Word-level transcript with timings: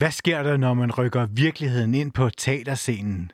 Hvad 0.00 0.10
sker 0.10 0.42
der, 0.42 0.56
når 0.56 0.74
man 0.74 0.92
rykker 0.92 1.26
virkeligheden 1.26 1.94
ind 1.94 2.12
på 2.12 2.30
teaterscenen? 2.30 3.32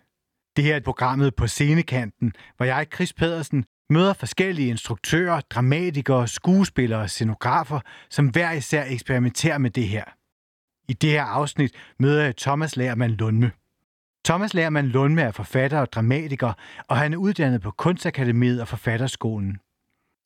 Det 0.56 0.64
her 0.64 0.76
er 0.76 0.80
programmet 0.80 1.34
på 1.34 1.46
scenekanten, 1.46 2.32
hvor 2.56 2.66
jeg, 2.66 2.86
Chris 2.94 3.12
Pedersen, 3.12 3.64
møder 3.90 4.12
forskellige 4.12 4.68
instruktører, 4.68 5.40
dramatikere, 5.40 6.28
skuespillere 6.28 7.00
og 7.00 7.10
scenografer, 7.10 7.80
som 8.10 8.28
hver 8.28 8.52
især 8.52 8.84
eksperimenterer 8.88 9.58
med 9.58 9.70
det 9.70 9.88
her. 9.88 10.04
I 10.88 10.92
det 10.92 11.10
her 11.10 11.22
afsnit 11.22 11.72
møder 11.98 12.24
jeg 12.24 12.36
Thomas 12.36 12.76
Lærmann 12.76 13.14
Lundme. 13.14 13.50
Thomas 14.24 14.54
Lærmann 14.54 14.88
Lundme 14.88 15.22
er 15.22 15.30
forfatter 15.30 15.78
og 15.78 15.92
dramatiker, 15.92 16.52
og 16.88 16.96
han 16.96 17.12
er 17.12 17.16
uddannet 17.16 17.62
på 17.62 17.70
Kunstakademiet 17.70 18.60
og 18.60 18.68
Forfatterskolen. 18.68 19.58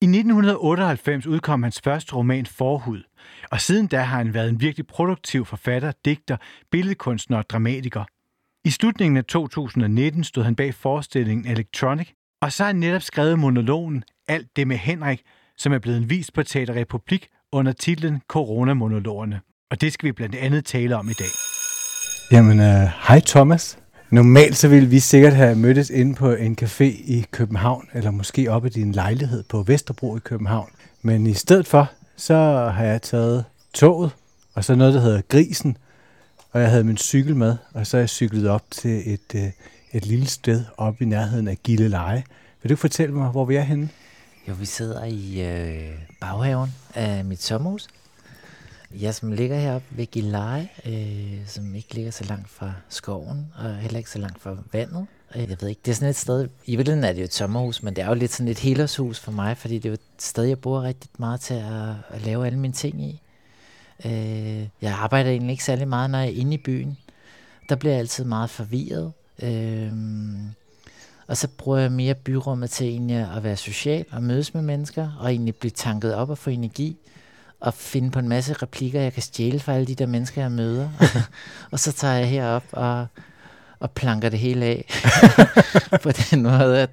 I 0.02 0.06
1998 0.06 1.26
udkom 1.26 1.62
hans 1.62 1.80
første 1.84 2.14
roman 2.14 2.46
Forhud, 2.46 3.02
og 3.50 3.60
siden 3.60 3.86
da 3.86 4.00
har 4.00 4.16
han 4.16 4.34
været 4.34 4.48
en 4.48 4.60
virkelig 4.60 4.86
produktiv 4.86 5.46
forfatter, 5.46 5.92
digter, 6.04 6.36
billedkunstner 6.70 7.38
og 7.38 7.50
dramatiker. 7.50 8.04
I 8.64 8.70
slutningen 8.70 9.16
af 9.16 9.24
2019 9.24 10.24
stod 10.24 10.44
han 10.44 10.56
bag 10.56 10.74
forestillingen 10.74 11.46
Electronic, 11.46 12.08
og 12.42 12.52
så 12.52 12.62
har 12.62 12.68
han 12.68 12.76
netop 12.76 13.02
skrevet 13.02 13.38
monologen 13.38 14.04
Alt 14.28 14.56
det 14.56 14.68
med 14.68 14.76
Henrik, 14.76 15.22
som 15.56 15.72
er 15.72 15.78
blevet 15.78 16.10
vist 16.10 16.32
på 16.32 16.42
Teater 16.42 16.74
Republik 16.74 17.28
under 17.52 17.72
titlen 17.72 18.22
Coronamonologerne. 18.28 19.40
Og 19.70 19.80
det 19.80 19.92
skal 19.92 20.06
vi 20.06 20.12
blandt 20.12 20.34
andet 20.34 20.64
tale 20.64 20.96
om 20.96 21.08
i 21.08 21.12
dag. 21.12 21.32
Jamen, 22.32 22.58
uh, 22.60 22.90
hej 23.08 23.20
Thomas. 23.26 23.79
Normalt 24.10 24.56
så 24.56 24.68
ville 24.68 24.88
vi 24.88 24.98
sikkert 24.98 25.32
have 25.32 25.54
mødtes 25.54 25.90
inde 25.90 26.14
på 26.14 26.32
en 26.32 26.56
café 26.62 26.84
i 26.84 27.26
København, 27.30 27.88
eller 27.94 28.10
måske 28.10 28.50
oppe 28.50 28.68
i 28.68 28.70
din 28.70 28.92
lejlighed 28.92 29.42
på 29.42 29.62
Vesterbro 29.62 30.16
i 30.16 30.20
København. 30.20 30.70
Men 31.02 31.26
i 31.26 31.34
stedet 31.34 31.66
for, 31.66 31.90
så 32.16 32.34
har 32.74 32.84
jeg 32.84 33.02
taget 33.02 33.44
toget, 33.74 34.10
og 34.54 34.64
så 34.64 34.74
noget, 34.74 34.94
der 34.94 35.00
hedder 35.00 35.20
Grisen, 35.28 35.76
og 36.52 36.60
jeg 36.60 36.70
havde 36.70 36.84
min 36.84 36.96
cykel 36.96 37.36
med, 37.36 37.56
og 37.74 37.86
så 37.86 37.96
er 37.96 38.00
jeg 38.00 38.08
cyklet 38.08 38.48
op 38.48 38.62
til 38.70 39.12
et, 39.12 39.34
øh, 39.34 39.50
et 39.92 40.06
lille 40.06 40.26
sted 40.26 40.64
oppe 40.76 41.04
i 41.04 41.08
nærheden 41.08 41.48
af 41.48 41.58
Gilleleje. 41.62 42.24
Vil 42.62 42.70
du 42.70 42.76
fortælle 42.76 43.14
mig, 43.14 43.30
hvor 43.30 43.44
vi 43.44 43.56
er 43.56 43.62
henne? 43.62 43.88
Jo, 44.48 44.54
vi 44.54 44.66
sidder 44.66 45.04
i 45.04 45.40
øh, 45.40 45.90
baghaven 46.20 46.74
af 46.94 47.24
mit 47.24 47.42
sommerhus. 47.42 47.88
Jeg 48.94 49.14
som 49.14 49.32
ligger 49.32 49.56
heroppe 49.56 49.86
ved 49.90 50.06
Gilleleje, 50.06 50.68
øh, 50.86 51.46
som 51.46 51.74
ikke 51.74 51.94
ligger 51.94 52.10
så 52.10 52.24
langt 52.24 52.48
fra 52.48 52.72
skoven, 52.88 53.52
og 53.58 53.76
heller 53.76 53.98
ikke 53.98 54.10
så 54.10 54.18
langt 54.18 54.40
fra 54.40 54.56
vandet. 54.72 55.06
Øh, 55.36 55.50
jeg 55.50 55.56
ved 55.60 55.68
ikke, 55.68 55.80
det 55.84 55.90
er 55.90 55.94
sådan 55.94 56.08
et 56.08 56.16
sted, 56.16 56.48
i 56.66 56.76
virkeligheden 56.76 57.04
er 57.04 57.12
det 57.12 57.18
jo 57.20 57.24
et 57.24 57.34
sommerhus, 57.34 57.82
men 57.82 57.96
det 57.96 58.04
er 58.04 58.08
jo 58.08 58.14
lidt 58.14 58.32
sådan 58.32 58.48
et 58.48 58.58
helårshus 58.58 59.20
for 59.20 59.32
mig, 59.32 59.56
fordi 59.56 59.74
det 59.74 59.84
er 59.84 59.90
jo 59.90 59.94
et 59.94 60.00
sted, 60.18 60.44
jeg 60.44 60.58
bruger 60.58 60.82
rigtig 60.82 61.10
meget 61.18 61.40
til 61.40 61.54
at, 61.54 61.94
at 62.08 62.22
lave 62.24 62.46
alle 62.46 62.58
mine 62.58 62.74
ting 62.74 63.02
i. 63.02 63.20
Øh, 64.04 64.68
jeg 64.82 64.92
arbejder 64.92 65.30
egentlig 65.30 65.52
ikke 65.52 65.64
særlig 65.64 65.88
meget, 65.88 66.10
når 66.10 66.18
jeg 66.18 66.28
er 66.28 66.40
inde 66.40 66.54
i 66.54 66.58
byen. 66.58 66.98
Der 67.68 67.74
bliver 67.76 67.92
jeg 67.92 68.00
altid 68.00 68.24
meget 68.24 68.50
forvirret. 68.50 69.12
Øh, 69.42 69.92
og 71.26 71.36
så 71.36 71.48
bruger 71.48 71.78
jeg 71.78 71.92
mere 71.92 72.14
byrummet 72.14 72.70
til 72.70 72.86
egentlig 72.86 73.16
at 73.36 73.44
være 73.44 73.56
social 73.56 74.04
og 74.10 74.22
mødes 74.22 74.54
med 74.54 74.62
mennesker, 74.62 75.16
og 75.20 75.30
egentlig 75.30 75.56
blive 75.56 75.70
tanket 75.70 76.14
op 76.14 76.30
og 76.30 76.38
få 76.38 76.50
energi, 76.50 76.96
og 77.60 77.74
finde 77.74 78.10
på 78.10 78.18
en 78.18 78.28
masse 78.28 78.52
replikker, 78.52 79.00
jeg 79.00 79.12
kan 79.12 79.22
stjæle 79.22 79.60
fra 79.60 79.74
alle 79.74 79.86
de 79.86 79.94
der 79.94 80.06
mennesker, 80.06 80.42
jeg 80.42 80.52
møder. 80.52 80.90
og 81.72 81.80
så 81.80 81.92
tager 81.92 82.14
jeg 82.14 82.28
herop 82.28 82.64
og, 82.72 83.06
og 83.80 83.90
planker 83.90 84.28
det 84.28 84.38
hele 84.38 84.66
af. 84.66 84.84
på 86.02 86.10
den 86.12 86.42
måde, 86.42 86.80
at, 86.82 86.90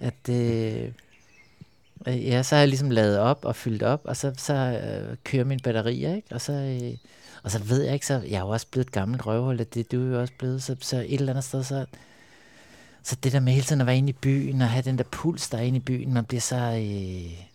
at 0.00 0.28
øh, 0.28 0.92
ja, 2.06 2.42
så 2.42 2.54
har 2.54 2.60
jeg 2.60 2.68
ligesom 2.68 2.90
lavet 2.90 3.18
op 3.18 3.44
og 3.44 3.56
fyldt 3.56 3.82
op, 3.82 4.00
og 4.04 4.16
så, 4.16 4.32
så 4.36 4.54
øh, 4.54 5.16
kører 5.24 5.44
mine 5.44 5.60
batterier, 5.64 6.14
ikke? 6.14 6.28
Og 6.34 6.40
så, 6.40 6.52
øh, 6.52 6.96
og 7.42 7.50
så 7.50 7.58
ved 7.58 7.82
jeg 7.82 7.94
ikke, 7.94 8.06
så 8.06 8.14
jeg 8.14 8.36
er 8.36 8.40
jo 8.40 8.48
også 8.48 8.66
blevet 8.70 8.86
et 8.86 8.92
gammelt 8.92 9.26
røvhul, 9.26 9.58
det, 9.58 9.74
det 9.74 9.92
du 9.92 10.02
er 10.02 10.14
jo 10.14 10.20
også 10.20 10.34
blevet, 10.38 10.62
så, 10.62 10.76
så 10.80 10.96
et 10.96 11.14
eller 11.14 11.32
andet 11.32 11.44
sted, 11.44 11.64
så, 11.64 11.86
så 13.02 13.16
det 13.22 13.32
der 13.32 13.40
med 13.40 13.52
hele 13.52 13.64
tiden 13.64 13.80
at 13.80 13.86
være 13.86 13.98
inde 13.98 14.10
i 14.10 14.16
byen, 14.22 14.62
og 14.62 14.68
have 14.68 14.82
den 14.82 14.98
der 14.98 15.04
puls, 15.04 15.48
der 15.48 15.58
er 15.58 15.62
inde 15.62 15.76
i 15.76 15.80
byen, 15.80 16.14
man 16.14 16.24
bliver 16.24 16.40
så... 16.40 16.56
Øh, 16.56 17.47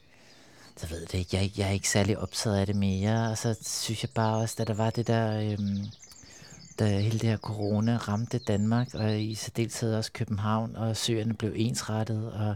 så 0.77 0.87
ved 0.87 1.01
det 1.05 1.13
ikke, 1.13 1.37
jeg, 1.37 1.51
jeg 1.57 1.67
er 1.67 1.71
ikke 1.71 1.89
særlig 1.89 2.17
optaget 2.17 2.57
af 2.57 2.65
det 2.65 2.75
mere, 2.75 3.29
og 3.29 3.37
så 3.37 3.55
synes 3.61 4.03
jeg 4.03 4.09
bare 4.15 4.37
også, 4.37 4.55
da 4.57 4.63
der 4.63 4.73
var 4.73 4.89
det 4.89 5.07
der... 5.07 5.51
øhm, 5.51 5.85
da 6.79 6.99
hele 6.99 7.19
det 7.19 7.29
her 7.29 7.37
corona 7.37 7.97
ramte 7.97 8.37
Danmark, 8.37 8.93
og 8.93 9.21
i 9.21 9.35
særdeleshed 9.35 9.95
også 9.95 10.11
København, 10.13 10.75
og 10.75 10.97
søerne 10.97 11.33
blev 11.33 11.53
ensrettet, 11.55 12.31
og 12.33 12.55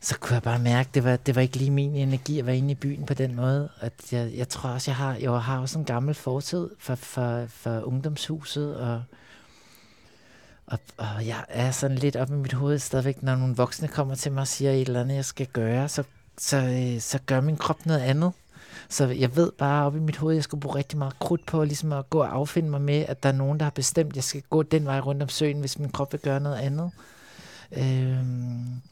så 0.00 0.18
kunne 0.18 0.34
jeg 0.34 0.42
bare 0.42 0.58
mærke, 0.58 0.90
det 0.94 1.04
var, 1.04 1.16
det 1.16 1.34
var 1.34 1.42
ikke 1.42 1.56
lige 1.56 1.70
min 1.70 1.94
energi 1.94 2.38
at 2.38 2.46
være 2.46 2.56
inde 2.56 2.70
i 2.70 2.74
byen 2.74 3.06
på 3.06 3.14
den 3.14 3.34
måde. 3.34 3.68
At 3.80 4.12
jeg, 4.12 4.32
jeg 4.34 4.48
tror 4.48 4.70
også, 4.70 4.90
jeg 4.90 4.96
har, 4.96 5.14
jeg 5.14 5.30
har 5.30 5.58
også 5.60 5.78
en 5.78 5.84
gammel 5.84 6.14
fortid 6.14 6.70
for, 6.78 6.94
for, 6.94 7.46
for 7.46 7.80
ungdomshuset, 7.80 8.76
og, 8.76 9.02
og, 10.66 10.78
og 10.96 11.26
jeg 11.26 11.44
er 11.48 11.70
sådan 11.70 11.98
lidt 11.98 12.16
op 12.16 12.30
i 12.30 12.34
mit 12.34 12.52
hoved 12.52 12.78
stadigvæk, 12.78 13.22
når 13.22 13.36
nogle 13.36 13.56
voksne 13.56 13.88
kommer 13.88 14.14
til 14.14 14.32
mig 14.32 14.40
og 14.40 14.48
siger 14.48 14.70
et 14.70 14.80
eller 14.80 15.00
andet, 15.00 15.16
jeg 15.16 15.24
skal 15.24 15.46
gøre, 15.46 15.88
så, 15.88 16.02
så, 16.38 16.56
øh, 16.56 17.00
så 17.00 17.18
gør 17.26 17.40
min 17.40 17.56
krop 17.56 17.86
noget 17.86 18.00
andet. 18.00 18.32
Så 18.88 19.06
jeg 19.06 19.36
ved 19.36 19.52
bare 19.58 19.86
op 19.86 19.96
i 19.96 19.98
mit 19.98 20.16
hoved, 20.16 20.34
at 20.34 20.36
jeg 20.36 20.44
skal 20.44 20.60
bruge 20.60 20.76
rigtig 20.76 20.98
meget 20.98 21.18
krudt 21.18 21.46
på 21.46 21.64
ligesom 21.64 21.92
at 21.92 22.10
gå 22.10 22.20
og 22.20 22.34
affinde 22.34 22.70
mig 22.70 22.80
med, 22.80 23.04
at 23.08 23.22
der 23.22 23.28
er 23.28 23.32
nogen, 23.32 23.58
der 23.58 23.64
har 23.64 23.70
bestemt, 23.70 24.10
at 24.10 24.16
jeg 24.16 24.24
skal 24.24 24.42
gå 24.50 24.62
den 24.62 24.84
vej 24.84 25.00
rundt 25.00 25.22
om 25.22 25.28
søen, 25.28 25.60
hvis 25.60 25.78
min 25.78 25.90
krop 25.90 26.12
vil 26.12 26.20
gøre 26.20 26.40
noget 26.40 26.56
andet. 26.56 26.90
Øhm, 27.76 28.82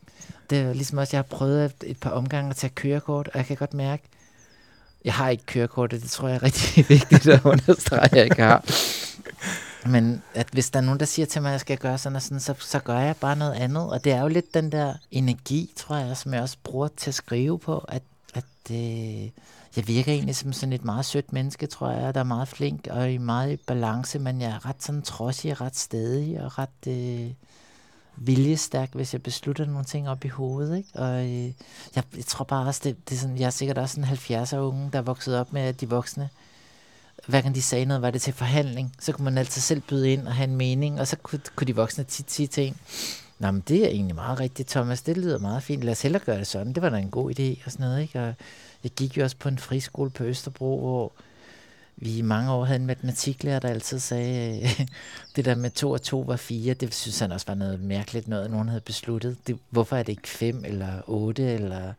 det 0.50 0.58
er 0.58 0.72
ligesom 0.72 0.98
også, 0.98 1.16
jeg 1.16 1.18
har 1.18 1.36
prøvet 1.36 1.72
et 1.82 2.00
par 2.00 2.10
omgange 2.10 2.50
at 2.50 2.56
tage 2.56 2.70
kørekort, 2.74 3.28
og 3.28 3.38
jeg 3.38 3.46
kan 3.46 3.56
godt 3.56 3.74
mærke, 3.74 4.02
jeg 5.04 5.14
har 5.14 5.28
ikke 5.28 5.46
kørekort, 5.46 5.92
og 5.92 6.00
det 6.00 6.10
tror 6.10 6.28
jeg 6.28 6.36
er 6.36 6.42
rigtig 6.42 6.88
vigtigt 6.98 7.26
at 7.26 7.44
understrege, 7.44 8.04
at 8.04 8.12
jeg 8.12 8.24
ikke 8.24 8.42
har. 8.42 8.64
Men 9.88 10.22
at 10.34 10.48
hvis 10.52 10.70
der 10.70 10.80
er 10.80 10.84
nogen, 10.84 11.00
der 11.00 11.06
siger 11.06 11.26
til 11.26 11.42
mig, 11.42 11.48
at 11.48 11.52
jeg 11.52 11.60
skal 11.60 11.78
gøre 11.78 11.98
sådan 11.98 12.16
og 12.16 12.22
sådan, 12.22 12.40
så, 12.40 12.54
så 12.58 12.78
gør 12.78 12.98
jeg 12.98 13.16
bare 13.16 13.36
noget 13.36 13.54
andet. 13.54 13.90
Og 13.90 14.04
det 14.04 14.12
er 14.12 14.20
jo 14.20 14.28
lidt 14.28 14.54
den 14.54 14.72
der 14.72 14.94
energi, 15.10 15.70
tror 15.76 15.96
jeg, 15.96 16.16
som 16.16 16.34
jeg 16.34 16.42
også 16.42 16.56
bruger 16.64 16.88
til 16.96 17.10
at 17.10 17.14
skrive 17.14 17.58
på, 17.58 17.78
at, 17.78 18.02
at 18.34 18.44
øh, 18.70 19.30
jeg 19.76 19.88
virker 19.88 20.12
egentlig 20.12 20.36
som 20.36 20.52
sådan 20.52 20.72
et 20.72 20.84
meget 20.84 21.04
sødt 21.04 21.32
menneske, 21.32 21.66
tror 21.66 21.90
jeg, 21.90 22.14
der 22.14 22.20
er 22.20 22.24
meget 22.24 22.48
flink 22.48 22.86
og 22.90 23.12
i 23.12 23.18
meget 23.18 23.60
balance, 23.60 24.18
men 24.18 24.40
jeg 24.40 24.50
er 24.50 24.66
ret 24.66 24.82
sådan 24.82 25.02
trodsig, 25.02 25.60
ret 25.60 25.76
stedig 25.76 26.40
og 26.40 26.58
ret... 26.58 26.86
Øh, 26.88 27.30
viljestærk, 28.16 28.94
hvis 28.94 29.12
jeg 29.12 29.22
beslutter 29.22 29.64
nogle 29.64 29.84
ting 29.84 30.08
op 30.08 30.24
i 30.24 30.28
hovedet. 30.28 30.76
Ikke? 30.76 30.88
Og 30.94 31.24
øh, 31.24 31.44
jeg, 31.96 32.04
jeg 32.16 32.24
tror 32.26 32.44
bare 32.44 32.66
også, 32.66 32.80
det, 32.84 33.08
det 33.08 33.14
er 33.14 33.20
sådan, 33.20 33.38
jeg 33.38 33.46
er 33.46 33.50
sikkert 33.50 33.78
også 33.78 34.00
en 34.00 34.06
70'er 34.06 34.56
unge, 34.56 34.90
der 34.92 34.98
er 34.98 35.02
vokset 35.02 35.38
op 35.38 35.52
med 35.52 35.72
de 35.72 35.88
voksne. 35.88 36.28
Hver 37.26 37.40
gang 37.40 37.54
de 37.54 37.62
sagde 37.62 37.84
noget, 37.84 38.02
var 38.02 38.10
det 38.10 38.22
til 38.22 38.32
forhandling. 38.32 38.94
Så 39.00 39.12
kunne 39.12 39.24
man 39.24 39.38
altid 39.38 39.62
selv 39.62 39.80
byde 39.80 40.12
ind 40.12 40.26
og 40.26 40.34
have 40.34 40.48
en 40.48 40.56
mening, 40.56 41.00
og 41.00 41.06
så 41.06 41.16
kunne, 41.16 41.40
kunne 41.56 41.66
de 41.66 41.76
voksne 41.76 42.04
tit 42.04 42.32
sige 42.32 42.46
til 42.46 42.66
en, 42.66 42.76
Nå, 43.38 43.50
men 43.50 43.62
det 43.68 43.84
er 43.84 43.88
egentlig 43.88 44.14
meget 44.14 44.40
rigtigt, 44.40 44.68
Thomas. 44.68 45.02
Det 45.02 45.16
lyder 45.16 45.38
meget 45.38 45.62
fint. 45.62 45.84
Lad 45.84 45.92
os 45.92 46.02
hellere 46.02 46.22
gøre 46.24 46.38
det 46.38 46.46
sådan. 46.46 46.72
Det 46.72 46.82
var 46.82 46.88
da 46.88 46.96
en 46.96 47.10
god 47.10 47.30
idé 47.30 47.64
og 47.66 47.72
sådan 47.72 47.86
noget. 47.86 48.02
Ikke? 48.02 48.20
Og 48.20 48.34
jeg 48.84 48.90
gik 48.96 49.16
jo 49.16 49.22
også 49.22 49.36
på 49.36 49.48
en 49.48 49.58
friskole 49.58 50.10
på 50.10 50.24
Østerbro, 50.24 50.80
hvor 50.80 51.12
vi 51.96 52.16
i 52.16 52.22
mange 52.22 52.52
år 52.52 52.64
havde 52.64 52.80
en 52.80 52.86
matematiklærer, 52.86 53.58
der 53.58 53.68
altid 53.68 53.98
sagde, 53.98 54.68
det 55.36 55.44
der 55.44 55.54
med 55.54 55.70
to 55.70 55.90
og 55.90 56.02
to 56.02 56.20
var 56.20 56.36
fire, 56.36 56.74
det 56.74 56.94
synes 56.94 57.18
han 57.18 57.32
også 57.32 57.46
var 57.46 57.54
noget 57.54 57.80
mærkeligt 57.80 58.28
noget, 58.28 58.50
nogen 58.50 58.68
havde 58.68 58.80
besluttet. 58.80 59.36
Det, 59.46 59.58
hvorfor 59.70 59.96
er 59.96 60.02
det 60.02 60.12
ikke 60.12 60.28
fem 60.28 60.64
eller 60.64 60.92
otte? 61.06 61.52
Eller... 61.52 61.92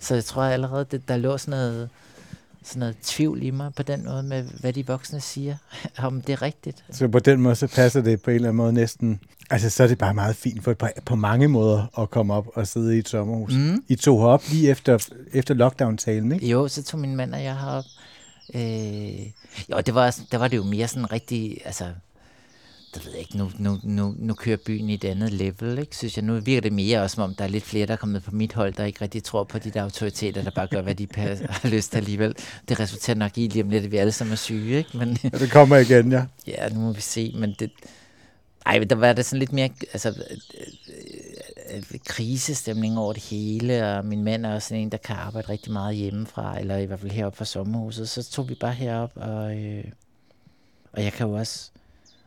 Så 0.00 0.14
jeg 0.14 0.24
tror 0.24 0.42
allerede, 0.42 0.84
det, 0.84 1.08
der 1.08 1.16
lå 1.16 1.38
sådan 1.38 1.58
noget, 1.58 1.90
sådan 2.64 2.80
noget 2.80 2.96
tvivl 3.02 3.42
i 3.42 3.50
mig 3.50 3.74
på 3.74 3.82
den 3.82 4.04
måde 4.04 4.22
med, 4.22 4.42
hvad 4.60 4.72
de 4.72 4.86
voksne 4.86 5.20
siger, 5.20 5.56
om 5.98 6.20
det 6.20 6.32
er 6.32 6.42
rigtigt. 6.42 6.84
Så 6.90 7.08
på 7.08 7.18
den 7.18 7.40
måde, 7.40 7.54
så 7.54 7.66
passer 7.66 8.02
det 8.02 8.22
på 8.22 8.30
en 8.30 8.34
eller 8.34 8.48
anden 8.48 8.56
måde 8.56 8.72
næsten, 8.72 9.20
altså 9.50 9.70
så 9.70 9.82
er 9.82 9.86
det 9.86 9.98
bare 9.98 10.14
meget 10.14 10.36
fint 10.36 10.64
for 10.64 10.74
på, 10.74 10.86
på 11.04 11.16
mange 11.16 11.48
måder 11.48 12.00
at 12.00 12.10
komme 12.10 12.34
op 12.34 12.46
og 12.54 12.66
sidde 12.66 12.96
i 12.96 12.98
et 12.98 13.08
sommerhus. 13.08 13.54
Mm. 13.54 13.84
I 13.88 13.94
tog 13.94 14.20
op 14.20 14.42
lige 14.50 14.70
efter, 14.70 15.08
efter 15.32 15.54
lockdown-talen, 15.54 16.32
ikke? 16.32 16.46
Jo, 16.46 16.68
så 16.68 16.82
tog 16.82 17.00
min 17.00 17.16
mand 17.16 17.34
og 17.34 17.42
jeg 17.42 17.58
herop. 17.58 17.84
Øh, 18.54 19.26
jo, 19.70 19.80
det 19.86 19.94
var, 19.94 20.18
der 20.32 20.38
var 20.38 20.48
det 20.48 20.56
jo 20.56 20.62
mere 20.62 20.88
sådan 20.88 21.12
rigtig, 21.12 21.58
altså, 21.64 21.84
det 22.94 23.04
ved 23.04 23.12
jeg 23.12 23.20
ikke, 23.20 23.36
nu, 23.36 23.50
nu, 23.58 23.78
nu, 23.82 24.14
nu 24.18 24.34
kører 24.34 24.56
byen 24.66 24.90
i 24.90 24.94
et 24.94 25.04
andet 25.04 25.32
level, 25.32 25.78
ikke? 25.78 25.96
synes 25.96 26.16
jeg. 26.16 26.24
Nu 26.24 26.40
virker 26.40 26.60
det 26.60 26.72
mere 26.72 27.02
også, 27.02 27.14
som 27.14 27.24
om 27.24 27.34
der 27.34 27.44
er 27.44 27.48
lidt 27.48 27.64
flere, 27.64 27.86
der 27.86 27.92
er 27.92 27.96
kommet 27.96 28.22
på 28.22 28.30
mit 28.30 28.52
hold, 28.52 28.74
der 28.74 28.84
ikke 28.84 29.02
rigtig 29.02 29.24
tror 29.24 29.44
på 29.44 29.58
de 29.58 29.70
der 29.70 29.82
autoriteter, 29.82 30.42
der 30.42 30.50
bare 30.50 30.66
gør, 30.66 30.82
hvad 30.82 30.94
de 30.94 31.08
har 31.16 31.68
lyst 31.68 31.90
til 31.90 31.98
alligevel. 31.98 32.36
Det 32.68 32.80
resulterer 32.80 33.16
nok 33.16 33.38
i 33.38 33.48
lige 33.48 33.62
om 33.62 33.70
lidt, 33.70 33.84
at 33.84 33.92
vi 33.92 33.96
alle 33.96 34.12
sammen 34.12 34.32
er 34.32 34.36
syge, 34.36 34.78
ikke? 34.78 34.96
Men, 34.96 35.18
ja, 35.24 35.28
det 35.28 35.50
kommer 35.50 35.76
igen, 35.76 36.12
ja. 36.12 36.24
Ja, 36.46 36.68
nu 36.68 36.80
må 36.80 36.92
vi 36.92 37.00
se, 37.00 37.32
men 37.38 37.54
det... 37.58 37.70
Ej, 38.66 38.78
der 38.78 38.96
var 38.96 39.12
det 39.12 39.24
sådan 39.24 39.38
lidt 39.38 39.52
mere, 39.52 39.68
altså, 39.92 40.24
krisestemning 42.06 42.98
over 42.98 43.12
det 43.12 43.22
hele, 43.22 43.88
og 43.88 44.04
min 44.04 44.24
mand 44.24 44.46
er 44.46 44.54
også 44.54 44.74
en, 44.74 44.90
der 44.90 44.96
kan 44.96 45.16
arbejde 45.16 45.48
rigtig 45.48 45.72
meget 45.72 45.96
hjemmefra, 45.96 46.60
eller 46.60 46.76
i 46.76 46.84
hvert 46.84 47.00
fald 47.00 47.10
heroppe 47.10 47.36
fra 47.36 47.44
sommerhuset, 47.44 48.08
så 48.08 48.30
tog 48.30 48.48
vi 48.48 48.54
bare 48.54 48.72
herop, 48.72 49.12
og, 49.14 49.56
øh, 49.56 49.84
og 50.92 51.04
jeg 51.04 51.12
kan 51.12 51.26
jo 51.26 51.32
også 51.32 51.71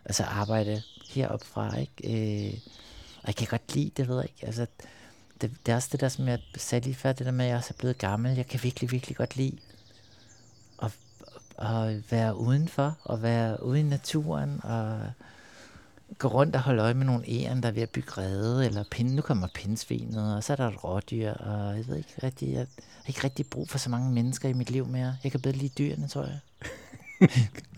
altså 0.06 0.24
arbejde 0.24 0.82
heroppe 1.10 1.46
fra, 1.46 1.78
ikke? 1.78 2.48
Øh, 2.48 2.60
og 3.22 3.28
jeg 3.28 3.36
kan 3.36 3.48
godt 3.48 3.76
lide 3.76 3.92
det, 3.98 4.08
ved 4.08 4.16
jeg 4.16 4.26
ikke, 4.26 4.46
altså, 4.46 4.66
det, 5.42 5.52
det 5.66 5.72
er 5.72 5.76
også 5.76 5.90
det 5.92 6.00
der, 6.00 6.10
som 6.10 6.28
jeg 6.28 6.40
sagde 6.58 6.86
lige 6.86 6.96
før, 6.96 7.14
det 7.14 7.26
der 7.26 7.32
med, 7.32 7.46
at 7.46 7.50
jeg 7.50 7.58
også 7.58 7.74
er 7.74 7.80
blevet 7.80 7.98
gammel, 7.98 8.36
jeg 8.36 8.48
kan 8.48 8.64
virkelig, 8.64 8.92
virkelig 8.92 9.18
godt 9.18 9.36
lide 9.36 9.58
at, 10.82 10.92
at 11.60 12.12
være 12.12 12.38
udenfor, 12.38 12.98
og 13.04 13.22
være 13.22 13.64
ude 13.64 13.80
i 13.80 13.84
naturen, 13.84 14.60
og 14.64 15.00
gå 16.18 16.28
rundt 16.28 16.56
og 16.56 16.62
holde 16.62 16.84
øje 16.84 16.94
med 16.94 17.06
nogle 17.06 17.30
æren, 17.30 17.64
der 17.64 17.70
er 17.70 17.74
ved 17.74 17.82
at 17.82 17.90
bygge 17.90 18.12
rede, 18.18 18.66
eller 18.66 18.84
pinde. 18.92 19.16
Nu 19.16 19.22
kommer 19.22 19.48
pindsvinet, 19.56 20.36
og 20.36 20.44
så 20.44 20.54
er 20.54 20.58
der 20.58 20.68
et 20.68 20.84
rådyr, 20.84 21.32
og 21.32 21.78
jeg 21.78 21.88
ved 21.88 21.98
ikke 21.98 22.14
rigtig, 22.24 22.52
jeg 22.52 22.68
har 22.94 23.08
ikke 23.08 23.24
rigtig 23.24 23.46
brug 23.48 23.70
for 23.70 23.78
så 23.78 23.90
mange 23.90 24.12
mennesker 24.12 24.50
i 24.50 24.54
mit 24.54 24.70
liv 24.70 24.88
mere. 24.88 25.18
Jeg 25.24 25.32
kan 25.32 25.42
bedre 25.42 25.58
lide 25.58 25.74
dyrene, 25.78 26.08
tror 26.08 26.26
jeg. 26.26 26.40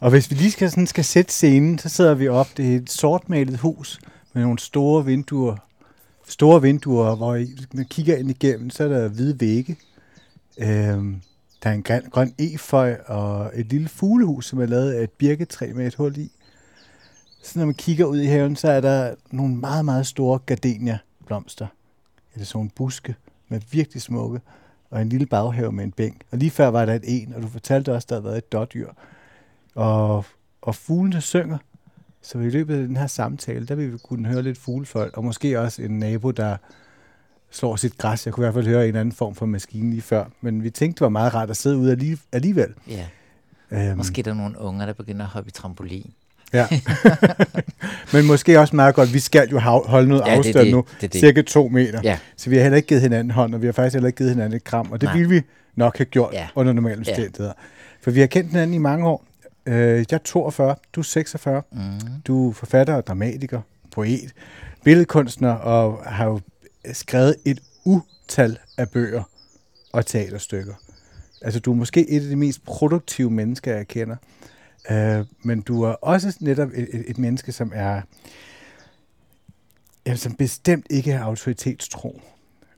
og 0.00 0.10
hvis 0.10 0.30
vi 0.30 0.36
lige 0.36 0.50
skal, 0.50 0.70
sådan, 0.70 0.86
skal 0.86 1.04
sætte 1.04 1.32
scenen, 1.32 1.78
så 1.78 1.88
sidder 1.88 2.14
vi 2.14 2.28
op. 2.28 2.48
Det 2.56 2.72
er 2.72 2.76
et 2.76 2.90
sortmalet 2.90 3.58
hus 3.58 4.00
med 4.32 4.42
nogle 4.42 4.58
store 4.58 5.04
vinduer. 5.04 5.56
Store 6.28 6.62
vinduer, 6.62 7.16
hvor 7.16 7.44
man 7.76 7.84
kigger 7.84 8.16
ind 8.16 8.30
igennem, 8.30 8.70
så 8.70 8.84
er 8.84 8.88
der 8.88 9.08
hvide 9.08 9.40
vægge. 9.40 9.76
Øhm, 10.58 11.20
der 11.62 11.70
er 11.70 11.74
en 11.74 11.82
grøn, 11.82 12.02
grøn 12.10 12.34
eføj 12.38 12.96
og 13.06 13.50
et 13.54 13.66
lille 13.66 13.88
fuglehus, 13.88 14.46
som 14.46 14.60
er 14.60 14.66
lavet 14.66 14.92
af 14.92 15.02
et 15.02 15.10
birketræ 15.10 15.72
med 15.72 15.86
et 15.86 15.94
hul 15.94 16.16
i. 16.16 16.30
Så 17.42 17.58
når 17.58 17.66
man 17.66 17.74
kigger 17.74 18.04
ud 18.04 18.20
i 18.20 18.26
haven, 18.26 18.56
så 18.56 18.70
er 18.70 18.80
der 18.80 19.14
nogle 19.30 19.56
meget, 19.56 19.84
meget 19.84 20.06
store 20.06 20.38
gardenia-blomster. 20.46 21.66
Eller 22.34 22.46
sådan 22.46 22.58
nogle 22.58 22.70
buske 22.74 23.14
med 23.48 23.60
virkelig 23.70 24.02
smukke. 24.02 24.40
Og 24.90 25.02
en 25.02 25.08
lille 25.08 25.26
baghave 25.26 25.72
med 25.72 25.84
en 25.84 25.92
bænk. 25.92 26.22
Og 26.30 26.38
lige 26.38 26.50
før 26.50 26.68
var 26.68 26.84
der 26.84 26.94
et 26.94 27.04
en, 27.06 27.34
og 27.34 27.42
du 27.42 27.48
fortalte 27.48 27.94
også, 27.94 28.04
at 28.04 28.08
der 28.08 28.14
havde 28.14 28.24
været 28.24 28.38
et 28.38 28.52
dårdyr. 28.52 28.88
Og, 29.78 30.24
og 30.62 30.74
fuglene 30.74 31.20
synger. 31.20 31.58
Så 32.22 32.38
i 32.38 32.50
løbet 32.50 32.74
af 32.74 32.86
den 32.86 32.96
her 32.96 33.06
samtale, 33.06 33.66
der 33.66 33.74
vil 33.74 33.92
vi 33.92 33.98
kunne 33.98 34.28
høre 34.28 34.42
lidt 34.42 34.58
fuglefolk, 34.58 35.16
og 35.16 35.24
måske 35.24 35.60
også 35.60 35.82
en 35.82 35.98
nabo, 35.98 36.30
der 36.30 36.56
slår 37.50 37.76
sit 37.76 37.98
græs. 37.98 38.26
Jeg 38.26 38.34
kunne 38.34 38.44
i 38.44 38.46
hvert 38.46 38.54
fald 38.54 38.66
høre 38.66 38.88
en 38.88 38.96
anden 38.96 39.12
form 39.12 39.34
for 39.34 39.46
maskine 39.46 39.90
lige 39.90 40.02
før. 40.02 40.24
Men 40.40 40.62
vi 40.62 40.70
tænkte, 40.70 40.98
det 40.98 41.00
var 41.00 41.08
meget 41.08 41.34
rart 41.34 41.50
at 41.50 41.56
sidde 41.56 41.76
ude 41.76 42.18
alligevel. 42.32 42.74
Ja. 42.88 43.06
Øhm. 43.70 43.96
Måske 43.96 44.22
der 44.22 44.30
er 44.30 44.34
nogle 44.34 44.60
unger, 44.60 44.86
der 44.86 44.92
begynder 44.92 45.24
at 45.24 45.30
hoppe 45.30 45.48
i 45.48 45.50
trampolin. 45.50 46.12
Ja. 46.52 46.66
Men 48.12 48.26
måske 48.26 48.60
også 48.60 48.76
meget 48.76 48.94
godt, 48.94 49.14
vi 49.14 49.18
skal 49.18 49.48
jo 49.48 49.58
holde 49.58 50.08
noget 50.08 50.22
ja, 50.26 50.36
afstand 50.36 50.54
det, 50.54 50.64
det, 50.64 50.72
nu, 50.72 50.84
det, 51.00 51.12
det. 51.12 51.20
cirka 51.20 51.42
to 51.42 51.68
meter. 51.68 52.00
Ja. 52.04 52.18
Så 52.36 52.50
vi 52.50 52.56
har 52.56 52.62
heller 52.62 52.76
ikke 52.76 52.88
givet 52.88 53.02
hinanden 53.02 53.30
hånd, 53.30 53.54
og 53.54 53.62
vi 53.62 53.66
har 53.66 53.72
faktisk 53.72 53.94
heller 53.94 54.06
ikke 54.06 54.16
givet 54.16 54.30
hinanden 54.30 54.56
et 54.56 54.64
kram, 54.64 54.92
og 54.92 55.00
det 55.00 55.06
Nej. 55.06 55.16
ville 55.16 55.28
vi 55.28 55.42
nok 55.76 55.98
have 55.98 56.04
gjort 56.04 56.32
ja. 56.32 56.48
under 56.54 56.72
normale 56.72 56.98
omstændigheder. 56.98 57.52
Ja. 57.58 57.62
For 58.02 58.10
vi 58.10 58.20
har 58.20 58.26
kendt 58.26 58.50
hinanden 58.50 58.74
i 58.74 58.78
mange 58.78 59.06
år. 59.06 59.27
Øh, 59.68 59.98
jeg 59.98 60.12
er 60.12 60.18
42, 60.18 60.76
du 60.92 61.00
er 61.00 61.04
46. 61.04 61.62
Mm. 61.72 61.78
Du 62.26 62.48
er 62.48 62.52
forfatter 62.52 62.94
og 62.94 63.06
dramatiker, 63.06 63.60
poet, 63.90 64.34
billedkunstner, 64.84 65.52
og 65.52 66.04
har 66.04 66.26
jo 66.26 66.40
skrevet 66.92 67.36
et 67.44 67.62
utal 67.84 68.58
af 68.78 68.90
bøger 68.90 69.22
og 69.92 70.06
teaterstykker. 70.06 70.74
Altså, 71.42 71.60
du 71.60 71.72
er 71.72 71.76
måske 71.76 72.10
et 72.10 72.22
af 72.22 72.28
de 72.28 72.36
mest 72.36 72.64
produktive 72.64 73.30
mennesker, 73.30 73.76
jeg 73.76 73.88
kender. 73.88 74.16
Øh, 74.90 75.24
men 75.42 75.60
du 75.60 75.82
er 75.82 75.92
også 75.92 76.38
netop 76.40 76.68
et, 76.74 76.88
et, 76.92 77.04
et 77.06 77.18
menneske, 77.18 77.52
som 77.52 77.72
er 77.74 78.00
ja, 80.06 80.16
som 80.16 80.34
bestemt 80.34 80.86
ikke 80.90 81.12
er 81.12 81.22
autoritetstro. 81.22 82.20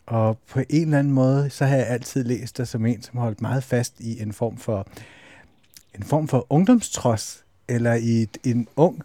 Og 0.07 0.39
på 0.49 0.61
en 0.69 0.83
eller 0.83 0.99
anden 0.99 1.13
måde, 1.13 1.51
så 1.51 1.65
har 1.65 1.77
jeg 1.77 1.87
altid 1.87 2.25
læst 2.25 2.59
dig 2.59 2.69
som 2.69 2.87
en, 2.87 3.03
som 3.03 3.17
har 3.17 3.25
holdt 3.25 3.41
meget 3.41 3.65
fast 3.65 4.01
i 4.01 4.23
en 4.23 4.33
form 4.33 4.57
for 4.57 4.87
en 5.95 6.03
form 6.03 6.29
for 6.29 6.47
ungdomstrods, 6.51 7.45
eller 7.69 7.95
i 7.95 8.23
et, 8.23 8.39
en 8.45 8.69
ung, 8.77 9.03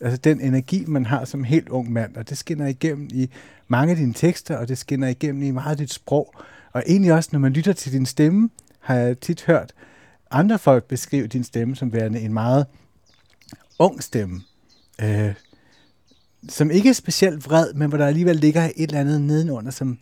altså 0.00 0.16
den 0.16 0.40
energi, 0.40 0.84
man 0.86 1.06
har 1.06 1.24
som 1.24 1.44
helt 1.44 1.68
ung 1.68 1.92
mand, 1.92 2.16
og 2.16 2.28
det 2.28 2.38
skinner 2.38 2.66
igennem 2.66 3.08
i 3.12 3.30
mange 3.68 3.90
af 3.90 3.96
dine 3.96 4.14
tekster, 4.14 4.56
og 4.56 4.68
det 4.68 4.78
skinner 4.78 5.08
igennem 5.08 5.42
i 5.42 5.50
meget 5.50 5.70
af 5.70 5.76
dit 5.76 5.92
sprog. 5.92 6.34
Og 6.72 6.82
egentlig 6.86 7.12
også, 7.12 7.30
når 7.32 7.40
man 7.40 7.52
lytter 7.52 7.72
til 7.72 7.92
din 7.92 8.06
stemme, 8.06 8.50
har 8.80 8.94
jeg 8.94 9.20
tit 9.20 9.44
hørt, 9.44 9.74
andre 10.30 10.58
folk 10.58 10.84
beskrive 10.84 11.26
din 11.26 11.44
stemme 11.44 11.76
som 11.76 11.92
værende 11.92 12.20
en 12.20 12.32
meget 12.32 12.66
ung 13.78 14.02
stemme, 14.02 14.42
øh, 15.02 15.34
som 16.48 16.70
ikke 16.70 16.88
er 16.88 16.92
specielt 16.92 17.46
vred, 17.46 17.72
men 17.74 17.88
hvor 17.88 17.98
der 17.98 18.06
alligevel 18.06 18.36
ligger 18.36 18.64
et 18.64 18.72
eller 18.76 19.00
andet 19.00 19.20
nedenunder, 19.20 19.70
som, 19.70 19.98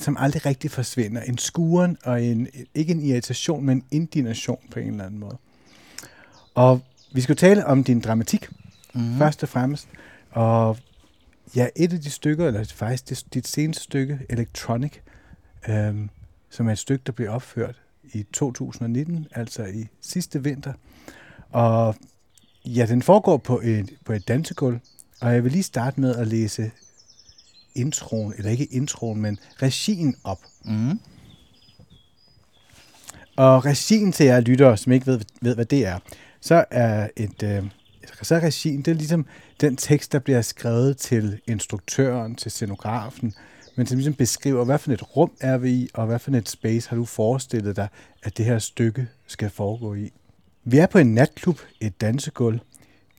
som 0.00 0.16
aldrig 0.20 0.46
rigtig 0.46 0.70
forsvinder. 0.70 1.22
En 1.22 1.38
skuren 1.38 1.96
og 2.04 2.24
en, 2.24 2.48
ikke 2.74 2.92
en 2.92 3.00
irritation, 3.00 3.64
men 3.64 3.76
en 3.76 3.84
indignation 3.90 4.58
på 4.70 4.78
en 4.78 4.90
eller 4.90 5.04
anden 5.04 5.20
måde. 5.20 5.36
Og 6.54 6.80
vi 7.14 7.20
skal 7.20 7.36
tale 7.36 7.66
om 7.66 7.84
din 7.84 8.00
dramatik, 8.00 8.48
mm. 8.94 9.18
først 9.18 9.42
og 9.42 9.48
fremmest. 9.48 9.88
Og 10.30 10.76
ja, 11.56 11.68
et 11.76 11.92
af 11.92 12.00
de 12.00 12.10
stykker, 12.10 12.46
eller 12.46 12.64
faktisk 12.64 13.08
det, 13.08 13.34
dit 13.34 13.48
seneste 13.48 13.82
stykke, 13.84 14.18
Electronic, 14.30 14.92
øh, 15.68 15.94
som 16.50 16.68
er 16.68 16.72
et 16.72 16.78
stykke, 16.78 17.02
der 17.06 17.12
bliver 17.12 17.30
opført 17.30 17.80
i 18.12 18.22
2019, 18.32 19.26
altså 19.34 19.64
i 19.64 19.86
sidste 20.00 20.42
vinter. 20.42 20.72
Og 21.50 21.94
ja, 22.64 22.86
den 22.86 23.02
foregår 23.02 23.36
på 23.36 23.60
et, 23.64 23.90
på 24.04 24.12
et 24.12 24.28
dansegulv, 24.28 24.80
og 25.20 25.34
jeg 25.34 25.44
vil 25.44 25.52
lige 25.52 25.62
starte 25.62 26.00
med 26.00 26.14
at 26.14 26.26
læse 26.26 26.70
introen, 27.74 28.34
eller 28.38 28.50
ikke 28.50 28.64
introen, 28.64 29.20
men 29.20 29.38
regien 29.62 30.16
op. 30.24 30.40
Mm. 30.64 31.00
Og 33.36 33.64
regien 33.64 34.12
til 34.12 34.26
jer 34.26 34.40
lyttere, 34.40 34.76
som 34.76 34.92
ikke 34.92 35.06
ved, 35.06 35.20
ved 35.40 35.54
hvad 35.54 35.64
det 35.64 35.86
er, 35.86 35.98
så 36.40 36.64
er 36.70 37.08
et, 37.16 37.42
øh, 37.42 37.64
så 38.22 38.34
er 38.34 38.40
regien, 38.40 38.82
det 38.82 38.88
er 38.88 38.94
ligesom 38.94 39.26
den 39.60 39.76
tekst, 39.76 40.12
der 40.12 40.18
bliver 40.18 40.42
skrevet 40.42 40.96
til 40.96 41.40
instruktøren, 41.46 42.34
til 42.34 42.50
scenografen, 42.50 43.34
men 43.76 43.86
som 43.86 43.96
ligesom 43.96 44.14
beskriver, 44.14 44.64
hvad 44.64 44.78
for 44.78 44.92
et 44.92 45.16
rum 45.16 45.32
er 45.40 45.58
vi 45.58 45.70
i, 45.70 45.88
og 45.94 46.06
hvad 46.06 46.18
for 46.18 46.30
et 46.30 46.48
space 46.48 46.88
har 46.88 46.96
du 46.96 47.04
forestillet 47.04 47.76
dig, 47.76 47.88
at 48.22 48.38
det 48.38 48.44
her 48.44 48.58
stykke 48.58 49.06
skal 49.26 49.50
foregå 49.50 49.94
i. 49.94 50.12
Vi 50.64 50.78
er 50.78 50.86
på 50.86 50.98
en 50.98 51.14
natklub, 51.14 51.60
et 51.80 52.00
dansegulv, 52.00 52.58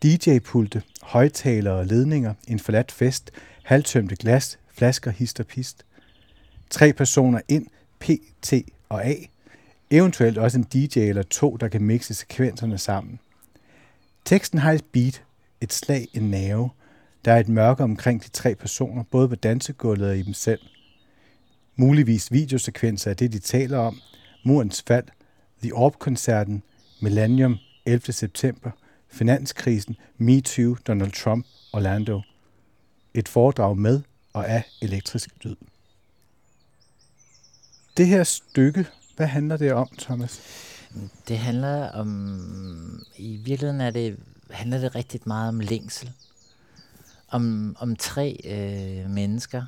DJ-pulte, 0.04 0.82
højtalere, 1.02 1.86
ledninger, 1.86 2.34
en 2.48 2.60
forladt 2.60 2.92
fest, 2.92 3.32
halvtømte 3.66 4.16
glas, 4.16 4.60
flasker, 4.74 5.12
hist 5.12 5.40
og 5.40 5.48
pist. 5.48 5.86
Tre 6.70 6.94
personer 6.94 7.42
ind, 7.48 7.68
P, 8.00 8.10
T 8.42 8.54
og 8.90 9.06
A. 9.06 9.16
Eventuelt 9.90 10.38
også 10.38 10.58
en 10.58 10.64
DJ 10.64 11.00
eller 11.00 11.24
to, 11.24 11.58
der 11.58 11.68
kan 11.68 11.82
mixe 11.82 12.14
sekvenserne 12.14 12.78
sammen. 12.78 13.20
Teksten 14.26 14.60
har 14.60 14.72
et 14.72 14.86
beat, 14.92 15.24
et 15.62 15.74
slag, 15.74 16.08
en 16.14 16.32
nerve– 16.32 16.70
der 17.26 17.34
er 17.34 17.40
et 17.40 17.50
mørke 17.50 17.84
omkring 17.84 18.24
de 18.24 18.30
tre 18.30 18.56
personer, 18.56 19.04
både 19.04 19.30
på 19.30 19.36
dansegulvet 19.36 20.10
og 20.10 20.18
i 20.18 20.22
dem 20.22 20.34
selv. 20.34 20.60
Muligvis 21.76 22.32
videosekvenser 22.32 23.10
af 23.10 23.18
det, 23.18 23.34
de 23.34 23.40
taler 23.40 23.78
om. 23.78 24.02
Murens 24.44 24.84
fald, 24.88 25.06
The 25.62 25.74
Orb-koncerten, 25.74 26.64
Millennium, 27.02 27.58
11. 27.86 28.14
september, 28.14 28.72
finanskrisen, 29.08 29.96
MeToo, 30.18 30.76
Donald 30.88 31.12
Trump, 31.12 31.46
Orlando. 31.74 32.22
Et 33.18 33.30
foredrag 33.30 33.78
med 33.78 34.02
og 34.34 34.50
af 34.50 34.64
elektrisk 34.82 35.30
lyd. 35.42 35.56
Det 37.98 38.08
her 38.08 38.24
stykke, 38.24 38.88
hvad 39.16 39.28
handler 39.28 39.58
det 39.58 39.74
om, 39.74 39.88
Thomas? 40.00 40.42
Det 41.28 41.38
handler 41.38 41.92
om, 41.92 43.06
i 43.18 43.36
virkeligheden 43.36 43.82
er 43.82 43.92
det, 43.92 44.18
handler 44.50 44.78
det 44.78 44.96
rigtig 44.96 45.22
meget 45.26 45.50
om 45.50 45.60
længsel 45.60 46.12
om, 47.28 47.76
om 47.80 47.96
tre 47.96 48.40
øh, 48.44 49.10
mennesker, 49.10 49.66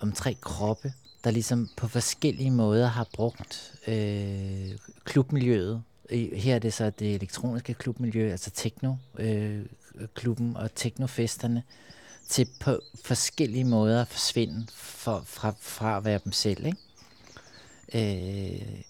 om 0.00 0.12
tre 0.12 0.36
kroppe, 0.40 0.92
der 1.24 1.30
ligesom 1.30 1.68
på 1.76 1.88
forskellige 1.88 2.50
måder 2.50 2.86
har 2.86 3.06
brugt 3.12 3.74
øh, 3.86 4.70
klubmiljøet. 5.04 5.82
Her 6.32 6.54
er 6.54 6.58
det 6.58 6.74
så 6.74 6.90
det 6.90 7.14
elektroniske 7.14 7.74
klubmiljø, 7.74 8.30
altså 8.30 8.50
techno-klubben 8.50 10.50
øh, 10.50 10.62
og 10.62 10.74
technofesterne, 10.74 11.62
til 12.28 12.48
på 12.60 12.80
forskellige 13.04 13.64
måder 13.64 14.00
at 14.00 14.08
forsvinde 14.08 14.66
for, 14.72 15.22
fra, 15.26 15.54
fra 15.60 15.96
at 15.96 16.04
være 16.04 16.20
dem 16.24 16.32
selv. 16.32 16.66
Ikke? 16.66 16.78
Øh, 17.94 18.82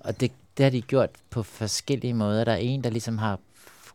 og 0.00 0.20
det, 0.20 0.32
det 0.56 0.64
har 0.64 0.70
de 0.70 0.82
gjort 0.82 1.10
på 1.30 1.42
forskellige 1.42 2.14
måder. 2.14 2.44
Der 2.44 2.52
er 2.52 2.56
en, 2.56 2.84
der 2.84 2.90
ligesom 2.90 3.18
har 3.18 3.38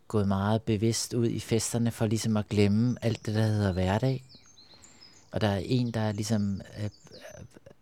gået 0.07 0.27
meget 0.27 0.61
bevidst 0.61 1.13
ud 1.13 1.27
i 1.27 1.39
festerne 1.39 1.91
for 1.91 2.05
ligesom 2.05 2.37
at 2.37 2.49
glemme 2.49 2.97
alt 3.01 3.25
det, 3.25 3.35
der 3.35 3.41
hedder 3.41 3.71
hverdag. 3.71 4.23
Og 5.31 5.41
der 5.41 5.47
er 5.47 5.61
en, 5.65 5.91
der 5.91 6.11
ligesom 6.11 6.61
er, 6.73 6.89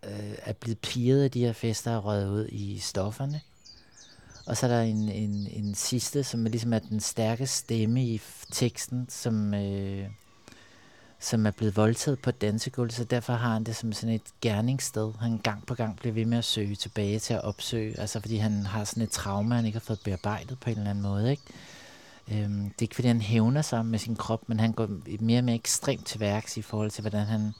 er, 0.01 0.35
er 0.37 0.53
blevet 0.53 0.79
piret 0.79 1.23
af 1.23 1.31
de 1.31 1.39
her 1.39 1.53
fester 1.53 1.95
og 1.95 2.05
røget 2.05 2.29
ud 2.29 2.47
i 2.51 2.79
stofferne. 2.79 3.41
Og 4.45 4.57
så 4.57 4.65
er 4.65 4.69
der 4.69 4.81
en, 4.81 5.09
en, 5.09 5.47
en 5.51 5.75
sidste, 5.75 6.23
som 6.23 6.45
er 6.45 6.49
ligesom 6.49 6.73
er 6.73 6.79
den 6.79 6.99
stærke 6.99 7.47
stemme 7.47 8.05
i 8.05 8.21
teksten, 8.51 9.05
som, 9.09 9.53
øh, 9.53 10.07
som 11.19 11.45
er 11.45 11.51
blevet 11.51 11.75
voldtaget 11.75 12.19
på 12.19 12.31
dansegulvet, 12.31 12.93
så 12.93 13.03
derfor 13.03 13.33
har 13.33 13.53
han 13.53 13.63
det 13.63 13.75
som 13.75 13.93
sådan 13.93 14.15
et 14.15 14.21
gerningssted. 14.41 15.13
Han 15.19 15.37
gang 15.37 15.65
på 15.65 15.75
gang 15.75 15.97
bliver 15.97 16.13
ved 16.13 16.25
med 16.25 16.37
at 16.37 16.45
søge 16.45 16.75
tilbage 16.75 17.19
til 17.19 17.33
at 17.33 17.43
opsøge, 17.43 17.99
altså 17.99 18.19
fordi 18.19 18.37
han 18.37 18.65
har 18.65 18.83
sådan 18.83 19.03
et 19.03 19.11
trauma, 19.11 19.55
han 19.55 19.65
ikke 19.65 19.75
har 19.75 19.85
fået 19.85 19.99
bearbejdet 20.03 20.59
på 20.59 20.69
en 20.69 20.77
eller 20.77 20.89
anden 20.89 21.01
måde, 21.01 21.31
ikke? 21.31 21.43
Øhm, 22.31 22.63
det 22.63 22.79
er 22.79 22.81
ikke 22.81 22.95
fordi, 22.95 23.07
han 23.07 23.21
hævner 23.21 23.61
sig 23.61 23.85
med 23.85 23.99
sin 23.99 24.15
krop, 24.15 24.49
men 24.49 24.59
han 24.59 24.71
går 24.71 24.87
mere 25.19 25.39
og 25.39 25.43
mere 25.43 25.55
ekstremt 25.55 26.05
til 26.05 26.19
værks 26.19 26.57
i 26.57 26.61
forhold 26.61 26.91
til, 26.91 27.01
hvordan 27.01 27.25
han 27.25 27.53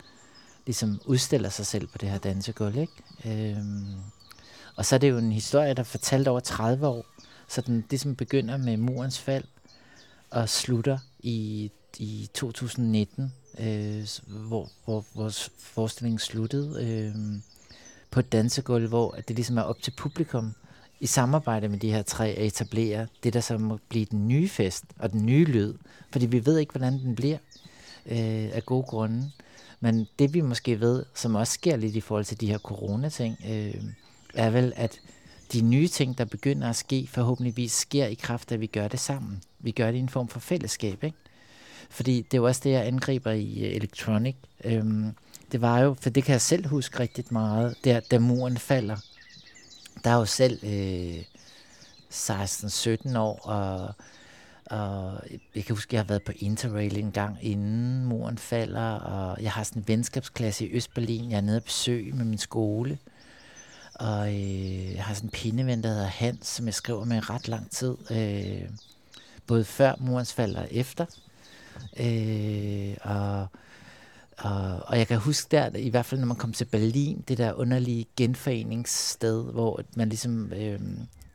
ligesom 0.66 1.02
udstiller 1.06 1.50
sig 1.50 1.66
selv 1.66 1.88
på 1.88 1.98
det 1.98 2.10
her 2.10 2.18
dansegulv. 2.18 2.78
Ikke? 2.78 2.94
Øhm, 3.26 3.96
Og 4.76 4.86
så 4.86 4.96
er 4.96 5.00
det 5.00 5.10
jo 5.10 5.18
en 5.18 5.32
historie, 5.32 5.74
der 5.74 5.80
er 5.80 5.84
fortalt 5.84 6.28
over 6.28 6.40
30 6.40 6.88
år. 6.88 7.06
Så 7.48 7.62
den 7.62 7.86
det 7.92 8.00
som 8.00 8.16
begynder 8.16 8.58
med 8.58 8.78
murens 8.78 9.20
fald 9.20 9.44
og 10.30 10.50
slutter 10.50 10.98
i, 11.20 11.72
i 11.98 12.30
2019, 12.34 13.34
øh, 13.58 14.08
hvor, 14.28 14.70
hvor 14.86 15.06
vores 15.16 15.52
forestilling 15.60 16.22
sluttede 16.22 16.86
øh, 16.86 17.42
på 18.12 18.20
et 18.20 18.32
dansegulv, 18.32 18.88
hvor 18.88 19.12
det 19.12 19.36
ligesom 19.36 19.58
er 19.58 19.62
op 19.62 19.82
til 19.82 19.94
publikum 19.98 20.54
i 21.00 21.06
samarbejde 21.06 21.70
med 21.70 21.80
de 21.80 21.92
her 21.92 22.02
tre 22.02 22.28
at 22.28 22.46
etablere 22.46 23.08
det, 23.24 23.34
der 23.34 23.40
så 23.40 23.58
må 23.58 23.80
blive 23.90 24.06
den 24.06 24.28
nye 24.28 24.50
fest 24.50 24.84
og 25.00 25.12
den 25.12 25.26
nye 25.26 25.46
lyd. 25.46 25.74
Fordi 26.12 26.26
vi 26.26 26.46
ved 26.46 26.58
ikke, 26.58 26.72
hvordan 26.72 26.94
den 26.94 27.16
bliver 27.16 27.38
øh, 28.06 28.50
af 28.54 28.64
gode 28.66 28.84
grunde. 28.84 29.32
Men 29.80 30.08
det 30.20 30.34
vi 30.34 30.42
måske 30.42 30.80
ved, 30.80 31.06
som 31.16 31.36
også 31.36 31.54
sker 31.54 31.76
lidt 31.76 31.96
i 31.96 32.02
forhold 32.02 32.26
til 32.26 32.42
de 32.42 32.48
her 32.48 32.58
corona-ting, 32.58 33.38
øh, 33.50 33.84
er 34.34 34.50
vel, 34.50 34.74
at 34.76 35.02
de 35.54 35.62
nye 35.62 35.88
ting, 35.88 36.18
der 36.18 36.26
begynder 36.26 36.70
at 36.70 36.76
ske, 36.76 37.08
forhåbentligvis 37.12 37.72
sker 37.72 38.06
i 38.06 38.14
kraft 38.14 38.52
af, 38.52 38.56
at 38.56 38.62
vi 38.62 38.68
gør 38.68 38.88
det 38.88 39.00
sammen. 39.00 39.42
Vi 39.60 39.72
gør 39.72 39.92
det 39.92 39.98
i 39.98 40.00
en 40.00 40.10
form 40.10 40.28
for 40.28 40.40
fællesskab, 40.40 41.04
ikke? 41.04 41.18
Fordi 41.90 42.22
det 42.22 42.34
er 42.34 42.38
jo 42.38 42.46
også 42.46 42.62
det, 42.64 42.72
jeg 42.72 42.88
angriber 42.88 43.32
i 43.32 43.60
øh, 43.60 43.70
uh, 43.70 43.76
Electronic. 43.76 44.36
Øhm, 44.64 45.16
det 45.52 45.62
var 45.62 45.80
jo, 45.80 45.96
for 46.02 46.10
det 46.10 46.24
kan 46.24 46.34
jeg 46.34 46.42
selv 46.42 46.68
huske 46.68 47.00
rigtig 47.00 47.26
meget, 47.30 47.76
der, 47.84 48.00
da 48.00 48.20
muren 48.20 48.58
falder. 48.58 48.98
Der 50.04 50.10
er 50.10 50.16
jo 50.16 50.26
selv 50.26 50.60
øh, 50.64 51.24
16-17 52.14 53.18
år, 53.18 53.40
og, 53.44 53.94
og 54.66 55.22
jeg 55.56 55.66
kan 55.66 55.76
huske, 55.76 55.90
at 55.90 55.94
jeg 55.94 56.00
har 56.00 56.08
været 56.08 56.24
på 56.24 56.32
Interrail 56.36 56.98
en 56.98 57.12
gang, 57.12 57.38
inden 57.42 58.06
muren 58.06 58.38
falder, 58.38 58.92
og 58.92 59.44
jeg 59.44 59.52
har 59.52 59.64
sådan 59.64 59.82
en 59.82 59.88
venskabsklasse 59.88 60.68
i 60.68 60.76
Østberlin. 60.76 61.32
Jeg 61.32 61.38
er 61.38 61.42
nede 61.42 61.58
og 61.58 61.64
besøg 61.64 62.16
med 62.16 62.26
min 62.26 62.38
skole, 62.38 62.98
og 63.96 64.28
øh, 64.28 64.96
jeg 64.96 65.04
har 65.04 65.14
sådan 65.14 65.28
en 65.28 65.32
pindeven, 65.32 65.84
der 65.84 65.90
hedder 65.90 66.06
Hans, 66.06 66.48
som 66.48 66.66
jeg 66.66 66.74
skriver 66.74 67.06
med 67.06 67.18
i 67.18 67.20
ret 67.20 67.48
lang 67.48 67.72
tid, 67.72 67.96
øh, 68.12 68.70
både 69.48 69.66
før 69.66 69.96
murens 70.00 70.34
fald 70.34 70.56
og 70.56 70.68
efter. 70.72 71.06
Øh, 72.00 72.96
og, 73.02 73.48
og, 74.38 74.82
og 74.86 74.98
jeg 74.98 75.08
kan 75.08 75.18
huske 75.18 75.48
der, 75.52 75.70
i 75.76 75.90
hvert 75.90 76.06
fald 76.06 76.20
når 76.20 76.28
man 76.28 76.38
kom 76.38 76.54
til 76.54 76.66
Berlin, 76.66 77.24
det 77.28 77.38
der 77.38 77.54
underlige 77.54 78.06
genforeningssted, 78.18 79.44
hvor 79.44 79.82
man 79.96 80.10
ligesom 80.10 80.54
øh, 80.54 80.80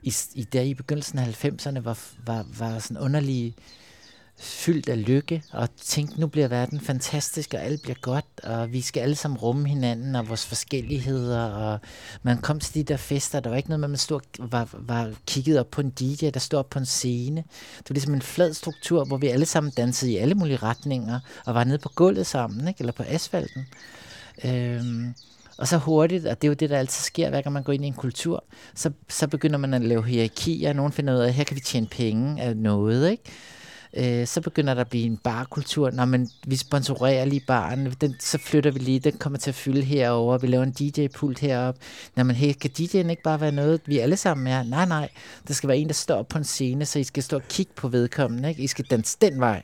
i, 0.03 0.15
i 0.35 0.45
der 0.45 0.61
i 0.61 0.75
begyndelsen 0.75 1.19
af 1.19 1.45
90'erne 1.45 1.81
var, 1.81 1.99
var, 2.27 2.47
var 2.59 2.79
sådan 2.79 2.99
underlige 2.99 3.55
fyldt 4.39 4.89
af 4.89 5.07
lykke, 5.07 5.43
og 5.53 5.69
tænkte, 5.77 6.21
nu 6.21 6.27
bliver 6.27 6.49
verden 6.49 6.81
fantastisk, 6.81 7.55
og 7.55 7.63
alt 7.63 7.83
bliver 7.83 7.97
godt, 8.03 8.25
og 8.43 8.73
vi 8.73 8.81
skal 8.81 9.01
alle 9.01 9.15
sammen 9.15 9.39
rumme 9.39 9.69
hinanden, 9.69 10.17
og 10.17 10.29
vores 10.29 10.47
forskelligheder, 10.47 11.45
og 11.45 11.81
man 12.23 12.39
kom 12.39 12.61
til 12.61 12.75
de 12.75 12.83
der 12.83 12.97
fester, 12.97 13.41
der 13.41 13.51
var 13.51 13.57
ikke 13.57 13.69
noget 13.69 13.81
med, 13.81 13.87
at 13.87 13.91
man 13.91 13.99
stod, 13.99 14.21
var, 14.39 14.69
var 14.73 15.13
kigget 15.27 15.61
op 15.61 15.71
på 15.71 15.81
en 15.81 15.91
DJ, 15.91 16.31
der 16.31 16.41
stod 16.41 16.59
op 16.59 16.71
på 16.71 16.79
en 16.79 16.87
scene. 16.87 17.45
Det 17.79 17.91
var 17.91 17.95
ligesom 17.95 18.15
en 18.15 18.23
flad 18.23 18.55
struktur, 18.55 19.05
hvor 19.05 19.17
vi 19.17 19.29
alle 19.29 19.47
sammen 19.47 19.73
dansede 19.77 20.13
i 20.13 20.17
alle 20.17 20.35
mulige 20.35 20.57
retninger, 20.57 21.21
og 21.47 21.55
var 21.55 21.65
nede 21.65 21.79
på 21.79 21.89
gulvet 21.95 22.27
sammen, 22.27 22.69
ikke? 22.69 22.81
eller 22.81 22.93
på 22.93 23.03
asfalten. 23.07 23.67
Øhm, 24.45 25.15
og 25.59 25.69
så 25.69 25.79
hurtigt, 25.79 26.27
og 26.27 26.43
det 26.43 26.47
er 26.47 26.51
jo 26.51 26.55
det, 26.55 26.71
der 26.71 26.79
altid 26.79 27.03
sker, 27.03 27.31
hver 27.31 27.43
gang 27.43 27.53
man 27.53 27.63
går 27.63 27.73
ind 27.73 27.85
i 27.85 27.89
en 27.89 27.95
kultur, 27.95 28.45
så, 28.75 28.91
så 29.09 29.29
begynder 29.29 29.59
man 29.59 29.75
at 29.75 29.83
lave 29.83 30.05
hierarkier, 30.05 30.69
og 30.69 30.77
nogen 30.77 30.93
finder 30.93 31.15
ud 31.15 31.19
af, 31.19 31.29
at 31.29 31.35
her 31.35 31.45
kan 31.45 31.57
vi 31.57 31.61
tjene 31.61 31.87
penge 31.87 32.43
af 32.43 32.57
noget, 32.57 33.11
ikke? 33.11 33.23
Øh, 33.97 34.27
så 34.27 34.41
begynder 34.41 34.75
der 34.75 34.81
at 34.81 34.89
blive 34.89 35.05
en 35.05 35.17
barkultur. 35.17 35.91
Når 35.91 36.05
man, 36.05 36.29
vi 36.47 36.57
sponsorerer 36.57 37.25
lige 37.25 37.43
baren, 37.47 37.95
den, 38.01 38.17
så 38.21 38.39
flytter 38.39 38.71
vi 38.71 38.79
lige, 38.79 39.01
den 39.01 39.13
kommer 39.13 39.39
til 39.39 39.51
at 39.51 39.55
fylde 39.55 39.83
herover. 39.83 40.39
vi 40.39 40.47
laver 40.47 40.65
en 40.65 40.73
DJ-pult 40.73 41.39
herop. 41.39 41.77
Når 42.17 42.25
man, 42.25 42.37
hey, 42.37 42.53
kan 42.53 42.71
DJ'en 42.79 43.11
ikke 43.11 43.23
bare 43.23 43.41
være 43.41 43.53
noget, 43.53 43.81
vi 43.87 43.99
alle 43.99 44.17
sammen 44.17 44.47
er? 44.47 44.63
Nej, 44.63 44.87
nej, 44.87 45.09
der 45.49 45.55
skal 45.55 45.69
være 45.69 45.79
en, 45.79 45.87
der 45.87 45.95
står 45.95 46.23
på 46.23 46.39
en 46.39 46.45
scene, 46.45 46.87
så 46.87 46.99
I 46.99 47.05
skal 47.05 47.23
stå 47.23 47.37
og 47.37 47.43
kigge 47.49 47.73
på 47.77 47.89
vedkommende. 47.89 48.49
Ikke? 48.49 48.63
I 48.63 48.67
skal 48.67 48.85
danse 48.85 49.17
den 49.21 49.41
vej. 49.41 49.63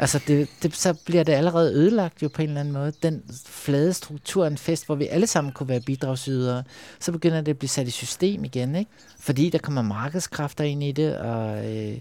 Altså, 0.00 0.20
det, 0.26 0.48
det, 0.62 0.76
så 0.76 0.94
bliver 1.06 1.22
det 1.22 1.32
allerede 1.32 1.74
ødelagt 1.74 2.22
jo 2.22 2.28
på 2.28 2.42
en 2.42 2.48
eller 2.48 2.60
anden 2.60 2.74
måde. 2.74 2.92
Den 3.02 3.22
flade 3.46 3.92
struktur 3.92 4.46
en 4.46 4.58
fest, 4.58 4.86
hvor 4.86 4.94
vi 4.94 5.06
alle 5.06 5.26
sammen 5.26 5.52
kunne 5.52 5.68
være 5.68 5.80
bidragsydere, 5.80 6.62
så 7.00 7.12
begynder 7.12 7.40
det 7.40 7.52
at 7.52 7.58
blive 7.58 7.68
sat 7.68 7.88
i 7.88 7.90
system 7.90 8.44
igen, 8.44 8.74
ikke? 8.74 8.90
Fordi 9.18 9.50
der 9.50 9.58
kommer 9.58 9.82
markedskræfter 9.82 10.64
ind 10.64 10.82
i 10.82 10.92
det, 10.92 11.18
og 11.18 11.76
øh, 11.76 11.98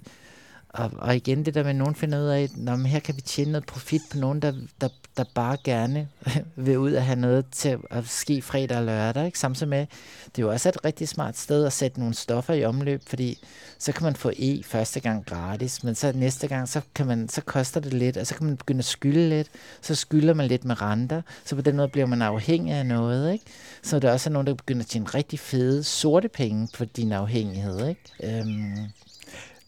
og, 0.78 0.92
og 0.98 1.16
igen 1.16 1.46
det 1.46 1.54
der 1.54 1.64
med, 1.64 1.70
at 1.70 1.76
nogen 1.76 1.96
finder 1.96 2.20
ud 2.20 2.28
af, 2.28 2.50
at 2.68 2.80
her 2.80 3.00
kan 3.00 3.16
vi 3.16 3.22
tjene 3.22 3.52
noget 3.52 3.66
profit 3.66 4.02
på 4.12 4.18
nogen, 4.18 4.40
der, 4.40 4.54
der, 4.82 4.90
der 5.18 5.24
bare 5.36 5.58
gerne 5.64 6.08
vil 6.56 6.78
ud 6.78 6.94
og 6.94 7.04
have 7.04 7.20
noget 7.20 7.46
til 7.52 7.78
at 7.90 8.08
ske 8.08 8.42
fredag 8.42 8.78
og 8.78 8.84
lørdag. 8.84 9.26
Ikke? 9.26 9.40
Samtidig 9.40 9.70
med, 9.70 9.86
det 10.26 10.42
er 10.42 10.46
jo 10.46 10.52
også 10.52 10.70
et 10.70 10.86
rigtig 10.86 11.08
smart 11.08 11.38
sted 11.38 11.66
at 11.66 11.74
sætte 11.74 12.00
nogle 12.00 12.16
stoffer 12.16 12.54
i 12.54 12.66
omløb, 12.66 13.02
fordi 13.08 13.40
så 13.80 13.92
kan 13.92 14.04
man 14.04 14.16
få 14.16 14.32
E 14.40 14.64
første 14.64 15.00
gang 15.00 15.26
gratis, 15.26 15.84
men 15.84 15.96
så 15.96 16.12
næste 16.16 16.48
gang, 16.48 16.70
så, 16.70 16.82
kan 16.96 17.08
man, 17.08 17.30
så 17.30 17.42
koster 17.42 17.80
det 17.80 17.94
lidt, 17.94 18.18
og 18.18 18.28
så 18.28 18.36
kan 18.36 18.46
man 18.46 18.58
begynde 18.58 18.80
at 18.80 18.86
skylde 18.86 19.30
lidt, 19.30 19.48
så 19.82 19.96
skylder 19.96 20.34
man 20.34 20.48
lidt 20.48 20.66
med 20.66 20.82
renter, 20.82 21.22
så 21.46 21.56
på 21.56 21.62
den 21.62 21.76
måde 21.76 21.88
bliver 21.88 22.08
man 22.08 22.22
afhængig 22.22 22.74
af 22.74 22.86
noget. 22.86 23.34
Ikke? 23.34 23.46
Så 23.84 24.00
der 24.00 24.12
også 24.12 24.30
er 24.30 24.32
nogen, 24.32 24.48
der 24.48 24.54
begynder 24.54 24.82
at 24.82 24.88
tjene 24.88 25.06
rigtig 25.06 25.40
fede 25.40 25.84
sorte 25.84 26.30
penge 26.30 26.68
på 26.74 26.86
din 26.86 27.12
afhængighed. 27.12 27.88
Ikke? 27.88 28.02
Øhm, 28.24 28.92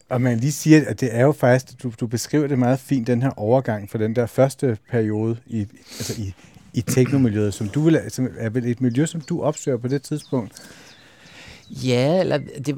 og 0.10 0.22
man 0.22 0.40
lige 0.40 0.52
siger, 0.52 0.82
at 0.88 1.02
det 1.02 1.16
er 1.16 1.22
jo 1.22 1.32
faktisk, 1.32 1.84
du, 1.84 1.92
du 2.00 2.08
beskriver 2.08 2.48
det 2.48 2.60
meget 2.60 2.80
fint, 2.80 3.08
den 3.08 3.22
her 3.22 3.30
overgang 3.38 3.90
fra 3.90 3.98
den 3.98 4.16
der 4.16 4.26
første 4.26 4.78
periode 4.92 5.38
i, 5.48 5.60
altså 6.00 6.22
i, 6.22 6.34
i 6.74 6.82
teknomiljøet, 6.82 7.54
som 7.54 7.70
du 7.70 7.82
vil, 7.82 8.02
som 8.10 8.28
er 8.38 8.50
vel 8.50 8.66
et 8.66 8.82
miljø, 8.82 9.06
som 9.06 9.22
du 9.22 9.42
opsøger 9.42 9.78
på 9.78 9.88
det 9.88 10.02
tidspunkt. 10.02 10.54
Ja, 11.70 12.20
eller 12.20 12.38
det, 12.38 12.78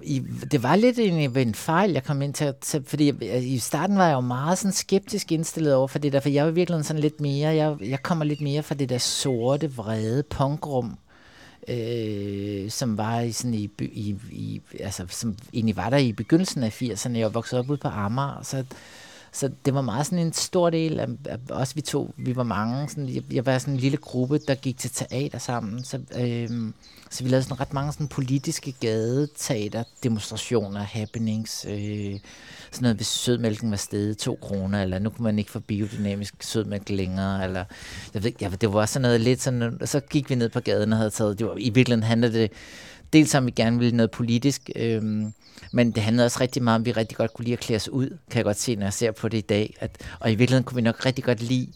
det 0.51 0.63
var 0.63 0.75
lidt 0.75 0.99
en, 0.99 1.37
en 1.37 1.55
fejl, 1.55 1.91
jeg 1.91 2.03
kom 2.03 2.21
ind 2.21 2.33
til, 2.33 2.53
til, 2.61 2.83
fordi 2.85 3.25
i 3.37 3.59
starten 3.59 3.97
var 3.97 4.07
jeg 4.07 4.13
jo 4.13 4.19
meget 4.19 4.57
sådan 4.57 4.71
skeptisk 4.71 5.31
indstillet 5.31 5.73
over 5.73 5.87
for 5.87 5.99
det 5.99 6.13
der, 6.13 6.19
for 6.19 6.29
jeg 6.29 6.45
var 6.45 6.51
virkelig 6.51 6.85
sådan 6.85 7.01
lidt 7.01 7.21
mere, 7.21 7.55
jeg, 7.55 7.75
jeg 7.81 8.03
kommer 8.03 8.25
lidt 8.25 8.41
mere 8.41 8.63
fra 8.63 8.75
det 8.75 8.89
der 8.89 8.97
sorte, 8.97 9.73
vrede 9.73 10.23
punkrum, 10.23 10.97
øh, 11.67 12.69
som 12.71 12.97
var 12.97 13.19
i 13.19 13.31
sådan 13.31 13.53
i, 13.53 13.69
i, 13.79 14.15
i, 14.31 14.61
altså 14.79 15.05
som 15.09 15.35
egentlig 15.53 15.75
var 15.75 15.89
der 15.89 15.97
i 15.97 16.11
begyndelsen 16.11 16.63
af 16.63 16.81
80'erne. 16.81 17.17
Jeg 17.17 17.33
voksede 17.33 17.59
op 17.59 17.69
ude 17.69 17.77
på 17.77 17.87
Amager, 17.87 18.43
så 18.43 18.65
så 19.33 19.49
det 19.65 19.73
var 19.73 19.81
meget 19.81 20.05
sådan 20.05 20.19
en 20.19 20.33
stor 20.33 20.69
del 20.69 20.99
af, 20.99 21.07
af 21.25 21.37
også 21.49 21.75
vi 21.75 21.81
to, 21.81 22.13
vi 22.17 22.35
var 22.35 22.43
mange, 22.43 22.89
sådan, 22.89 23.09
jeg, 23.09 23.23
jeg 23.33 23.45
var 23.45 23.57
sådan 23.57 23.73
en 23.73 23.79
lille 23.79 23.97
gruppe, 23.97 24.39
der 24.47 24.55
gik 24.55 24.77
til 24.77 24.91
teater 24.91 25.37
sammen, 25.37 25.83
så, 25.83 25.99
øhm, 26.17 26.73
så 27.09 27.23
vi 27.23 27.29
lavede 27.29 27.43
sådan 27.43 27.59
ret 27.59 27.73
mange 27.73 27.93
sådan 27.93 28.07
politiske 28.07 28.71
gadeteater, 28.79 29.83
demonstrationer, 30.03 30.79
happenings, 30.79 31.65
øh, 31.69 32.19
sådan 32.71 32.81
noget, 32.81 32.95
hvis 32.95 33.07
sødmælken 33.07 33.71
var 33.71 33.77
stedet 33.77 34.17
to 34.17 34.37
kroner, 34.41 34.81
eller 34.81 34.99
nu 34.99 35.09
kunne 35.09 35.23
man 35.23 35.39
ikke 35.39 35.51
få 35.51 35.59
biodynamisk 35.59 36.33
sødmælk 36.39 36.89
længere, 36.89 37.43
eller 37.43 37.63
jeg 38.13 38.23
ved, 38.23 38.31
ja, 38.41 38.49
det 38.61 38.73
var 38.73 38.85
sådan 38.85 39.01
noget 39.01 39.21
lidt 39.21 39.41
sådan, 39.41 39.79
så 39.85 39.99
gik 39.99 40.29
vi 40.29 40.35
ned 40.35 40.49
på 40.49 40.59
gaden 40.59 40.93
og 40.93 40.97
havde 40.97 41.09
taget, 41.09 41.39
det 41.39 41.47
var, 41.47 41.55
i 41.57 41.69
virkeligheden 41.69 42.03
handlede 42.03 42.33
det 42.33 42.51
dels 43.13 43.35
om, 43.35 43.45
vi 43.45 43.51
gerne 43.51 43.79
ville 43.79 43.97
noget 43.97 44.11
politisk, 44.11 44.69
øh, 44.75 45.03
men 45.71 45.91
det 45.91 46.03
handlede 46.03 46.25
også 46.25 46.37
rigtig 46.41 46.63
meget 46.63 46.75
om, 46.75 46.81
at 46.81 46.85
vi 46.85 46.91
rigtig 46.91 47.17
godt 47.17 47.33
kunne 47.33 47.45
lide 47.45 47.53
at 47.53 47.59
klæde 47.59 47.75
os 47.75 47.89
ud, 47.89 48.09
kan 48.09 48.37
jeg 48.37 48.43
godt 48.43 48.59
se, 48.59 48.75
når 48.75 48.85
jeg 48.85 48.93
ser 48.93 49.11
på 49.11 49.29
det 49.29 49.37
i 49.37 49.41
dag. 49.41 49.75
At, 49.79 49.97
og 50.19 50.31
i 50.31 50.35
virkeligheden 50.35 50.63
kunne 50.63 50.75
vi 50.75 50.81
nok 50.81 51.05
rigtig 51.05 51.23
godt 51.23 51.41
lide 51.41 51.67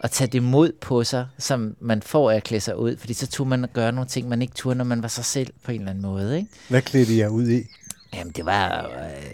at 0.00 0.10
tage 0.10 0.28
det 0.28 0.42
mod 0.42 0.72
på 0.80 1.04
sig, 1.04 1.26
som 1.38 1.76
man 1.80 2.02
får 2.02 2.30
af 2.30 2.36
at 2.36 2.44
klæde 2.44 2.60
sig 2.60 2.78
ud, 2.78 2.96
fordi 2.96 3.14
så 3.14 3.26
tog 3.26 3.46
man 3.46 3.64
at 3.64 3.72
gøre 3.72 3.92
nogle 3.92 4.08
ting, 4.08 4.28
man 4.28 4.42
ikke 4.42 4.54
turde, 4.54 4.78
når 4.78 4.84
man 4.84 5.02
var 5.02 5.08
sig 5.08 5.24
selv 5.24 5.52
på 5.62 5.72
en 5.72 5.78
eller 5.80 5.90
anden 5.90 6.02
måde. 6.02 6.36
Ikke? 6.36 6.48
Hvad 6.68 6.82
klædte 6.82 7.18
jeg 7.18 7.30
ud 7.30 7.48
i? 7.48 7.62
Jamen, 8.14 8.32
det 8.32 8.46
var... 8.46 8.86
Øh, 8.86 9.32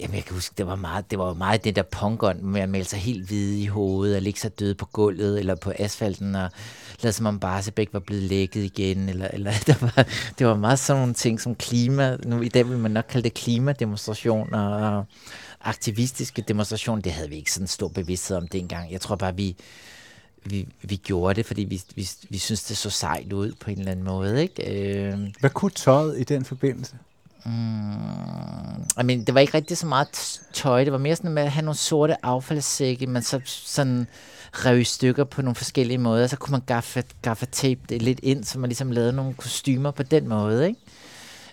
Jamen, 0.00 0.16
jeg 0.16 0.24
kan 0.24 0.34
huske, 0.34 0.54
det 0.58 0.66
var 0.66 0.76
meget 0.76 1.10
det, 1.10 1.18
var 1.18 1.34
meget 1.34 1.64
det 1.64 1.76
der 1.76 1.82
punkon 1.82 2.46
med 2.46 2.60
at 2.60 2.68
male 2.68 2.84
sig 2.84 2.98
helt 2.98 3.26
hvide 3.26 3.60
i 3.60 3.66
hovedet, 3.66 4.16
og 4.16 4.22
ligge 4.22 4.40
sig 4.40 4.60
døde 4.60 4.74
på 4.74 4.86
gulvet 4.86 5.38
eller 5.38 5.54
på 5.54 5.72
asfalten, 5.78 6.34
og 6.34 6.50
lade 7.02 7.12
som 7.12 7.26
om 7.26 7.40
Barsebæk 7.40 7.88
var 7.92 8.00
blevet 8.00 8.22
lækket 8.22 8.64
igen, 8.64 9.08
eller, 9.08 9.28
eller 9.28 9.52
der 9.66 9.74
var, 9.80 10.06
det 10.38 10.46
var 10.46 10.56
meget 10.56 10.78
sådan 10.78 11.00
nogle 11.00 11.14
ting 11.14 11.40
som 11.40 11.54
klima, 11.54 12.16
nu 12.16 12.40
i 12.40 12.48
dag 12.48 12.68
vil 12.68 12.78
man 12.78 12.90
nok 12.90 13.04
kalde 13.08 13.24
det 13.24 13.34
klimademonstrationer, 13.34 14.68
og 14.68 15.04
aktivistiske 15.60 16.42
demonstrationer, 16.42 17.02
det 17.02 17.12
havde 17.12 17.28
vi 17.28 17.36
ikke 17.36 17.52
sådan 17.52 17.66
stor 17.66 17.88
bevidsthed 17.88 18.36
om 18.36 18.48
dengang. 18.48 18.92
Jeg 18.92 19.00
tror 19.00 19.16
bare, 19.16 19.36
vi, 19.36 19.56
vi, 20.44 20.68
vi 20.82 20.96
gjorde 20.96 21.34
det, 21.34 21.46
fordi 21.46 21.64
vi, 21.64 21.82
vi, 21.94 22.08
vi 22.28 22.38
synes 22.38 22.64
det 22.64 22.76
så 22.76 22.90
sejt 22.90 23.32
ud 23.32 23.52
på 23.60 23.70
en 23.70 23.78
eller 23.78 23.92
anden 23.92 24.04
måde. 24.04 24.42
Ikke? 24.42 25.02
Øh, 25.02 25.18
Hvad 25.40 25.50
kunne 25.50 25.70
tøjet 25.70 26.20
i 26.20 26.24
den 26.24 26.44
forbindelse? 26.44 26.94
Mm, 27.44 28.82
I 29.00 29.04
mean, 29.04 29.24
det 29.24 29.34
var 29.34 29.40
ikke 29.40 29.54
rigtig 29.54 29.78
så 29.78 29.86
meget 29.86 30.40
tøj. 30.52 30.84
Det 30.84 30.92
var 30.92 30.98
mere 30.98 31.16
sådan 31.16 31.32
med 31.32 31.42
at 31.42 31.52
have 31.52 31.64
nogle 31.64 31.76
sorte 31.76 32.26
affaldssække, 32.26 33.06
men 33.06 33.22
så 33.22 33.40
sådan 33.44 34.06
rev 34.52 34.80
i 34.80 34.84
stykker 34.84 35.24
på 35.24 35.42
nogle 35.42 35.54
forskellige 35.54 35.98
måder. 35.98 36.26
Så 36.26 36.36
kunne 36.36 36.52
man 36.52 36.62
gaffe, 36.66 37.04
gaffe 37.22 37.46
tape 37.46 37.80
det 37.88 38.02
lidt 38.02 38.20
ind, 38.22 38.44
så 38.44 38.58
man 38.58 38.68
ligesom 38.68 38.90
lavede 38.90 39.12
nogle 39.12 39.34
kostymer 39.34 39.90
på 39.90 40.02
den 40.02 40.28
måde, 40.28 40.66
ikke? 40.68 40.80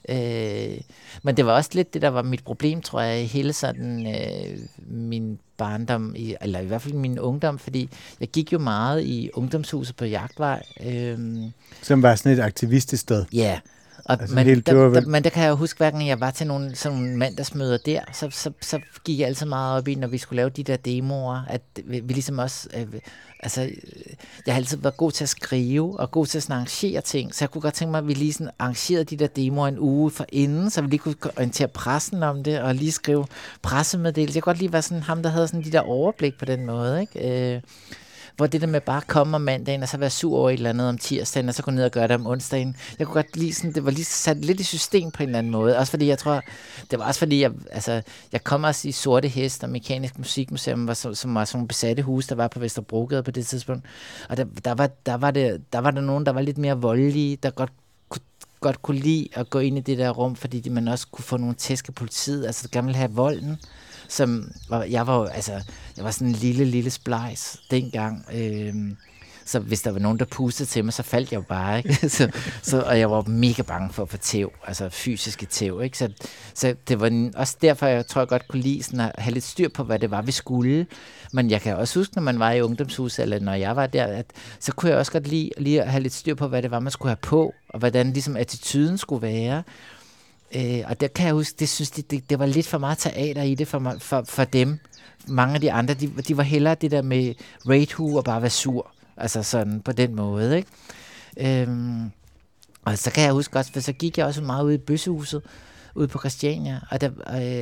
Øh, 0.10 0.78
men 1.24 1.38
det 1.38 1.46
var 1.46 1.52
også 1.52 1.70
lidt 1.74 1.94
det, 1.94 2.02
der 2.02 2.08
var 2.08 2.22
mit 2.22 2.44
problem, 2.44 2.82
tror 2.82 3.02
jeg, 3.02 3.28
hele 3.28 3.54
sådan 3.54 4.08
øh, 4.08 4.60
min 4.88 5.40
barndom, 5.58 6.16
i, 6.16 6.36
eller 6.42 6.60
i 6.60 6.66
hvert 6.66 6.82
fald 6.82 6.94
min 6.94 7.20
ungdom, 7.20 7.60
fordi 7.60 7.90
jeg 8.20 8.28
gik 8.28 8.54
jo 8.54 8.60
meget 8.60 9.04
i 9.04 9.30
ungdomshuset 9.34 9.96
på 9.96 10.06
Jagtvej. 10.06 10.64
Øh, 10.86 11.20
Som 11.82 12.02
var 12.02 12.16
sådan 12.16 12.32
et 12.32 12.40
aktivistisk 12.40 13.02
sted? 13.02 13.26
Ja, 13.34 13.60
Og, 14.08 14.22
altså, 14.22 14.36
men, 14.36 14.48
der, 14.48 14.90
der, 14.90 15.02
men 15.02 15.24
der 15.24 15.30
kan 15.30 15.44
jeg 15.44 15.50
jo 15.50 15.56
huske, 15.56 15.78
hverken 15.78 16.08
jeg 16.08 16.20
var 16.20 16.32
til 16.32 16.48
nogle, 16.48 16.76
sådan 16.76 16.98
nogle 16.98 17.18
mandagsmøder 17.18 17.78
der, 17.78 18.02
så, 18.14 18.30
så, 18.32 18.52
så 18.62 18.80
gik 19.06 19.20
jeg 19.20 19.28
altid 19.28 19.46
meget 19.46 19.78
op 19.78 19.88
i, 19.88 19.96
når 19.96 20.08
vi 20.08 20.18
skulle 20.18 20.38
lave 20.38 20.50
de 20.50 20.64
der 20.64 20.78
demoer, 20.78 21.42
at 21.50 21.62
vi, 21.86 22.00
vi 22.00 22.14
ligesom 22.14 22.40
også... 22.40 22.70
Øh, 22.76 22.88
altså, 23.40 23.62
jeg 24.46 24.54
har 24.54 24.60
altid 24.60 24.78
været 24.78 24.98
god 24.98 25.12
til 25.12 25.26
at 25.26 25.30
skrive, 25.30 26.00
og 26.00 26.12
god 26.12 26.26
til 26.26 26.38
at 26.38 26.50
arrangere 26.50 27.02
ting, 27.02 27.36
så 27.36 27.46
jeg 27.46 27.52
kunne 27.52 27.62
godt 27.62 27.74
tænke 27.74 27.92
mig, 27.92 27.98
at 27.98 28.08
vi 28.08 28.14
lige 28.14 28.34
sådan 28.34 28.52
arrangerede 28.60 29.04
de 29.04 29.18
der 29.18 29.28
demoer 29.28 29.68
en 29.68 29.80
uge 29.80 30.12
for 30.12 30.26
inden, 30.30 30.70
så 30.70 30.82
vi 30.82 30.88
lige 30.88 31.00
kunne 31.00 31.16
orientere 31.38 31.68
pressen 31.68 32.24
om 32.24 32.44
det, 32.44 32.62
og 32.62 32.76
lige 32.76 32.92
skrive 32.92 33.26
pressemeddelelse. 33.62 34.38
Jeg 34.38 34.44
kunne 34.44 34.54
godt 34.54 34.60
lige 34.60 34.74
være 34.74 34.82
sådan 34.82 35.04
ham, 35.04 35.24
der 35.24 35.30
havde 35.30 35.48
sådan 35.48 35.64
de 35.64 35.72
der 35.72 35.82
overblik 35.82 36.40
på 36.40 36.46
den 36.46 36.66
måde, 36.66 37.02
ikke? 37.02 37.54
Øh, 37.56 37.62
hvor 38.38 38.48
det 38.48 38.62
der 38.62 38.68
med 38.68 38.82
bare 38.82 38.98
at 38.98 39.08
komme 39.08 39.36
om 39.36 39.42
mandagen, 39.42 39.84
og 39.84 39.90
så 39.90 39.98
være 39.98 40.10
sur 40.10 40.38
over 40.38 40.50
et 40.50 40.54
eller 40.54 40.70
andet 40.70 40.90
om 40.90 40.98
tirsdagen, 40.98 41.50
og 41.50 41.56
så 41.56 41.64
gå 41.64 41.72
ned 41.72 41.86
og 41.86 41.92
gøre 41.92 42.08
det 42.08 42.16
om 42.16 42.28
onsdagen. 42.28 42.76
Jeg 43.00 43.08
kunne 43.08 43.14
godt 43.14 43.38
lide 43.38 43.54
sådan, 43.54 43.74
det 43.74 43.86
var 43.86 43.92
lige 43.92 44.06
sat 44.06 44.38
lidt 44.46 44.60
i 44.60 44.64
system 44.64 45.12
på 45.12 45.24
en 45.24 45.30
eller 45.30 45.40
anden 45.40 45.52
måde. 45.52 45.78
Også 45.78 45.92
fordi 45.92 46.08
jeg 46.08 46.18
tror, 46.18 46.42
det 46.92 47.00
var 47.00 47.06
også 47.06 47.20
fordi, 47.20 47.42
jeg, 47.42 47.52
altså, 47.72 48.02
jeg 48.32 48.44
kom 48.44 48.64
også 48.64 48.88
i 48.88 48.92
Sorte 48.92 49.28
Hest 49.28 49.64
og 49.64 49.70
Mekanisk 49.70 50.18
Musikmuseum, 50.18 50.88
var, 50.88 50.94
som, 50.94 51.16
som 51.16 51.36
var 51.36 51.46
sådan 51.46 51.58
nogle 51.58 51.68
besatte 51.68 52.04
hus, 52.04 52.28
der 52.28 52.36
var 52.36 52.48
på 52.48 52.60
Vesterbrogade 52.60 53.24
på 53.24 53.32
det 53.32 53.48
tidspunkt. 53.48 53.86
Og 54.30 54.38
der, 54.38 54.46
der, 54.66 54.74
var, 54.74 54.90
der, 55.06 55.16
var 55.16 55.32
det, 55.32 55.62
der 55.74 55.80
var 55.80 55.92
der 55.92 56.02
nogen, 56.02 56.26
der 56.26 56.32
var 56.32 56.42
lidt 56.42 56.58
mere 56.58 56.82
voldelige, 56.82 57.36
der 57.36 57.50
godt 57.50 57.72
godt 58.60 58.82
kunne 58.82 59.00
lide 59.00 59.28
at 59.34 59.50
gå 59.50 59.60
ind 59.60 59.78
i 59.78 59.82
det 59.82 59.98
der 59.98 60.10
rum, 60.10 60.36
fordi 60.36 60.70
man 60.70 60.88
også 60.88 61.08
kunne 61.12 61.26
få 61.26 61.38
nogle 61.38 61.56
tæsk 61.56 61.88
af 61.88 61.96
politiet, 61.96 62.46
altså 62.46 62.70
gerne 62.72 62.86
ville 62.86 62.98
have 62.98 63.12
volden 63.12 63.58
som 64.10 64.52
var, 64.70 64.84
jeg 64.84 65.08
var 65.08 65.26
altså, 65.26 65.52
jeg 65.98 66.06
var 66.06 66.12
sådan 66.12 66.28
en 66.28 66.34
lille, 66.34 66.66
lille 66.66 66.90
splejs 66.90 67.58
dengang. 67.72 68.26
Øh, 68.34 68.74
så 69.48 69.60
hvis 69.60 69.82
der 69.82 69.92
var 69.92 70.00
nogen, 70.00 70.20
der 70.20 70.26
pustede 70.26 70.70
til 70.70 70.86
mig, 70.86 70.94
så 70.94 71.04
faldt 71.04 71.32
jeg 71.32 71.38
jo 71.38 71.44
bare, 71.50 71.78
ikke? 71.78 72.10
så, 72.18 72.32
så, 72.62 72.82
og 72.82 73.00
jeg 73.00 73.12
var 73.12 73.22
mega 73.22 73.62
bange 73.62 73.94
for 73.94 74.04
at 74.04 74.10
få 74.10 74.18
tæv, 74.18 74.52
altså 74.68 74.90
fysiske 74.90 75.46
tæv, 75.46 75.82
ikke? 75.84 75.98
Så, 75.98 76.10
så 76.54 76.76
det 76.88 77.00
var 77.00 77.30
også 77.36 77.58
derfor, 77.62 77.86
jeg 77.86 78.08
tror, 78.08 78.22
jeg 78.22 78.28
godt 78.28 78.48
kunne 78.48 78.62
lide 78.62 78.84
sådan 78.84 79.00
at 79.00 79.12
have 79.18 79.34
lidt 79.34 79.44
styr 79.44 79.70
på, 79.70 79.84
hvad 79.84 80.00
det 80.00 80.12
var, 80.12 80.22
vi 80.22 80.32
skulle. 80.32 80.86
Men 81.34 81.52
jeg 81.52 81.62
kan 81.62 81.76
også 81.76 82.00
huske, 82.00 82.16
når 82.16 82.22
man 82.24 82.40
var 82.40 82.52
i 82.52 82.62
ungdomshuset, 82.62 83.24
eller 83.24 83.40
når 83.40 83.54
jeg 83.54 83.76
var 83.76 83.88
der, 83.88 84.06
at, 84.06 84.26
så 84.60 84.72
kunne 84.72 84.90
jeg 84.90 85.00
også 85.00 85.12
godt 85.12 85.28
lide 85.28 85.50
lige 85.58 85.82
at 85.82 85.92
have 85.92 86.04
lidt 86.04 86.14
styr 86.14 86.36
på, 86.36 86.48
hvad 86.48 86.62
det 86.62 86.72
var, 86.72 86.80
man 86.80 86.92
skulle 86.92 87.10
have 87.10 87.18
på, 87.22 87.54
og 87.70 87.80
hvordan 87.80 88.14
ligesom 88.14 88.38
attituden 88.38 88.98
skulle 88.98 89.22
være. 89.22 89.64
Øh, 90.56 90.84
og 90.88 91.02
der 91.02 91.08
kan 91.08 91.26
jeg 91.26 91.34
huske, 91.34 91.56
det 91.60 91.70
synes 91.70 91.92
de, 91.92 92.02
det, 92.02 92.30
det 92.30 92.40
var 92.40 92.46
lidt 92.46 92.68
for 92.68 92.78
meget 92.78 92.98
teater 92.98 93.42
i 93.42 93.56
det 93.56 93.68
for, 93.68 93.96
for, 94.00 94.24
for 94.28 94.44
dem. 94.44 94.80
Mange 95.28 95.56
af 95.56 95.62
de 95.62 95.72
andre, 95.72 95.94
de, 95.94 96.08
de 96.28 96.38
var 96.38 96.44
hellere 96.44 96.76
det 96.76 96.92
der 96.92 97.02
med 97.02 97.34
raid 97.70 98.00
og 98.00 98.24
bare 98.24 98.42
være 98.42 98.50
sur. 98.50 98.92
Altså 99.18 99.44
sådan 99.44 99.82
på 99.82 99.92
den 99.92 100.16
måde, 100.16 100.58
ikke? 100.58 100.70
Øhm, 101.38 102.12
og 102.86 102.98
så 102.98 103.12
kan 103.12 103.24
jeg 103.24 103.32
huske 103.32 103.60
også, 103.60 103.72
for 103.74 103.80
så 103.80 103.94
gik 103.94 104.18
jeg 104.18 104.26
også 104.26 104.42
meget 104.42 104.64
ud 104.64 104.74
i 104.74 104.78
bøssehuset, 104.78 105.42
ude 105.98 106.08
på 106.08 106.20
Christiania, 106.20 106.80
og, 106.92 107.02
der, 107.02 107.10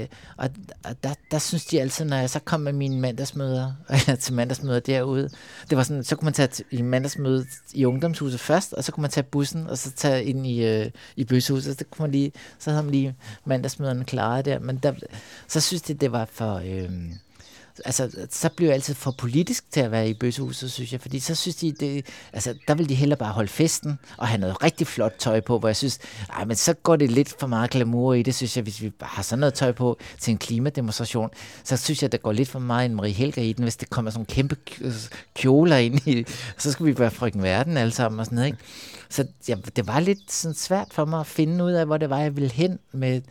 øh, 0.02 0.08
og, 0.38 0.50
og 0.84 1.04
der, 1.04 1.14
der 1.32 1.40
synes 1.40 1.66
de 1.66 1.82
altid, 1.82 2.06
når 2.06 2.18
jeg 2.18 2.30
så 2.30 2.40
kom 2.40 2.62
med 2.62 2.74
mine 2.74 3.00
mandagsmøder, 3.00 3.74
eller 3.90 4.16
til 4.16 4.34
mandagsmøder 4.34 4.80
derude, 4.80 5.30
det 5.70 5.78
var 5.78 5.84
sådan, 5.84 6.04
så 6.04 6.16
kunne 6.16 6.26
man 6.26 6.34
tage 6.34 6.64
i 6.72 6.82
mandagsmødet 6.82 7.48
i 7.74 7.86
ungdomshuset 7.86 8.40
først, 8.40 8.74
og 8.74 8.84
så 8.84 8.92
kunne 8.92 9.02
man 9.02 9.12
tage 9.12 9.24
bussen, 9.24 9.68
og 9.68 9.78
så 9.78 9.92
tage 9.92 10.24
ind 10.24 10.48
i, 10.48 10.66
øh, 10.66 10.92
i 11.16 11.24
bøsehuset, 11.24 11.78
så, 11.78 11.86
kunne 11.92 12.04
man 12.04 12.12
lige, 12.12 12.32
så 12.60 12.70
havde 12.70 12.84
man 12.84 12.92
lige 12.92 13.16
mandagsmøderne 13.46 14.06
klaret 14.06 14.46
der, 14.46 14.60
men 14.60 14.78
der, 14.78 14.94
så 15.48 15.62
synes 15.62 15.82
de, 15.82 15.94
det 15.94 16.12
var 16.12 16.26
for... 16.32 16.56
Øh, 16.66 16.90
altså, 17.86 18.28
så 18.32 18.50
bliver 18.50 18.70
jeg 18.70 18.76
altid 18.76 18.94
for 18.94 19.12
politisk 19.18 19.72
til 19.72 19.80
at 19.80 19.92
være 19.92 20.10
i 20.10 20.14
bøssehuset, 20.14 20.72
synes 20.72 20.92
jeg, 20.92 21.02
fordi 21.02 21.20
så 21.20 21.36
synes 21.36 21.56
de, 21.56 21.72
det, 21.72 22.06
altså, 22.34 22.54
der 22.68 22.76
vil 22.76 22.90
de 22.90 22.96
hellere 22.96 23.18
bare 23.18 23.34
holde 23.34 23.48
festen, 23.48 24.00
og 24.18 24.28
have 24.28 24.40
noget 24.40 24.64
rigtig 24.64 24.88
flot 24.88 25.14
tøj 25.20 25.40
på, 25.40 25.60
hvor 25.60 25.70
jeg 25.70 25.76
synes, 25.76 26.00
ej, 26.30 26.46
men 26.46 26.56
så 26.56 26.74
går 26.74 26.96
det 26.96 27.12
lidt 27.12 27.36
for 27.40 27.48
meget 27.48 27.70
glamour 27.70 28.14
i 28.14 28.24
det, 28.24 28.36
synes 28.36 28.58
jeg, 28.58 28.64
hvis 28.64 28.82
vi 28.82 28.90
bare 28.90 29.10
har 29.14 29.24
sådan 29.24 29.40
noget 29.40 29.54
tøj 29.54 29.72
på 29.72 29.98
til 30.20 30.32
en 30.32 30.38
klimademonstration, 30.38 31.30
så 31.64 31.78
synes 31.78 32.02
jeg, 32.02 32.12
der 32.12 32.18
går 32.18 32.32
lidt 32.32 32.50
for 32.50 32.60
meget 32.60 32.86
en 32.86 32.96
Marie 32.96 33.14
Helger 33.14 33.44
i 33.44 33.54
den, 33.54 33.64
hvis 33.64 33.76
det 33.76 33.90
kommer 33.90 34.12
sådan 34.12 34.26
kæmpe 34.26 34.58
kjoler 35.36 35.78
ind 35.78 36.08
i, 36.08 36.26
så 36.58 36.72
skal 36.72 36.86
vi 36.86 37.00
være 37.00 37.12
frygten 37.12 37.44
verden 37.44 37.78
alle 37.78 37.92
sammen 37.94 38.20
og 38.20 38.26
sådan 38.26 38.36
noget, 38.36 38.48
ikke? 38.48 38.60
Så 39.10 39.28
ja, 39.48 39.56
det 39.76 39.88
var 39.88 40.00
lidt 40.00 40.32
sådan 40.32 40.56
svært 40.56 40.88
for 40.92 41.06
mig 41.06 41.20
at 41.20 41.28
finde 41.28 41.64
ud 41.64 41.72
af, 41.72 41.86
hvor 41.86 41.98
det 41.98 42.10
var, 42.10 42.20
jeg 42.20 42.36
ville 42.36 42.52
hen 42.52 42.80
med, 42.92 43.22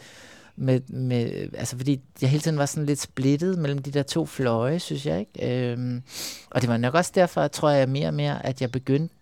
med, 0.56 0.80
med, 0.88 1.48
altså 1.54 1.76
fordi 1.76 2.00
jeg 2.20 2.30
hele 2.30 2.42
tiden 2.42 2.58
var 2.58 2.66
sådan 2.66 2.86
lidt 2.86 3.00
splittet 3.00 3.58
mellem 3.58 3.78
de 3.78 3.90
der 3.90 4.02
to 4.02 4.26
fløje, 4.26 4.78
synes 4.78 5.06
jeg, 5.06 5.20
ikke? 5.20 5.72
Øhm, 5.72 6.02
og 6.50 6.60
det 6.60 6.68
var 6.68 6.76
nok 6.76 6.94
også 6.94 7.12
derfor, 7.14 7.48
tror 7.48 7.70
jeg 7.70 7.88
mere 7.88 8.08
og 8.08 8.14
mere, 8.14 8.46
at 8.46 8.60
jeg 8.60 8.70
begyndte 8.70 9.14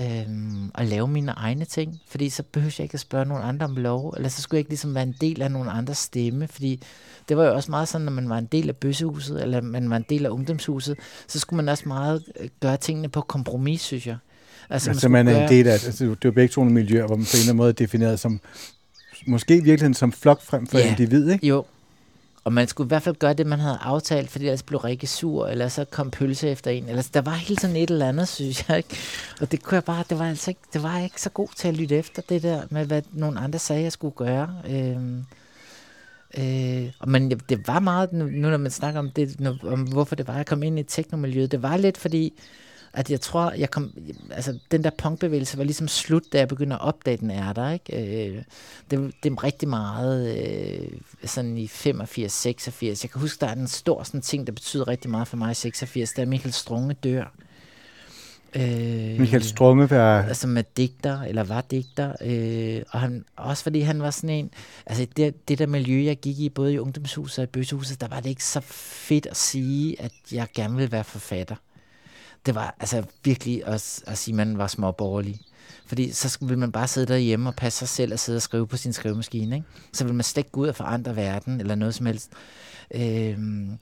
øhm, 0.00 0.70
at 0.74 0.86
lave 0.86 1.08
mine 1.08 1.32
egne 1.32 1.64
ting, 1.64 2.00
fordi 2.08 2.28
så 2.28 2.42
behøver 2.42 2.74
jeg 2.78 2.84
ikke 2.84 2.94
at 2.94 3.00
spørge 3.00 3.24
nogen 3.24 3.44
andre 3.44 3.66
om 3.66 3.76
lov, 3.76 4.14
eller 4.16 4.28
så 4.28 4.42
skulle 4.42 4.56
jeg 4.56 4.60
ikke 4.60 4.70
ligesom 4.70 4.94
være 4.94 5.02
en 5.02 5.14
del 5.20 5.42
af 5.42 5.50
nogen 5.50 5.68
andres 5.68 5.98
stemme, 5.98 6.48
fordi 6.48 6.82
det 7.28 7.36
var 7.36 7.44
jo 7.44 7.54
også 7.54 7.70
meget 7.70 7.88
sådan, 7.88 8.04
når 8.04 8.12
man 8.12 8.28
var 8.28 8.38
en 8.38 8.46
del 8.46 8.68
af 8.68 8.76
bøssehuset, 8.76 9.42
eller 9.42 9.60
man 9.60 9.90
var 9.90 9.96
en 9.96 10.06
del 10.08 10.26
af 10.26 10.30
ungdomshuset, 10.30 10.96
så 11.28 11.38
skulle 11.38 11.56
man 11.56 11.68
også 11.68 11.88
meget 11.88 12.24
øh, 12.40 12.48
gøre 12.60 12.76
tingene 12.76 13.08
på 13.08 13.20
kompromis, 13.20 13.80
synes 13.80 14.06
jeg. 14.06 14.16
Altså, 14.70 14.90
altså 14.90 15.08
man, 15.08 15.24
man 15.24 15.36
er 15.36 15.42
en 15.42 15.48
del 15.48 15.66
af, 15.66 15.72
altså, 15.72 16.04
det 16.04 16.10
er 16.10 16.16
jo 16.24 16.32
begge 16.32 16.52
to 16.52 16.64
miljøer, 16.64 17.06
hvor 17.06 17.16
man 17.16 17.24
på 17.24 17.30
en 17.34 17.38
eller 17.38 17.50
anden 17.50 17.56
måde 17.56 17.68
er 17.68 17.72
defineret 17.72 18.20
som 18.20 18.40
måske 19.26 19.54
i 19.54 19.60
virkeligheden 19.60 19.94
som 19.94 20.12
flok 20.12 20.42
frem 20.42 20.66
for 20.66 20.78
ja. 20.78 20.90
individ, 20.90 21.30
ikke? 21.30 21.46
Jo, 21.46 21.64
og 22.44 22.52
man 22.52 22.68
skulle 22.68 22.86
i 22.86 22.88
hvert 22.88 23.02
fald 23.02 23.16
gøre 23.16 23.34
det, 23.34 23.46
man 23.46 23.60
havde 23.60 23.78
aftalt, 23.82 24.30
fordi 24.30 24.44
ellers 24.44 24.62
blev 24.62 24.78
Rikke 24.80 25.06
sur, 25.06 25.46
eller 25.46 25.68
så 25.68 25.84
kom 25.84 26.10
pølse 26.10 26.48
efter 26.48 26.70
en. 26.70 26.88
Eller, 26.88 27.08
der 27.14 27.20
var 27.20 27.34
hele 27.34 27.56
tiden 27.56 27.76
et 27.76 27.90
eller 27.90 28.08
andet, 28.08 28.28
synes 28.28 28.68
jeg. 28.68 28.76
Ikke? 28.76 28.96
Og 29.40 29.52
det 29.52 29.62
kunne 29.62 29.74
jeg 29.74 29.84
bare, 29.84 30.04
det 30.10 30.18
var 30.18 30.28
altså 30.28 30.50
ikke, 30.50 30.60
det 30.72 30.82
var 30.82 30.98
ikke 30.98 31.22
så 31.22 31.30
god 31.30 31.48
til 31.56 31.68
at 31.68 31.76
lytte 31.76 31.96
efter 31.96 32.22
det 32.28 32.42
der, 32.42 32.62
med 32.70 32.86
hvad 32.86 33.02
nogle 33.12 33.40
andre 33.40 33.58
sagde, 33.58 33.82
jeg 33.82 33.92
skulle 33.92 34.14
gøre. 34.14 34.54
Øhm, 34.70 35.24
øh, 36.38 36.90
men 37.06 37.30
det 37.30 37.68
var 37.68 37.80
meget, 37.80 38.12
nu 38.12 38.50
når 38.50 38.56
man 38.56 38.70
snakker 38.70 39.00
om 39.00 39.10
det, 39.10 39.60
om 39.62 39.80
hvorfor 39.80 40.16
det 40.16 40.28
var, 40.28 40.36
jeg 40.36 40.46
kom 40.46 40.62
ind 40.62 40.78
i 40.78 40.82
teknomiljøet, 40.82 41.52
det 41.52 41.62
var 41.62 41.76
lidt 41.76 41.98
fordi, 41.98 42.32
at 42.92 43.10
jeg 43.10 43.20
tror, 43.20 43.50
jeg 43.50 43.70
kom, 43.70 43.92
altså 44.30 44.58
den 44.70 44.84
der 44.84 44.90
punkbevægelse 44.98 45.58
var 45.58 45.64
ligesom 45.64 45.88
slut, 45.88 46.22
da 46.32 46.38
jeg 46.38 46.48
begyndte 46.48 46.76
at 46.76 46.82
opdage, 46.82 47.16
den 47.16 47.30
er 47.30 47.52
der, 47.52 47.70
ikke? 47.70 48.28
Øh, 48.28 48.42
det, 48.90 49.12
det 49.22 49.32
er 49.32 49.44
rigtig 49.44 49.68
meget 49.68 50.38
øh, 50.38 50.88
sådan 51.24 51.58
i 51.58 51.66
85, 51.68 52.32
86. 52.32 53.04
Jeg 53.04 53.10
kan 53.10 53.20
huske, 53.20 53.40
der 53.40 53.46
er 53.46 53.54
en 53.54 53.68
stor 53.68 54.02
sådan 54.02 54.20
ting, 54.20 54.46
der 54.46 54.52
betyder 54.52 54.88
rigtig 54.88 55.10
meget 55.10 55.28
for 55.28 55.36
mig 55.36 55.50
i 55.50 55.54
86, 55.54 56.12
da 56.12 56.24
Michael 56.24 56.52
Strunge 56.52 56.94
dør. 56.94 57.32
Øh, 58.54 59.20
Michael 59.20 59.44
Strunge 59.44 59.90
var... 59.90 60.22
Altså 60.22 60.46
med 60.46 60.64
digter, 60.76 61.22
eller 61.22 61.44
var 61.44 61.60
digter. 61.60 62.12
Øh, 62.22 62.82
og 62.90 63.00
han, 63.00 63.24
også 63.36 63.62
fordi 63.62 63.80
han 63.80 64.02
var 64.02 64.10
sådan 64.10 64.30
en... 64.30 64.50
Altså 64.86 65.06
det, 65.16 65.48
det 65.48 65.58
der 65.58 65.66
miljø, 65.66 66.04
jeg 66.04 66.16
gik 66.16 66.38
i, 66.38 66.48
både 66.48 66.74
i 66.74 66.78
ungdomshuset 66.78 67.38
og 67.38 67.44
i 67.44 67.46
bøssehuset, 67.46 68.00
der 68.00 68.08
var 68.08 68.20
det 68.20 68.28
ikke 68.30 68.44
så 68.44 68.60
fedt 68.60 69.26
at 69.26 69.36
sige, 69.36 70.02
at 70.02 70.12
jeg 70.32 70.46
gerne 70.54 70.76
ville 70.76 70.92
være 70.92 71.04
forfatter 71.04 71.56
det 72.46 72.54
var 72.54 72.74
altså 72.80 73.04
virkelig 73.24 73.66
at, 73.66 74.02
at 74.06 74.18
sige, 74.18 74.32
at 74.32 74.36
man 74.36 74.58
var 74.58 74.66
småborgerlig. 74.66 75.40
Fordi 75.86 76.12
så 76.12 76.38
ville 76.40 76.58
man 76.58 76.72
bare 76.72 76.88
sidde 76.88 77.06
derhjemme 77.06 77.48
og 77.48 77.54
passe 77.54 77.78
sig 77.78 77.88
selv 77.88 78.12
og 78.12 78.18
sidde 78.18 78.36
og 78.36 78.42
skrive 78.42 78.66
på 78.66 78.76
sin 78.76 78.92
skrivemaskine. 78.92 79.56
Ikke? 79.56 79.68
Så 79.92 80.04
ville 80.04 80.16
man 80.16 80.24
slet 80.24 80.40
ikke 80.40 80.50
gå 80.50 80.60
ud 80.60 80.68
og 80.68 80.76
forandre 80.76 81.16
verden 81.16 81.60
eller 81.60 81.74
noget 81.74 81.94
som 81.94 82.06
helst. 82.06 82.30
Øhm, 82.94 83.78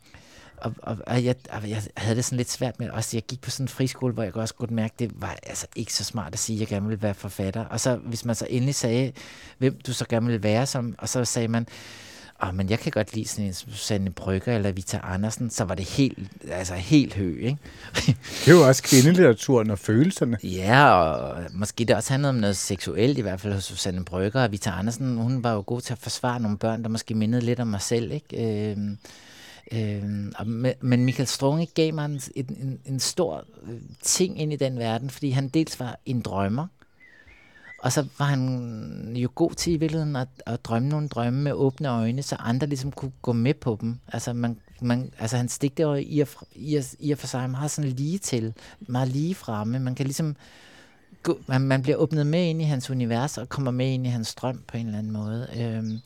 og, 0.57 0.75
og, 0.83 0.97
og 1.07 1.25
jeg, 1.25 1.35
og 1.51 1.71
jeg 1.71 1.83
havde 1.97 2.17
det 2.17 2.25
sådan 2.25 2.37
lidt 2.37 2.51
svært 2.51 2.81
med, 2.81 2.91
også 2.91 3.17
jeg 3.17 3.23
gik 3.23 3.41
på 3.41 3.51
sådan 3.51 3.65
en 3.65 3.69
friskole, 3.69 4.13
hvor 4.15 4.23
jeg 4.23 4.37
også 4.37 4.55
godt 4.55 4.71
mærke, 4.71 4.95
det 4.99 5.11
var 5.15 5.37
altså 5.43 5.67
ikke 5.77 5.95
så 5.95 6.05
smart 6.05 6.33
at 6.33 6.39
sige, 6.39 6.57
at 6.57 6.61
jeg 6.61 6.69
gerne 6.69 6.87
ville 6.87 7.03
være 7.03 7.15
forfatter. 7.15 7.65
Og 7.65 7.81
så 7.81 7.97
hvis 7.97 8.25
man 8.25 8.35
så 8.35 8.47
endelig 8.51 8.75
sagde, 8.75 9.13
hvem 9.59 9.81
du 9.87 9.93
så 9.93 10.05
gerne 10.09 10.27
ville 10.27 10.43
være 10.43 10.67
som, 10.67 10.95
og 10.99 11.09
så 11.09 11.25
sagde 11.25 11.49
man, 11.49 11.67
oh, 12.43 12.55
men 12.55 12.71
jeg 12.71 12.79
kan 12.79 12.93
godt 12.93 13.15
lide 13.15 13.29
sådan 13.29 13.45
en 13.45 13.55
Susanne 13.55 14.11
Brygger 14.11 14.55
eller 14.55 14.73
Vita 14.73 15.01
Andersen, 15.03 15.51
så 15.51 15.65
var 15.65 15.75
det 15.75 15.85
helt, 15.85 16.19
altså 16.51 16.75
helt 16.75 17.15
hø, 17.15 17.39
ikke? 17.41 17.59
det 18.45 18.49
er 18.49 18.53
jo 18.53 18.69
også 18.69 18.83
kvindelitteraturen 18.83 19.71
og 19.71 19.79
følelserne. 19.79 20.39
Ja, 20.43 20.91
og 20.91 21.45
måske 21.53 21.85
det 21.85 21.97
også 21.97 22.13
handlede 22.13 22.31
om 22.31 22.37
noget 22.37 22.57
seksuelt, 22.57 23.19
i 23.19 23.21
hvert 23.21 23.41
fald 23.41 23.53
hos 23.53 23.65
Susanne 23.65 24.05
Brygger 24.05 24.43
og 24.43 24.53
Vita 24.53 24.71
Andersen. 24.71 25.17
Hun 25.17 25.45
var 25.45 25.53
jo 25.53 25.63
god 25.67 25.81
til 25.81 25.93
at 25.93 25.99
forsvare 25.99 26.41
nogle 26.41 26.59
børn, 26.59 26.83
der 26.83 26.89
måske 26.89 27.15
mindede 27.15 27.43
lidt 27.43 27.61
om 27.61 27.67
mig 27.67 27.83
selv, 27.83 28.13
ikke? 28.13 28.71
Øhm, 28.71 28.99
øhm, 29.73 30.33
men 30.81 31.05
Michael 31.05 31.27
Strunge 31.27 31.67
gav 31.67 31.95
mig 31.95 32.05
en, 32.05 32.21
en, 32.37 32.79
en 32.85 33.01
stor 33.01 33.45
øh, 33.69 33.81
ting 34.03 34.41
ind 34.41 34.53
i 34.53 34.57
den 34.57 34.79
verden, 34.79 35.11
fordi 35.11 35.31
han 35.31 35.49
dels 35.49 35.81
var 35.81 35.99
en 36.07 36.21
drømmer, 36.21 36.67
og 37.79 37.93
så 37.93 38.07
var 38.19 38.27
han 38.27 39.17
jo 39.17 39.29
god 39.35 39.51
til 39.51 39.73
i 39.73 39.77
virkeligheden 39.77 40.17
at, 40.17 40.29
at 40.47 40.65
drømme 40.65 40.89
nogle 40.89 41.09
drømme 41.09 41.43
med 41.43 41.53
åbne 41.53 41.89
øjne, 41.89 42.23
så 42.23 42.37
andre 42.39 42.67
ligesom 42.67 42.93
kunne 42.93 43.13
gå 43.23 43.33
med 43.33 43.55
på 43.55 43.79
dem. 43.81 43.99
Altså, 44.13 44.33
man, 44.33 44.59
man, 44.81 45.13
altså 45.19 45.37
han 45.37 45.49
stikte 45.49 45.83
jo 45.83 45.95
i, 45.95 46.25
i, 46.55 46.81
i 46.99 47.13
og 47.13 47.19
for 47.19 47.27
sig 47.27 47.51
meget 47.51 47.71
sådan 47.71 47.91
lige 47.91 48.19
til, 48.19 48.55
meget 48.81 49.09
lige 49.09 49.35
fremme. 49.35 49.79
Man 49.79 49.95
kan 49.95 50.07
ligesom 50.07 50.37
man, 51.47 51.61
man 51.61 51.83
bliver 51.83 51.97
åbnet 51.97 52.27
med 52.27 52.45
ind 52.45 52.63
i 52.63 52.65
hans 52.65 52.91
univers 52.91 53.39
og 53.39 53.49
kommer 53.49 53.71
med 53.71 53.87
ind 53.87 54.07
i 54.07 54.11
hans 54.11 54.35
drøm 54.35 54.63
på 54.69 54.77
en 54.77 54.87
eller 54.87 54.99
anden 54.99 55.13
måde. 55.13 55.49
Øhm, 55.57 56.01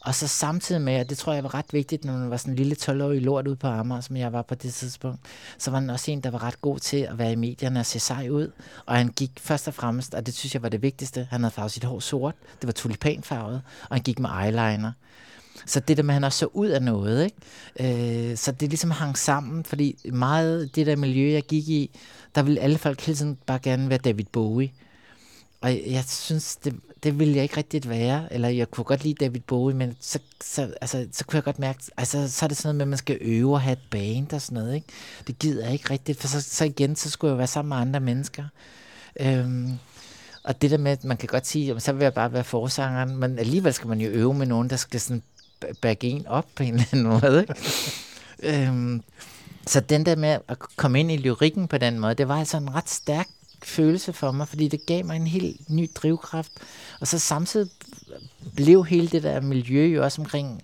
og 0.00 0.14
så 0.14 0.28
samtidig 0.28 0.82
med, 0.82 1.00
og 1.00 1.10
det 1.10 1.18
tror 1.18 1.32
jeg 1.32 1.42
var 1.42 1.54
ret 1.54 1.72
vigtigt, 1.72 2.04
når 2.04 2.12
man 2.12 2.30
var 2.30 2.36
sådan 2.36 2.52
en 2.52 2.56
lille 2.56 2.76
12-årig 2.82 3.22
lort 3.22 3.46
ude 3.46 3.56
på 3.56 3.66
Amager, 3.66 4.00
som 4.00 4.16
jeg 4.16 4.32
var 4.32 4.42
på 4.42 4.54
det 4.54 4.74
tidspunkt, 4.74 5.20
så 5.58 5.70
var 5.70 5.80
han 5.80 5.90
også 5.90 6.10
en, 6.10 6.20
der 6.20 6.30
var 6.30 6.42
ret 6.42 6.60
god 6.60 6.78
til 6.78 6.96
at 6.96 7.18
være 7.18 7.32
i 7.32 7.36
medierne 7.36 7.80
og 7.80 7.86
se 7.86 7.98
sej 7.98 8.28
ud. 8.28 8.50
Og 8.86 8.96
han 8.96 9.08
gik 9.08 9.30
først 9.36 9.68
og 9.68 9.74
fremmest, 9.74 10.14
og 10.14 10.26
det 10.26 10.34
synes 10.34 10.54
jeg 10.54 10.62
var 10.62 10.68
det 10.68 10.82
vigtigste, 10.82 11.28
han 11.30 11.40
havde 11.40 11.54
farvet 11.54 11.72
sit 11.72 11.84
hår 11.84 12.00
sort, 12.00 12.34
det 12.60 12.66
var 12.66 12.72
tulipanfarvet, 12.72 13.62
og 13.88 13.96
han 13.96 14.02
gik 14.02 14.18
med 14.18 14.30
eyeliner. 14.42 14.92
Så 15.66 15.80
det 15.80 15.96
der 15.96 16.02
med, 16.02 16.10
at 16.10 16.14
han 16.14 16.24
også 16.24 16.38
så 16.38 16.46
ud 16.46 16.68
af 16.68 16.82
noget, 16.82 17.24
ikke? 17.24 18.30
Øh, 18.30 18.36
så 18.36 18.52
det 18.52 18.68
ligesom 18.68 18.90
hang 18.90 19.18
sammen, 19.18 19.64
fordi 19.64 20.10
meget 20.12 20.76
det 20.76 20.86
der 20.86 20.96
miljø, 20.96 21.32
jeg 21.32 21.42
gik 21.42 21.68
i, 21.68 21.90
der 22.34 22.42
ville 22.42 22.60
alle 22.60 22.78
folk 22.78 23.00
hele 23.00 23.16
tiden 23.16 23.38
bare 23.46 23.58
gerne 23.58 23.88
være 23.88 23.98
David 23.98 24.24
Bowie. 24.32 24.70
Og 25.60 25.70
jeg, 25.86 26.04
synes, 26.06 26.56
det, 26.56 26.74
det 27.02 27.18
ville 27.18 27.34
jeg 27.34 27.42
ikke 27.42 27.56
rigtigt 27.56 27.88
være, 27.88 28.32
eller 28.32 28.48
jeg 28.48 28.70
kunne 28.70 28.84
godt 28.84 29.04
lide 29.04 29.24
David 29.24 29.40
Bowie, 29.40 29.76
men 29.76 29.96
så, 30.00 30.18
så, 30.44 30.74
altså, 30.80 31.06
så 31.12 31.24
kunne 31.24 31.36
jeg 31.36 31.44
godt 31.44 31.58
mærke, 31.58 31.78
altså, 31.96 32.30
så 32.30 32.46
er 32.46 32.48
det 32.48 32.56
sådan 32.56 32.66
noget 32.68 32.76
med, 32.76 32.82
at 32.82 32.88
man 32.88 32.98
skal 32.98 33.18
øve 33.20 33.52
og 33.52 33.60
have 33.60 33.72
et 33.72 33.78
band 33.90 34.32
og 34.32 34.42
sådan 34.42 34.62
noget, 34.62 34.74
ikke? 34.74 34.86
Det 35.26 35.38
gider 35.38 35.64
jeg 35.64 35.72
ikke 35.72 35.90
rigtigt, 35.90 36.20
for 36.20 36.28
så, 36.28 36.40
så 36.40 36.64
igen, 36.64 36.96
så 36.96 37.10
skulle 37.10 37.30
jeg 37.30 37.38
være 37.38 37.46
sammen 37.46 37.68
med 37.68 37.76
andre 37.76 38.00
mennesker. 38.00 38.44
Øhm, 39.20 39.72
og 40.44 40.62
det 40.62 40.70
der 40.70 40.78
med, 40.78 40.92
at 40.92 41.04
man 41.04 41.16
kan 41.16 41.26
godt 41.26 41.46
sige, 41.46 41.80
så 41.80 41.92
vil 41.92 42.02
jeg 42.02 42.14
bare 42.14 42.32
være 42.32 42.44
forsangeren, 42.44 43.16
men 43.16 43.38
alligevel 43.38 43.72
skal 43.72 43.88
man 43.88 44.00
jo 44.00 44.08
øve 44.10 44.34
med 44.34 44.46
nogen, 44.46 44.70
der 44.70 44.76
skal 44.76 45.00
sådan 45.00 45.22
back 45.80 46.04
en 46.04 46.26
op 46.26 46.46
på 46.54 46.62
en 46.62 46.74
eller 46.74 46.86
anden 46.92 47.06
måde. 47.06 47.40
Ikke? 47.40 47.54
øhm, 48.68 49.02
så 49.66 49.80
den 49.80 50.06
der 50.06 50.16
med 50.16 50.38
at 50.48 50.58
komme 50.76 51.00
ind 51.00 51.12
i 51.12 51.16
lyrikken 51.16 51.68
på 51.68 51.78
den 51.78 51.98
måde, 51.98 52.14
det 52.14 52.28
var 52.28 52.38
altså 52.38 52.56
en 52.56 52.74
ret 52.74 52.90
stærk 52.90 53.28
følelse 53.62 54.12
for 54.12 54.32
mig, 54.32 54.48
fordi 54.48 54.68
det 54.68 54.86
gav 54.86 55.04
mig 55.04 55.16
en 55.16 55.26
helt 55.26 55.70
ny 55.70 55.90
drivkraft. 55.94 56.52
Og 57.00 57.06
så 57.06 57.18
samtidig 57.18 57.70
blev 58.56 58.84
hele 58.84 59.08
det 59.08 59.22
der 59.22 59.40
miljø 59.40 59.86
jo 59.86 60.04
også 60.04 60.22
omkring 60.22 60.62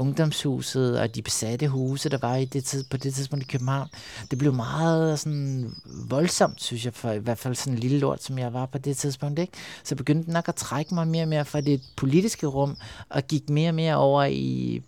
ungdomshuset 0.00 1.00
og 1.00 1.14
de 1.14 1.22
besatte 1.22 1.68
huse, 1.68 2.08
der 2.08 2.18
var 2.18 2.36
i 2.36 2.44
det 2.44 2.64
tid, 2.64 2.84
på 2.84 2.96
det 2.96 3.14
tidspunkt 3.14 3.44
i 3.44 3.48
København. 3.48 3.88
Det 4.30 4.38
blev 4.38 4.54
meget 4.54 5.18
sådan 5.18 5.74
voldsomt, 6.08 6.62
synes 6.62 6.84
jeg, 6.84 6.94
for 6.94 7.10
i 7.10 7.18
hvert 7.18 7.38
fald 7.38 7.54
sådan 7.54 7.72
en 7.72 7.78
lille 7.78 7.98
lort, 7.98 8.22
som 8.22 8.38
jeg 8.38 8.52
var 8.52 8.66
på 8.66 8.78
det 8.78 8.96
tidspunkt. 8.96 9.38
Ikke? 9.38 9.52
Så 9.84 9.96
begyndte 9.96 10.24
den 10.24 10.32
nok 10.32 10.48
at 10.48 10.54
trække 10.54 10.94
mig 10.94 11.08
mere 11.08 11.24
og 11.24 11.28
mere 11.28 11.44
fra 11.44 11.60
det 11.60 11.82
politiske 11.96 12.46
rum, 12.46 12.76
og 13.08 13.22
gik 13.22 13.50
mere 13.50 13.70
og 13.70 13.74
mere 13.74 13.96
over 13.96 14.24
i, 14.24 14.82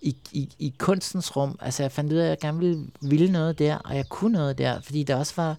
i, 0.00 0.16
i, 0.32 0.48
i 0.58 0.74
kunstens 0.78 1.36
rum. 1.36 1.58
Altså 1.60 1.82
jeg 1.82 1.92
fandt 1.92 2.12
ud 2.12 2.18
af, 2.18 2.24
at 2.24 2.30
jeg 2.30 2.38
gerne 2.38 2.58
ville, 2.58 2.86
ville 3.00 3.32
noget 3.32 3.58
der, 3.58 3.76
og 3.78 3.96
jeg 3.96 4.08
kunne 4.08 4.32
noget 4.32 4.58
der, 4.58 4.80
fordi 4.80 5.02
der 5.02 5.16
også 5.16 5.32
var 5.36 5.56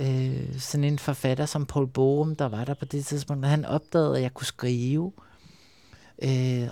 øh, 0.00 0.58
sådan 0.58 0.84
en 0.84 0.98
forfatter 0.98 1.46
som 1.46 1.66
Paul 1.66 1.86
Borum, 1.86 2.36
der 2.36 2.48
var 2.48 2.64
der 2.64 2.74
på 2.74 2.84
det 2.84 3.06
tidspunkt, 3.06 3.44
og 3.44 3.50
han 3.50 3.64
opdagede, 3.64 4.16
at 4.16 4.22
jeg 4.22 4.34
kunne 4.34 4.46
skrive. 4.46 5.12
Øh, 5.16 5.22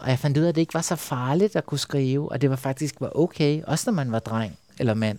og 0.03 0.11
jeg 0.11 0.19
fandt 0.19 0.39
ud 0.39 0.43
af, 0.43 0.49
at 0.49 0.55
det 0.55 0.61
ikke 0.61 0.75
var 0.75 0.81
så 0.81 0.97
farligt 0.97 1.57
at 1.57 1.67
kunne 1.67 1.79
skrive, 1.79 2.33
og 2.33 2.41
det 2.41 2.51
var 2.51 2.57
faktisk 2.57 2.95
var 3.01 3.19
okay, 3.19 3.63
også 3.63 3.91
når 3.91 3.95
man 3.95 4.13
var 4.13 4.19
dreng 4.19 4.59
eller 4.79 4.95
mand, 4.95 5.19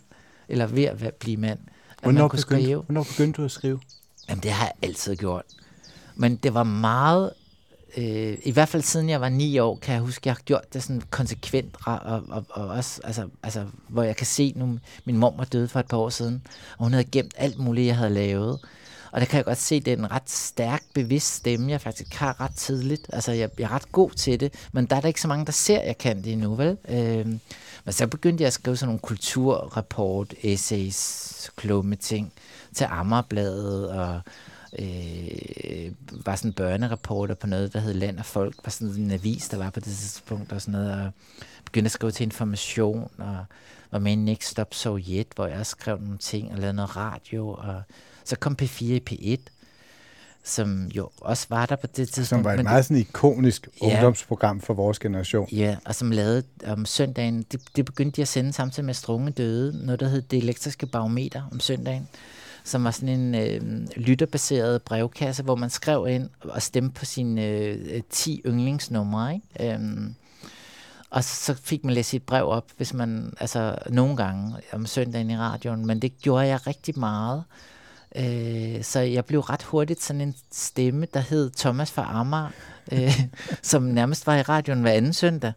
eller 0.49 0.67
ved 0.67 0.83
at 0.83 1.13
blive 1.13 1.37
mand, 1.37 1.59
at 1.97 2.03
hvornår 2.03 2.21
man 2.21 2.29
kunne 2.29 2.41
begyndte, 2.41 2.63
skrive. 2.63 2.81
Hvornår 2.81 3.03
begyndte 3.03 3.41
du 3.41 3.45
at 3.45 3.51
skrive? 3.51 3.79
Jamen, 4.29 4.43
det 4.43 4.51
har 4.51 4.65
jeg 4.65 4.73
altid 4.81 5.15
gjort. 5.15 5.43
Men 6.15 6.35
det 6.35 6.53
var 6.53 6.63
meget, 6.63 7.31
øh, 7.97 8.37
i 8.43 8.51
hvert 8.51 8.69
fald 8.69 8.83
siden 8.83 9.09
jeg 9.09 9.21
var 9.21 9.29
ni 9.29 9.59
år, 9.59 9.75
kan 9.75 9.93
jeg 9.93 10.01
huske, 10.01 10.21
jeg 10.25 10.33
har 10.33 10.41
gjort 10.45 10.73
det 10.73 10.83
sådan 10.83 11.01
konsekvent, 11.09 11.75
og, 11.85 11.99
og, 12.29 12.45
og 12.49 12.67
også, 12.67 13.01
altså, 13.03 13.27
altså, 13.43 13.65
hvor 13.89 14.03
jeg 14.03 14.15
kan 14.15 14.25
se 14.25 14.53
nu, 14.55 14.79
min 15.05 15.17
mor 15.17 15.33
var 15.37 15.45
døde 15.45 15.67
for 15.67 15.79
et 15.79 15.87
par 15.87 15.97
år 15.97 16.09
siden, 16.09 16.41
og 16.77 16.83
hun 16.83 16.93
havde 16.93 17.03
gemt 17.11 17.33
alt 17.37 17.59
muligt, 17.59 17.87
jeg 17.87 17.97
havde 17.97 18.13
lavet. 18.13 18.59
Og 19.15 19.21
der 19.21 19.27
kan 19.27 19.37
jeg 19.37 19.45
godt 19.45 19.57
se, 19.57 19.75
at 19.75 19.85
det 19.85 19.93
er 19.93 19.97
en 19.97 20.11
ret 20.11 20.29
stærk, 20.29 20.83
bevidst 20.93 21.35
stemme, 21.35 21.71
jeg 21.71 21.81
faktisk 21.81 22.13
har 22.13 22.41
ret 22.41 22.55
tidligt. 22.55 23.07
Altså, 23.13 23.31
jeg, 23.31 23.49
jeg 23.57 23.63
er 23.63 23.71
ret 23.71 23.91
god 23.91 24.09
til 24.09 24.39
det, 24.39 24.53
men 24.71 24.85
der 24.85 24.95
er 24.95 25.01
der 25.01 25.07
ikke 25.07 25.21
så 25.21 25.27
mange, 25.27 25.45
der 25.45 25.51
ser, 25.51 25.79
at 25.79 25.87
jeg 25.87 25.97
kan 25.97 26.23
det 26.23 26.33
endnu, 26.33 26.55
vel? 26.55 26.77
Øh, 26.89 27.25
men 27.85 27.91
så 27.93 28.07
begyndte 28.07 28.41
jeg 28.41 28.47
at 28.47 28.53
skrive 28.53 28.77
sådan 28.77 28.87
nogle 28.87 28.99
kulturrapport, 28.99 30.33
essays, 30.43 31.51
klumme 31.55 31.95
ting 31.95 32.33
til 32.73 32.87
Ammerbladet 32.89 33.89
og 33.89 34.21
øh, 34.79 35.91
var 36.25 36.35
sådan 36.35 36.53
børnereporter 36.53 37.35
på 37.35 37.47
noget, 37.47 37.73
der 37.73 37.79
hed 37.79 37.93
Land 37.93 38.19
og 38.19 38.25
Folk, 38.25 38.55
var 38.63 38.69
sådan 38.69 38.95
en 38.95 39.11
avis, 39.11 39.49
der 39.49 39.57
var 39.57 39.69
på 39.69 39.79
det 39.79 39.97
tidspunkt, 39.97 40.51
og 40.51 40.61
sådan 40.61 40.71
noget, 40.71 40.91
og 40.91 41.11
begyndte 41.65 41.87
at 41.87 41.91
skrive 41.91 42.11
til 42.11 42.23
information, 42.23 43.11
og 43.17 43.45
var 43.91 43.99
med 43.99 44.11
i 44.11 44.15
Next 44.15 44.49
Stop 44.49 44.73
Sovjet, 44.73 45.27
hvor 45.35 45.47
jeg 45.47 45.65
skrev 45.65 45.99
nogle 46.01 46.17
ting, 46.17 46.51
og 46.51 46.57
lavede 46.57 46.75
noget 46.75 46.95
radio, 46.95 47.49
og 47.49 47.81
så 48.25 48.35
kom 48.35 48.57
P4 48.61 48.83
i 48.85 49.01
P1, 49.11 49.51
som 50.43 50.85
jo 50.87 51.09
også 51.21 51.45
var 51.49 51.65
der 51.65 51.75
på 51.75 51.87
det 51.87 51.95
tidspunkt. 52.09 52.27
Som 52.27 52.43
var 52.43 52.53
et 52.53 52.63
meget 52.63 52.85
sådan 52.85 52.97
ikonisk 52.97 53.67
Ja. 53.81 53.87
ungdomsprogram 53.87 54.61
for 54.61 54.73
vores 54.73 54.99
generation. 54.99 55.47
Ja, 55.51 55.77
og 55.85 55.95
som 55.95 56.11
lavede 56.11 56.43
om 56.67 56.85
søndagen, 56.85 57.45
det, 57.51 57.61
det 57.75 57.85
begyndte 57.85 58.15
de 58.15 58.21
at 58.21 58.27
sende 58.27 58.53
samtidig 58.53 58.85
med 58.85 58.93
Strunge 58.93 59.31
Døde, 59.31 59.85
noget 59.85 59.99
der 59.99 60.07
hed 60.07 60.21
Det 60.21 60.37
Elektriske 60.37 60.85
Barometer 60.85 61.43
om 61.51 61.59
søndagen, 61.59 62.07
som 62.63 62.83
var 62.83 62.91
sådan 62.91 63.09
en 63.19 63.35
øh, 63.35 63.87
lytterbaseret 63.97 64.81
brevkasse, 64.81 65.43
hvor 65.43 65.55
man 65.55 65.69
skrev 65.69 66.07
ind 66.09 66.29
og 66.41 66.61
stemte 66.61 66.99
på 66.99 67.05
sine 67.05 67.45
øh, 67.45 68.01
10 68.09 68.41
yndlingsnumre, 68.45 69.33
ikke? 69.35 69.73
Øhm, 69.73 70.15
og 71.09 71.23
så 71.23 71.53
fik 71.63 71.83
man 71.83 71.93
læst 71.93 72.09
sit 72.09 72.23
brev 72.23 72.47
op, 72.47 72.65
hvis 72.77 72.93
man, 72.93 73.33
altså 73.39 73.75
nogle 73.89 74.15
gange 74.17 74.55
om 74.73 74.85
søndagen 74.85 75.29
i 75.29 75.37
radioen, 75.37 75.85
men 75.85 75.99
det 76.01 76.17
gjorde 76.21 76.47
jeg 76.47 76.67
rigtig 76.67 76.99
meget. 76.99 77.43
Øh, 78.17 78.83
så 78.83 78.99
jeg 78.99 79.25
blev 79.25 79.39
ret 79.39 79.63
hurtigt 79.63 80.03
sådan 80.03 80.21
en 80.21 80.35
stemme, 80.51 81.07
der 81.13 81.19
hed 81.19 81.51
Thomas 81.57 81.91
fra 81.91 82.19
Amager, 82.19 82.49
øh, 82.91 83.21
som 83.61 83.83
nærmest 83.83 84.27
var 84.27 84.35
i 84.35 84.41
radioen 84.41 84.81
hver 84.81 84.91
anden 84.91 85.13
søndag. 85.13 85.51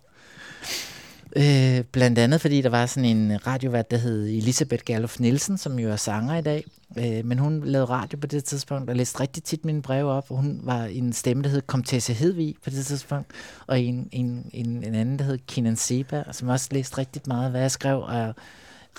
Øh, 1.36 1.84
blandt 1.92 2.18
andet 2.18 2.40
fordi 2.40 2.62
der 2.62 2.68
var 2.68 2.86
sådan 2.86 3.16
en 3.16 3.46
radiovært, 3.46 3.90
der 3.90 3.96
hed 3.96 4.28
Elisabeth 4.28 4.84
Gerlof 4.84 5.20
Nielsen, 5.20 5.58
som 5.58 5.78
jo 5.78 5.90
er 5.90 5.96
sanger 5.96 6.36
i 6.38 6.42
dag. 6.42 6.64
Øh, 6.98 7.24
men 7.24 7.38
hun 7.38 7.64
lavede 7.64 7.90
radio 7.90 8.18
på 8.18 8.26
det 8.26 8.44
tidspunkt 8.44 8.90
og 8.90 8.96
læste 8.96 9.20
rigtig 9.20 9.42
tit 9.42 9.64
mine 9.64 9.82
breve 9.82 10.10
op. 10.10 10.28
Hun 10.28 10.60
var 10.62 10.84
en 10.84 11.12
stemme, 11.12 11.42
der 11.42 11.48
hed 11.48 11.62
Komtesse 11.62 12.12
Hedvig 12.12 12.54
på 12.64 12.70
det 12.70 12.86
tidspunkt. 12.86 13.30
Og 13.66 13.80
en, 13.80 14.08
en, 14.12 14.50
en, 14.52 14.84
en 14.84 14.94
anden, 14.94 15.18
der 15.18 15.24
hed 15.24 15.38
Kinan 15.46 15.76
Seba, 15.76 16.22
som 16.32 16.48
også 16.48 16.68
læste 16.70 16.98
rigtig 16.98 17.22
meget, 17.26 17.50
hvad 17.50 17.60
jeg 17.60 17.70
skrev. 17.70 18.00
Og 18.00 18.34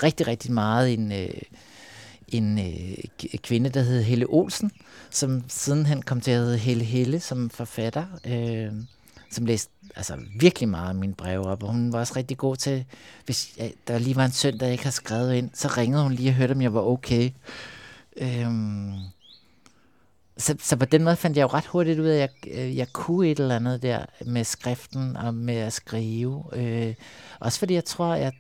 rigtig, 0.04 0.28
rigtig 0.28 0.52
meget 0.52 0.94
en... 0.94 1.12
Øh, 1.12 1.42
en 2.32 2.60
øh, 2.60 3.38
kvinde, 3.38 3.70
der 3.70 3.82
hed 3.82 4.04
Helle 4.04 4.26
Olsen, 4.30 4.72
som 5.10 5.44
sidenhen 5.48 6.02
kom 6.02 6.22
til 6.22 6.32
at 6.32 6.38
hedde 6.38 6.58
Helle 6.58 6.84
Helle 6.84 7.20
som 7.20 7.50
forfatter, 7.50 8.06
øh, 8.26 8.74
som 9.32 9.46
læste 9.46 9.72
altså, 9.96 10.18
virkelig 10.40 10.70
meget 10.70 10.90
af 10.90 10.96
mine 10.96 11.14
breve 11.14 11.46
op, 11.46 11.64
og 11.64 11.72
hun 11.72 11.94
var 11.94 12.00
også 12.00 12.14
rigtig 12.16 12.38
god 12.38 12.56
til, 12.56 12.86
hvis 13.26 13.54
jeg, 13.58 13.74
der 13.88 13.98
lige 13.98 14.16
var 14.16 14.26
en 14.26 14.32
søndag, 14.32 14.66
jeg 14.66 14.72
ikke 14.72 14.84
har 14.84 14.92
skrevet 14.92 15.34
ind, 15.34 15.50
så 15.54 15.68
ringede 15.78 16.04
hun 16.04 16.14
lige 16.14 16.30
og 16.30 16.34
hørte, 16.34 16.52
om 16.52 16.62
jeg 16.62 16.74
var 16.74 16.82
okay. 16.82 17.32
Øh, 18.18 18.48
så, 20.38 20.56
så 20.60 20.76
på 20.76 20.86
den 20.86 21.04
måde 21.04 21.16
fandt 21.16 21.38
jeg 21.38 21.44
jo 21.44 21.48
ret 21.48 21.66
hurtigt 21.66 22.00
ud 22.00 22.06
af, 22.06 22.24
at 22.24 22.32
jeg, 22.46 22.54
øh, 22.54 22.78
jeg 22.78 22.88
kunne 22.94 23.28
et 23.28 23.40
eller 23.40 23.56
andet 23.56 23.82
der 23.82 24.06
med 24.26 24.44
skriften 24.44 25.18
og 25.18 25.34
med 25.34 25.56
at 25.56 25.74
skrive. 25.74 26.44
Øh, 26.54 26.94
også 27.40 27.60
fordi 27.60 27.74
jeg 27.74 27.86
tror, 27.86 28.14
at 28.14 28.34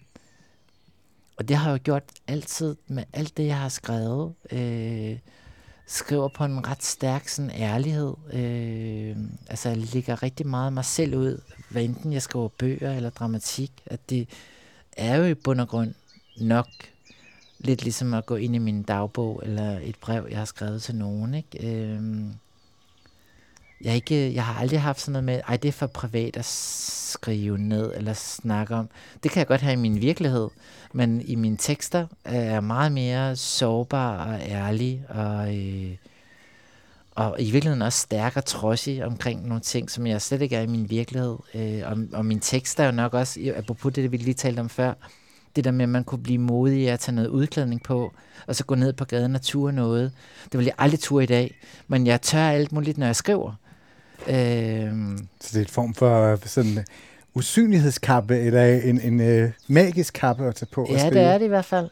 og 1.39 1.47
det 1.47 1.57
har 1.57 1.71
jeg 1.71 1.79
gjort 1.79 2.03
altid 2.27 2.75
med 2.87 3.03
alt 3.13 3.37
det, 3.37 3.45
jeg 3.45 3.59
har 3.59 3.69
skrevet. 3.69 4.33
Øh, 4.51 5.17
skriver 5.87 6.27
på 6.27 6.45
en 6.45 6.67
ret 6.67 6.83
stærk 6.83 7.27
sådan 7.27 7.51
ærlighed. 7.51 8.13
Øh, 8.33 9.17
altså, 9.47 9.69
jeg 9.69 9.77
ligger 9.77 10.23
rigtig 10.23 10.47
meget 10.47 10.73
mig 10.73 10.85
selv 10.85 11.15
ud, 11.15 11.41
hvad 11.69 11.83
enten 11.83 12.13
jeg 12.13 12.21
skriver 12.21 12.47
bøger 12.47 12.93
eller 12.93 13.09
dramatik. 13.09 13.71
At 13.85 14.09
det 14.09 14.29
er 14.97 15.15
jo 15.15 15.23
i 15.23 15.33
bund 15.33 15.61
og 15.61 15.67
grund 15.67 15.93
nok 16.41 16.67
lidt 17.59 17.83
ligesom 17.83 18.13
at 18.13 18.25
gå 18.25 18.35
ind 18.35 18.55
i 18.55 18.59
min 18.59 18.83
dagbog 18.83 19.41
eller 19.43 19.79
et 19.79 19.95
brev, 20.01 20.27
jeg 20.29 20.37
har 20.37 20.45
skrevet 20.45 20.81
til 20.81 20.95
nogen. 20.95 21.33
Ikke? 21.33 21.67
Øh, 21.67 22.01
jeg, 23.81 23.89
er 23.89 23.95
ikke, 23.95 24.33
jeg 24.33 24.45
har 24.45 24.61
aldrig 24.61 24.81
haft 24.81 25.01
sådan 25.01 25.11
noget 25.11 25.23
med, 25.23 25.41
ej, 25.47 25.57
det 25.57 25.67
er 25.67 25.71
for 25.71 25.87
privat 25.87 26.37
at 26.37 26.45
skrive 26.45 27.57
ned 27.57 27.91
eller 27.95 28.13
snakke 28.13 28.75
om. 28.75 28.89
Det 29.23 29.31
kan 29.31 29.39
jeg 29.39 29.47
godt 29.47 29.61
have 29.61 29.73
i 29.73 29.75
min 29.75 30.01
virkelighed, 30.01 30.49
men 30.93 31.21
i 31.21 31.35
mine 31.35 31.57
tekster 31.57 32.07
er 32.25 32.41
jeg 32.41 32.63
meget 32.63 32.91
mere 32.91 33.35
sårbar 33.35 34.25
og 34.25 34.39
ærlig, 34.41 35.03
og, 35.09 35.57
øh, 35.57 35.95
og 37.15 37.35
i 37.39 37.51
virkeligheden 37.51 37.81
også 37.81 37.99
stærk 37.99 38.37
og 38.37 38.45
trodsig 38.45 39.05
omkring 39.05 39.47
nogle 39.47 39.61
ting, 39.61 39.91
som 39.91 40.07
jeg 40.07 40.21
slet 40.21 40.41
ikke 40.41 40.55
er 40.55 40.61
i 40.61 40.67
min 40.67 40.89
virkelighed. 40.89 41.37
Øh, 41.55 41.81
og, 41.85 41.97
og 42.13 42.25
mine 42.25 42.41
tekster 42.41 42.83
er 42.83 42.87
jo 42.87 42.93
nok 42.93 43.13
også, 43.13 43.53
apropos 43.55 43.93
det, 43.93 44.11
vi 44.11 44.17
lige 44.17 44.33
talte 44.33 44.59
om 44.59 44.69
før, 44.69 44.93
det 45.55 45.63
der 45.63 45.71
med, 45.71 45.83
at 45.83 45.89
man 45.89 46.03
kunne 46.03 46.23
blive 46.23 46.37
modig 46.37 46.89
at 46.89 46.99
tage 46.99 47.15
noget 47.15 47.27
udklædning 47.27 47.83
på, 47.83 48.13
og 48.47 48.55
så 48.55 48.65
gå 48.65 48.75
ned 48.75 48.93
på 48.93 49.05
gaden 49.05 49.35
og 49.35 49.41
ture 49.41 49.73
noget. 49.73 50.11
Det 50.51 50.57
vil 50.57 50.65
jeg 50.65 50.73
aldrig 50.77 50.99
ture 50.99 51.23
i 51.23 51.27
dag, 51.27 51.59
men 51.87 52.07
jeg 52.07 52.21
tør 52.21 52.49
alt 52.49 52.71
muligt, 52.71 52.97
når 52.97 53.05
jeg 53.05 53.15
skriver. 53.15 53.53
Øh, 54.27 55.17
Så 55.41 55.49
det 55.53 55.55
er 55.55 55.61
et 55.61 55.69
form 55.69 55.93
for 55.93 56.31
øh, 56.31 56.37
sådan 56.45 56.77
øh, 56.77 56.83
usynlighedskappe, 57.33 58.39
eller 58.39 58.65
en, 58.65 59.01
en 59.01 59.43
uh, 59.43 59.51
magisk 59.67 60.13
kappe 60.13 60.47
at 60.47 60.55
tage 60.55 60.69
på 60.71 60.87
ja, 60.89 61.09
det 61.09 61.21
er 61.21 61.37
det 61.37 61.45
i 61.45 61.47
hvert 61.47 61.65
fald. 61.65 61.89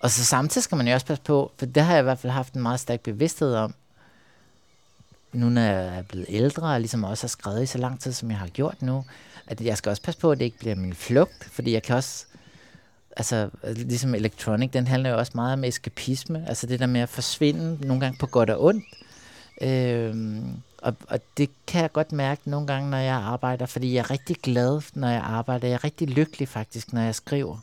Og 0.00 0.10
så 0.10 0.24
samtidig 0.24 0.62
skal 0.62 0.76
man 0.76 0.88
jo 0.88 0.94
også 0.94 1.06
passe 1.06 1.22
på, 1.22 1.52
for 1.58 1.66
det 1.66 1.82
har 1.82 1.92
jeg 1.92 2.00
i 2.00 2.02
hvert 2.02 2.18
fald 2.18 2.32
haft 2.32 2.54
en 2.54 2.62
meget 2.62 2.80
stærk 2.80 3.00
bevidsthed 3.00 3.54
om, 3.54 3.74
nu 5.32 5.48
når 5.48 5.60
jeg 5.60 5.98
er 5.98 6.02
blevet 6.02 6.26
ældre, 6.28 6.74
og 6.74 6.80
ligesom 6.80 7.04
også 7.04 7.22
har 7.22 7.28
skrevet 7.28 7.62
i 7.62 7.66
så 7.66 7.78
lang 7.78 8.00
tid, 8.00 8.12
som 8.12 8.30
jeg 8.30 8.38
har 8.38 8.46
gjort 8.46 8.82
nu, 8.82 9.04
at 9.46 9.60
jeg 9.60 9.76
skal 9.76 9.90
også 9.90 10.02
passe 10.02 10.20
på, 10.20 10.30
at 10.30 10.38
det 10.38 10.44
ikke 10.44 10.58
bliver 10.58 10.74
min 10.74 10.94
flugt, 10.94 11.44
fordi 11.52 11.72
jeg 11.72 11.82
kan 11.82 11.96
også, 11.96 12.24
altså 13.16 13.50
ligesom 13.62 14.14
Electronic, 14.14 14.70
den 14.70 14.86
handler 14.86 15.10
jo 15.10 15.18
også 15.18 15.32
meget 15.34 15.52
om 15.52 15.64
eskapisme, 15.64 16.44
altså 16.48 16.66
det 16.66 16.80
der 16.80 16.86
med 16.86 17.00
at 17.00 17.08
forsvinde, 17.08 17.86
nogle 17.86 18.00
gange 18.00 18.18
på 18.18 18.26
godt 18.26 18.50
og 18.50 18.64
ondt. 18.64 18.84
Øhm, 19.62 20.62
og, 20.82 20.96
og 21.08 21.20
det 21.36 21.50
kan 21.66 21.82
jeg 21.82 21.92
godt 21.92 22.12
mærke 22.12 22.50
nogle 22.50 22.66
gange, 22.66 22.90
når 22.90 22.98
jeg 22.98 23.14
arbejder, 23.14 23.66
fordi 23.66 23.94
jeg 23.94 23.98
er 23.98 24.10
rigtig 24.10 24.36
glad, 24.36 24.82
når 24.94 25.08
jeg 25.08 25.22
arbejder. 25.22 25.68
Jeg 25.68 25.74
er 25.74 25.84
rigtig 25.84 26.08
lykkelig 26.08 26.48
faktisk, 26.48 26.92
når 26.92 27.00
jeg 27.00 27.14
skriver. 27.14 27.58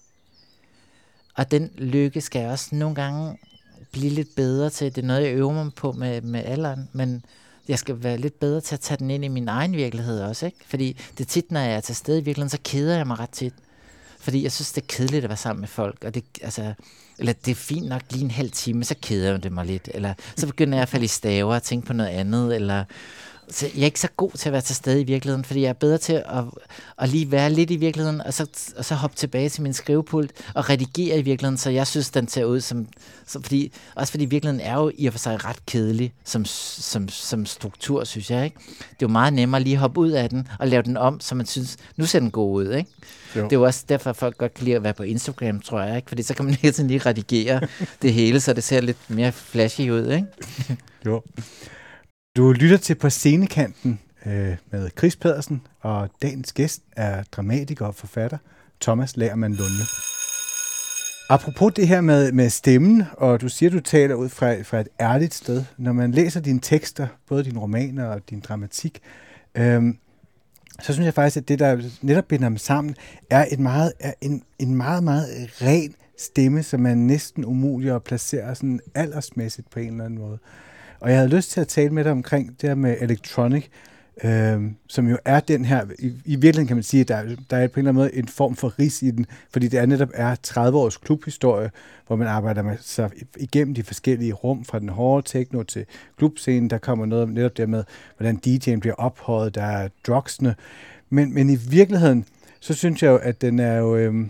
Og 1.36 1.52
den 1.52 1.72
lykke 1.78 2.22
skal 2.22 2.42
jeg 2.42 2.52
også 2.52 2.76
nogle 2.76 2.96
gange 2.96 3.38
blive 3.92 4.10
lidt 4.10 4.36
bedre 4.36 4.70
til. 4.70 4.96
Det 4.96 5.02
er 5.02 5.08
noget, 5.08 5.24
jeg 5.24 5.34
øver 5.34 5.64
mig 5.64 5.74
på 5.74 5.92
med, 5.92 6.22
med 6.22 6.44
alderen, 6.46 6.90
men 6.94 7.26
jeg 7.68 7.80
skal 7.80 8.04
være 8.04 8.18
lidt 8.18 8.40
bedre 8.40 8.62
til 8.62 8.76
at 8.76 8.80
tage 8.80 8.98
den 8.98 9.12
ind 9.12 9.26
i 9.26 9.28
min 9.28 9.48
egen 9.48 9.74
virkelighed 9.74 10.22
også, 10.22 10.46
ikke? 10.46 10.58
Fordi 10.66 10.94
det 11.18 11.24
er 11.24 11.30
tit, 11.30 11.52
når 11.52 11.60
jeg 11.60 11.76
er 11.76 11.80
til 11.80 11.96
stede 11.96 12.20
i 12.20 12.24
virkeligheden, 12.24 12.50
så 12.50 12.60
keder 12.64 12.98
jeg 12.98 13.08
mig 13.08 13.20
ret 13.20 13.30
tit. 13.30 13.54
Fordi 14.20 14.44
jeg 14.44 14.52
synes, 14.52 14.72
det 14.72 14.82
er 14.82 14.88
kedeligt 14.88 15.24
at 15.24 15.30
være 15.30 15.38
sammen 15.38 15.62
med 15.62 15.68
folk, 15.68 16.04
og 16.04 16.16
det, 16.16 16.24
altså, 16.42 16.74
eller 17.20 17.34
det 17.34 17.52
er 17.52 17.56
fint 17.56 17.88
nok 17.88 18.02
lige 18.12 18.24
en 18.24 18.32
halv 18.32 18.52
time, 18.52 18.84
så 18.84 18.96
keder 19.02 19.32
jeg 19.32 19.44
det 19.44 19.52
mig 19.52 19.66
lidt, 19.66 19.90
eller 19.94 20.14
så 20.38 20.48
begynder 20.48 20.78
jeg 20.78 20.82
at 20.82 20.90
falde 20.90 21.06
i 21.06 21.08
staver 21.08 21.56
og 21.56 21.64
tænke 21.64 21.88
på 21.88 21.94
noget 21.94 22.10
andet, 22.10 22.56
eller 22.56 22.84
så 23.50 23.66
jeg 23.76 23.82
er 23.82 23.86
ikke 23.86 24.00
så 24.00 24.08
god 24.18 24.32
til 24.32 24.50
at 24.50 24.54
være 24.54 24.62
til 24.62 24.76
stede 24.76 25.02
i 25.02 25.04
virkeligheden, 25.04 25.46
fordi 25.46 25.62
jeg 25.62 25.70
er 25.70 25.74
bedre 25.74 25.98
til 25.98 26.14
at, 26.14 26.44
at 26.98 27.10
lige 27.10 27.32
være 27.32 27.50
lidt 27.50 27.72
i 27.72 27.76
virkeligheden, 27.76 28.22
og 28.22 28.34
så, 28.34 28.48
og 28.78 28.86
så 28.86 28.96
hoppe 28.96 29.16
tilbage 29.16 29.50
til 29.50 29.64
min 29.64 29.74
skrivepult 29.74 30.32
og 30.54 30.70
redigere 30.70 31.20
i 31.20 31.22
virkeligheden, 31.22 31.58
så 31.58 31.70
jeg 31.70 31.88
synes, 31.88 32.10
den 32.10 32.28
ser 32.28 32.46
ud 32.46 32.62
som... 32.62 32.88
som 33.26 33.44
fordi, 33.44 33.74
også 33.96 34.12
fordi 34.12 34.26
virkeligheden 34.26 34.66
er 34.66 34.74
jo 34.74 34.92
i 34.98 35.06
og 35.06 35.14
for 35.14 35.20
sig 35.20 35.46
ret 35.46 35.66
kedelig 35.66 36.14
som, 36.24 36.46
som, 36.46 37.10
som 37.10 37.46
struktur, 37.46 38.04
synes 38.04 38.32
jeg. 38.32 38.46
Ikke? 38.46 38.58
Det 38.78 38.86
er 38.86 38.96
jo 39.02 39.08
meget 39.08 39.34
nemmere 39.34 39.62
lige 39.62 39.74
at 39.74 39.80
hoppe 39.80 40.00
ud 40.00 40.10
af 40.10 40.30
den 40.30 40.48
og 40.60 40.68
lave 40.68 40.84
den 40.84 40.98
om, 40.98 41.20
så 41.20 41.36
man 41.36 41.46
synes, 41.46 41.78
nu 41.98 42.06
ser 42.06 42.20
den 42.20 42.32
god 42.32 42.56
ud. 42.56 42.74
Ikke? 42.74 42.90
Jo. 43.36 43.44
Det 43.44 43.54
er 43.54 43.56
jo 43.60 43.64
også 43.64 43.86
derfor, 43.90 44.10
at 44.10 44.16
folk 44.16 44.38
godt 44.38 44.54
kan 44.54 44.66
lide 44.66 44.76
at 44.76 44.84
være 44.84 44.94
på 44.94 45.04
Instagram, 45.04 45.62
tror 45.62 45.82
jeg. 45.82 45.96
Ikke? 45.96 46.10
Fordi 46.10 46.24
så 46.24 46.34
kan 46.34 46.46
man 46.46 46.54
hele 46.62 46.74
tiden 46.74 46.88
lige 46.88 47.00
redigere 47.00 47.62
det 48.02 48.14
hele, 48.14 48.40
så 48.40 48.54
det 48.54 48.64
ser 48.64 48.82
lidt 48.82 48.98
mere 49.08 49.32
flashy 49.32 49.90
ud. 49.90 50.12
Ikke? 50.12 50.28
jo. 51.06 51.24
Du 52.38 52.52
lytter 52.52 52.78
til 52.78 52.96
På 52.96 53.10
Scenekanten 53.10 54.00
øh, 54.26 54.56
med 54.72 54.90
Chris 54.98 55.16
Pedersen, 55.16 55.62
og 55.80 56.10
dagens 56.22 56.54
gæst 56.54 56.82
er 56.96 57.24
dramatiker 57.32 57.86
og 57.86 57.96
forfatter 57.96 58.38
Thomas 58.82 59.18
Lærman 59.18 59.54
Lunde. 59.54 59.84
Apropos 61.30 61.74
det 61.74 61.88
her 61.88 62.02
med, 62.02 62.32
med 62.32 62.50
stemmen, 62.50 63.04
og 63.12 63.42
du 63.42 63.50
siger, 63.50 63.70
du 63.70 63.80
taler 63.80 64.16
ud 64.16 64.30
fra, 64.30 64.62
fra 64.62 64.80
et 64.80 64.88
ærligt 65.00 65.34
sted. 65.34 65.64
Når 65.78 65.94
man 65.94 66.12
læser 66.12 66.40
dine 66.40 66.60
tekster, 66.60 67.08
både 67.28 67.44
dine 67.44 67.60
romaner 67.60 68.06
og 68.06 68.30
din 68.30 68.40
dramatik, 68.40 69.02
øh, 69.56 69.84
så 70.82 70.94
synes 70.94 71.06
jeg 71.06 71.14
faktisk, 71.14 71.38
at 71.38 71.48
det, 71.48 71.60
der 71.60 71.90
netop 72.02 72.26
binder 72.26 72.50
dem 72.50 72.58
sammen, 72.58 72.96
er, 73.30 73.46
et 73.52 73.60
meget, 73.60 73.94
er 74.00 74.14
en, 74.22 74.44
en 74.60 74.76
meget, 74.76 75.04
meget 75.04 75.28
ren 75.62 75.96
stemme, 76.18 76.64
som 76.64 76.86
er 76.86 76.96
næsten 76.96 77.46
umulig 77.46 77.92
at 77.92 78.04
placere 78.04 78.56
sådan 78.56 78.80
aldersmæssigt 78.96 79.70
på 79.70 79.80
en 79.80 79.92
eller 79.92 80.06
anden 80.06 80.20
måde. 80.20 80.40
Og 81.06 81.12
jeg 81.12 81.20
havde 81.20 81.36
lyst 81.36 81.52
til 81.52 81.62
at 81.62 81.68
tale 81.68 81.90
med 81.90 82.04
dig 82.04 82.12
omkring 82.12 82.62
det 82.62 82.70
her 82.70 82.76
med 82.76 82.98
Electronic, 83.02 83.66
øh, 84.24 84.62
som 84.88 85.08
jo 85.08 85.18
er 85.26 85.40
den 85.40 85.66
her, 85.66 85.86
i, 86.00 86.08
i 86.26 86.36
virkeligheden 86.36 86.68
kan 86.68 86.78
man 86.78 86.84
sige, 86.84 87.02
at 87.02 87.08
der, 87.08 87.24
der 87.50 87.58
er 87.58 87.68
på 87.68 87.80
en 87.80 87.88
eller 87.88 87.92
anden 87.92 87.96
måde 87.96 88.16
en 88.16 88.28
form 88.28 88.56
for 88.56 88.80
ris 88.80 89.02
i 89.02 89.12
den, 89.12 89.26
fordi 89.52 89.68
det 89.68 89.80
er 89.80 89.86
netop 89.86 90.10
er 90.14 90.36
30 90.44 90.78
års 90.78 90.98
klubhistorie, 90.98 91.72
hvor 92.08 92.16
man 92.16 92.28
arbejder 92.28 92.62
med 92.62 92.78
sig 92.82 93.10
igennem 93.38 93.74
de 93.74 93.84
forskellige 93.84 94.34
rum, 94.34 94.66
fra 94.66 94.80
den 94.80 94.90
hårde 94.90 95.28
techno 95.28 95.64
til 95.64 95.86
klubscenen, 96.18 96.70
der 96.70 96.78
kommer 96.78 97.06
noget 97.06 97.30
netop 97.30 97.58
der 97.58 97.66
med, 97.66 97.84
hvordan 98.18 98.40
DJ'en 98.48 98.80
bliver 98.80 98.96
ophøjet, 98.96 99.56
der 99.56 99.64
er 99.64 99.90
drugsene, 100.08 100.56
men, 101.10 101.34
men 101.34 101.50
i 101.50 101.56
virkeligheden, 101.56 102.26
så 102.60 102.74
synes 102.74 103.04
jeg 103.04 103.10
jo, 103.10 103.18
at 103.18 103.42
den 103.42 103.60
er 103.60 103.78
jo, 103.78 103.96
øh, 103.96 104.28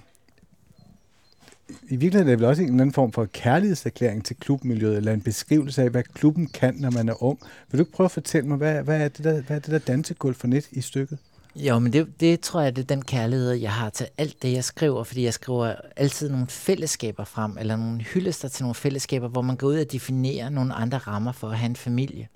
i 1.69 1.95
virkeligheden 1.95 2.27
er 2.27 2.31
det 2.31 2.39
vel 2.39 2.47
også 2.47 2.61
en 2.61 2.67
eller 2.67 2.81
anden 2.81 2.93
form 2.93 3.11
for 3.11 3.25
kærlighedserklæring 3.25 4.25
til 4.25 4.35
klubmiljøet, 4.35 4.97
eller 4.97 5.13
en 5.13 5.21
beskrivelse 5.21 5.81
af, 5.81 5.89
hvad 5.89 6.03
klubben 6.03 6.47
kan, 6.47 6.75
når 6.75 6.91
man 6.91 7.09
er 7.09 7.23
ung. 7.23 7.39
Vil 7.71 7.77
du 7.77 7.83
ikke 7.83 7.91
prøve 7.91 8.05
at 8.05 8.11
fortælle 8.11 8.47
mig, 8.47 8.57
hvad, 8.57 8.83
hvad 8.83 9.01
er 9.01 9.07
det 9.07 9.23
der, 9.23 9.41
hvad 9.41 9.57
er 9.57 9.59
det 9.59 9.71
der 9.71 9.79
dansegulv 9.79 10.35
for 10.35 10.47
net 10.47 10.67
i 10.71 10.81
stykket? 10.81 11.17
Jo, 11.55 11.79
men 11.79 11.93
det, 11.93 12.19
det 12.19 12.39
tror 12.39 12.61
jeg, 12.61 12.75
det 12.75 12.81
er 12.81 12.85
den 12.85 13.01
kærlighed, 13.01 13.51
jeg 13.51 13.73
har 13.73 13.89
til 13.89 14.07
alt 14.17 14.41
det, 14.41 14.53
jeg 14.53 14.63
skriver, 14.63 15.03
fordi 15.03 15.23
jeg 15.23 15.33
skriver 15.33 15.75
altid 15.95 16.29
nogle 16.29 16.47
fællesskaber 16.47 17.23
frem, 17.23 17.57
eller 17.57 17.75
nogle 17.75 18.01
hyldester 18.01 18.47
til 18.47 18.63
nogle 18.63 18.75
fællesskaber, 18.75 19.27
hvor 19.27 19.41
man 19.41 19.55
går 19.55 19.67
ud 19.67 19.77
og 19.77 19.91
definerer 19.91 20.49
nogle 20.49 20.73
andre 20.73 20.97
rammer 20.97 21.31
for 21.31 21.49
at 21.49 21.57
have 21.57 21.69
en 21.69 21.75
familie. 21.75 22.27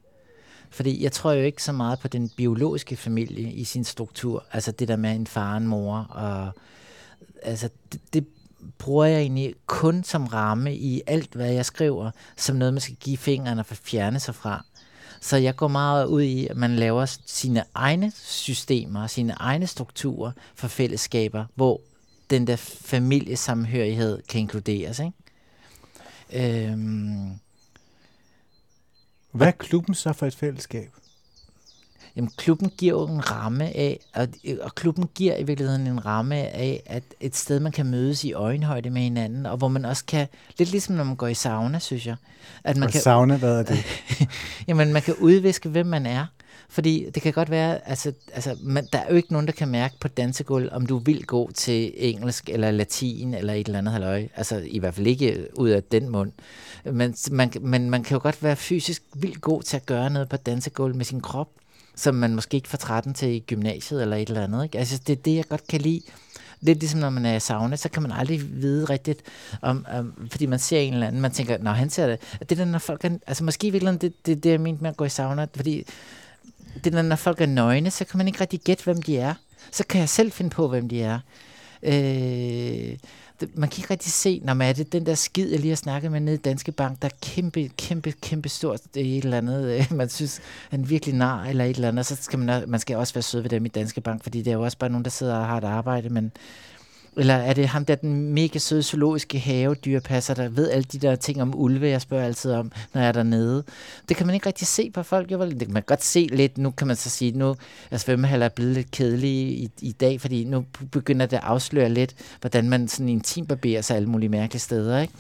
Fordi 0.70 1.04
jeg 1.04 1.12
tror 1.12 1.32
jo 1.32 1.42
ikke 1.42 1.64
så 1.64 1.72
meget 1.72 2.00
på 2.00 2.08
den 2.08 2.30
biologiske 2.38 2.96
familie 2.96 3.52
i 3.52 3.64
sin 3.64 3.84
struktur, 3.84 4.46
altså 4.52 4.72
det 4.72 4.88
der 4.88 4.96
med 4.96 5.16
en 5.16 5.28
far 5.28 5.52
og 5.52 5.58
en 5.58 5.68
mor, 5.68 5.98
og 5.98 6.52
altså 7.44 7.70
det, 7.92 8.02
det 8.14 8.28
bruger 8.78 9.06
jeg 9.06 9.22
egentlig 9.22 9.56
kun 9.66 10.04
som 10.04 10.26
ramme 10.26 10.76
i 10.76 11.02
alt, 11.08 11.34
hvad 11.34 11.52
jeg 11.52 11.66
skriver, 11.66 12.12
som 12.38 12.56
noget, 12.56 12.74
man 12.74 12.82
skal 12.82 12.96
give 12.96 13.18
fingrene 13.18 13.64
for 13.64 13.74
at 13.74 13.82
fjerne 13.84 14.20
sig 14.20 14.36
fra. 14.36 14.66
Så 15.22 15.38
jeg 15.38 15.56
går 15.56 15.68
meget 15.68 16.06
ud 16.06 16.22
i, 16.22 16.48
at 16.48 16.58
man 16.58 16.76
laver 16.76 17.18
sine 17.26 17.64
egne 17.74 18.12
systemer, 18.16 19.08
sine 19.08 19.34
egne 19.34 19.68
strukturer 19.68 20.32
for 20.56 20.68
fællesskaber, 20.68 21.46
hvor 21.56 21.82
den 22.30 22.48
der 22.48 22.56
familiesamhørighed 22.56 24.22
kan 24.30 24.40
inkluderes. 24.40 25.00
Ikke? 25.00 26.68
Øhm, 26.70 27.40
Hvad 29.32 29.48
er 29.48 29.52
klubben 29.52 29.96
så 29.96 30.14
for 30.14 30.26
et 30.26 30.36
fællesskab? 30.36 30.90
Jamen, 32.20 32.32
klubben 32.38 32.72
giver 32.78 32.94
jo 32.94 33.08
en 33.08 33.32
ramme 33.32 33.64
af, 33.64 34.00
og, 34.14 34.28
og 34.62 34.76
klubben 34.76 35.10
giver 35.16 35.38
i 35.38 35.44
virkeligheden 35.44 35.88
en 35.88 36.06
ramme 36.06 36.36
af, 36.36 36.84
at 36.86 37.04
et 37.20 37.36
sted, 37.36 37.60
man 37.60 37.72
kan 37.72 37.86
mødes 37.86 38.24
i 38.24 38.34
øjenhøjde 38.34 38.90
med 38.90 39.02
hinanden, 39.02 39.46
og 39.46 39.58
hvor 39.58 39.68
man 39.68 39.86
også 39.86 40.06
kan, 40.06 40.28
lidt 40.58 40.72
ligesom 40.72 40.96
når 40.96 41.04
man 41.04 41.16
går 41.16 41.28
i 41.28 41.34
sauna, 41.34 41.80
synes 41.80 42.08
jeg. 42.08 42.16
At 42.64 42.78
man 42.78 42.88
og 42.88 42.92
kan, 42.92 43.02
sauna, 43.02 43.38
hvad 43.38 43.60
er 43.60 43.64
det? 43.64 43.78
jamen, 44.68 44.94
man 44.94 45.02
kan 45.02 45.16
udviske, 45.16 45.70
hvem 45.70 45.86
man 45.86 46.06
er. 46.06 46.26
Fordi 46.70 47.10
det 47.16 47.24
kan 47.24 47.34
godt 47.34 47.50
være, 47.50 47.90
altså, 47.90 48.14
altså 48.34 48.58
man, 48.64 48.88
der 48.94 49.00
er 49.00 49.10
jo 49.10 49.16
ikke 49.16 49.32
nogen, 49.32 49.48
der 49.48 49.54
kan 49.54 49.68
mærke 49.68 49.96
på 50.02 50.08
dansegulv, 50.08 50.70
om 50.72 50.86
du 50.86 50.98
vil 50.98 51.26
gå 51.26 51.52
til 51.52 51.94
engelsk 51.96 52.50
eller 52.50 52.72
latin 52.72 53.34
eller 53.34 53.54
et 53.54 53.68
eller 53.68 53.80
andet 53.80 53.94
halvøj. 53.94 54.28
Altså 54.36 54.64
i 54.66 54.80
hvert 54.80 54.94
fald 54.94 55.08
ikke 55.08 55.48
ud 55.58 55.70
af 55.70 55.84
den 55.84 56.10
mund. 56.10 56.32
Men 56.86 57.16
man, 57.32 57.52
man, 57.62 57.90
man 57.90 58.04
kan 58.04 58.16
jo 58.16 58.22
godt 58.24 58.44
være 58.44 58.56
fysisk 58.56 59.04
vildt 59.16 59.42
god 59.42 59.64
til 59.64 59.78
at 59.78 59.86
gøre 59.86 60.10
noget 60.10 60.30
på 60.30 60.38
dansegulv 60.38 60.96
med 60.96 61.06
sin 61.06 61.22
krop 61.22 61.50
som 62.00 62.16
man 62.16 62.36
måske 62.36 62.56
ikke 62.56 62.70
får 62.70 62.78
13 62.78 63.14
til 63.14 63.30
i 63.30 63.40
gymnasiet 63.40 64.02
eller 64.02 64.16
et 64.16 64.30
eller 64.30 64.44
andet. 64.44 64.64
Ikke? 64.64 64.78
Altså, 64.78 65.02
det 65.08 65.14
er 65.14 65.22
det, 65.22 65.36
jeg 65.36 65.46
godt 65.50 65.68
kan 65.68 65.82
lide. 65.82 66.02
Lidt 66.62 66.80
ligesom 66.80 67.00
når 67.00 67.10
man 67.10 67.26
er 67.26 67.36
i 67.36 67.40
sauna, 67.40 67.76
så 67.76 67.90
kan 67.90 68.02
man 68.02 68.12
aldrig 68.12 68.62
vide 68.62 68.86
rigtigt, 68.86 69.22
om, 69.62 69.86
om, 69.94 70.28
fordi 70.32 70.46
man 70.46 70.60
ser 70.60 70.80
en 70.80 70.94
eller 70.94 71.08
anden, 71.08 71.22
man 71.22 71.32
tænker, 71.32 71.58
når 71.58 71.72
han 71.72 71.90
ser 71.90 72.08
det, 72.08 72.20
det 72.40 72.52
er 72.52 72.56
der, 72.56 72.66
når 72.66 72.80
folk 72.80 73.06
er, 73.06 73.10
altså 73.28 73.44
måske 73.44 73.68
i 73.68 73.70
virkeligheden, 73.70 74.02
det, 74.02 74.26
det, 74.26 74.44
det 74.44 74.50
jeg 74.50 74.62
mente 74.62 74.82
med 74.82 74.90
at 74.90 74.98
gå 74.98 75.06
i 75.06 75.10
sauna, 75.10 75.48
fordi 75.56 75.86
det 76.84 76.96
er 76.96 77.02
når 77.02 77.16
folk 77.16 77.42
er 77.42 77.46
nøgne, 77.46 77.92
så 77.92 78.06
kan 78.06 78.18
man 78.18 78.28
ikke 78.28 78.42
rigtig 78.42 78.60
gætte, 78.60 78.84
hvem 78.84 79.02
de 79.02 79.18
er. 79.18 79.34
Så 79.72 79.84
kan 79.90 80.00
jeg 80.00 80.10
selv 80.10 80.32
finde 80.32 80.50
på, 80.50 80.68
hvem 80.68 80.90
de 80.90 81.02
er. 81.02 81.20
Øh, 81.84 82.98
man 83.54 83.70
kan 83.70 83.80
ikke 83.80 83.90
rigtig 83.90 84.12
se, 84.12 84.42
når 84.44 84.54
man 84.54 84.70
er 84.70 84.74
det 84.74 84.94
den 84.94 85.06
der 85.06 85.16
skid, 85.16 85.50
jeg 85.50 85.60
lige 85.60 85.70
har 85.70 85.76
snakket 85.76 86.12
med 86.12 86.20
nede 86.20 86.36
i 86.36 86.40
Danske 86.40 86.72
Bank, 86.72 87.02
der 87.02 87.08
er 87.08 87.16
kæmpe, 87.22 87.70
kæmpe, 87.78 88.12
kæmpe 88.12 88.50
stort 88.50 88.82
det 88.94 89.18
et 89.18 89.24
eller 89.24 89.38
andet, 89.38 89.80
øh, 89.80 89.94
man 89.98 90.10
synes, 90.10 90.42
han 90.70 90.90
virkelig 90.90 91.16
nar 91.16 91.46
eller 91.46 91.66
et 91.66 91.76
eller 91.76 91.88
andet, 91.88 92.06
så 92.06 92.16
skal 92.22 92.40
man, 92.40 92.64
man 92.68 92.80
skal 92.80 92.98
også 92.98 93.14
være 93.14 93.22
sød 93.22 93.42
ved 93.42 93.50
dem 93.50 93.66
i 93.66 93.70
Danske 93.70 94.02
Bank, 94.02 94.24
fordi 94.24 94.42
det 94.42 94.52
er 94.52 94.56
jo 94.56 94.64
også 94.64 94.78
bare 94.78 94.90
nogen, 94.90 95.04
der 95.06 95.12
sidder 95.12 95.36
og 95.36 95.48
har 95.48 95.58
et 95.58 95.64
arbejde, 95.64 96.10
men 96.10 96.32
eller 97.18 97.34
er 97.34 97.54
det 97.54 97.68
ham 97.68 97.86
der, 97.86 97.96
den 97.96 98.34
mega 98.34 98.60
søde 98.60 98.84
zoologiske 98.84 99.40
havedyrpasser, 99.40 100.34
der 100.34 100.50
ved 100.50 100.70
alle 100.70 100.84
de 100.84 101.00
der 101.00 101.16
ting 101.16 101.42
om 101.42 101.54
ulve, 101.56 101.88
jeg 101.88 102.02
spørger 102.02 102.26
altid 102.26 102.52
om, 102.52 102.72
når 102.94 103.02
jeg 103.02 103.08
er 103.08 103.12
dernede. 103.12 103.64
Det 104.10 104.18
kan 104.18 104.26
man 104.26 104.34
ikke 104.34 104.48
rigtig 104.48 104.68
se 104.68 104.92
på 104.94 105.04
folk. 105.04 105.32
Jo, 105.32 105.46
det 105.46 105.60
kan 105.60 105.74
man 105.74 105.84
godt 105.86 106.04
se 106.04 106.28
lidt. 106.32 106.58
Nu 106.58 106.72
kan 106.72 106.88
man 106.88 106.96
så 106.96 107.10
sige, 107.10 107.32
nu 107.32 107.56
er 107.92 107.98
svømmehaller 107.98 108.46
er 108.46 108.50
blevet 108.50 108.74
lidt 108.74 108.92
kedelige 108.92 109.52
i, 109.52 109.70
i 109.82 109.92
dag, 109.92 110.22
fordi 110.22 110.44
nu 110.44 110.66
begynder 110.92 111.26
det 111.26 111.38
at 111.38 111.44
afsløre 111.44 111.90
lidt, 111.90 112.16
hvordan 112.42 112.70
man 112.70 112.88
sådan 112.88 113.10
intimbarberer 113.10 113.82
sig 113.82 113.96
alle 113.96 114.10
mulige 114.10 114.30
mærkelige 114.30 114.62
steder, 114.62 115.02
ikke? 115.02 115.14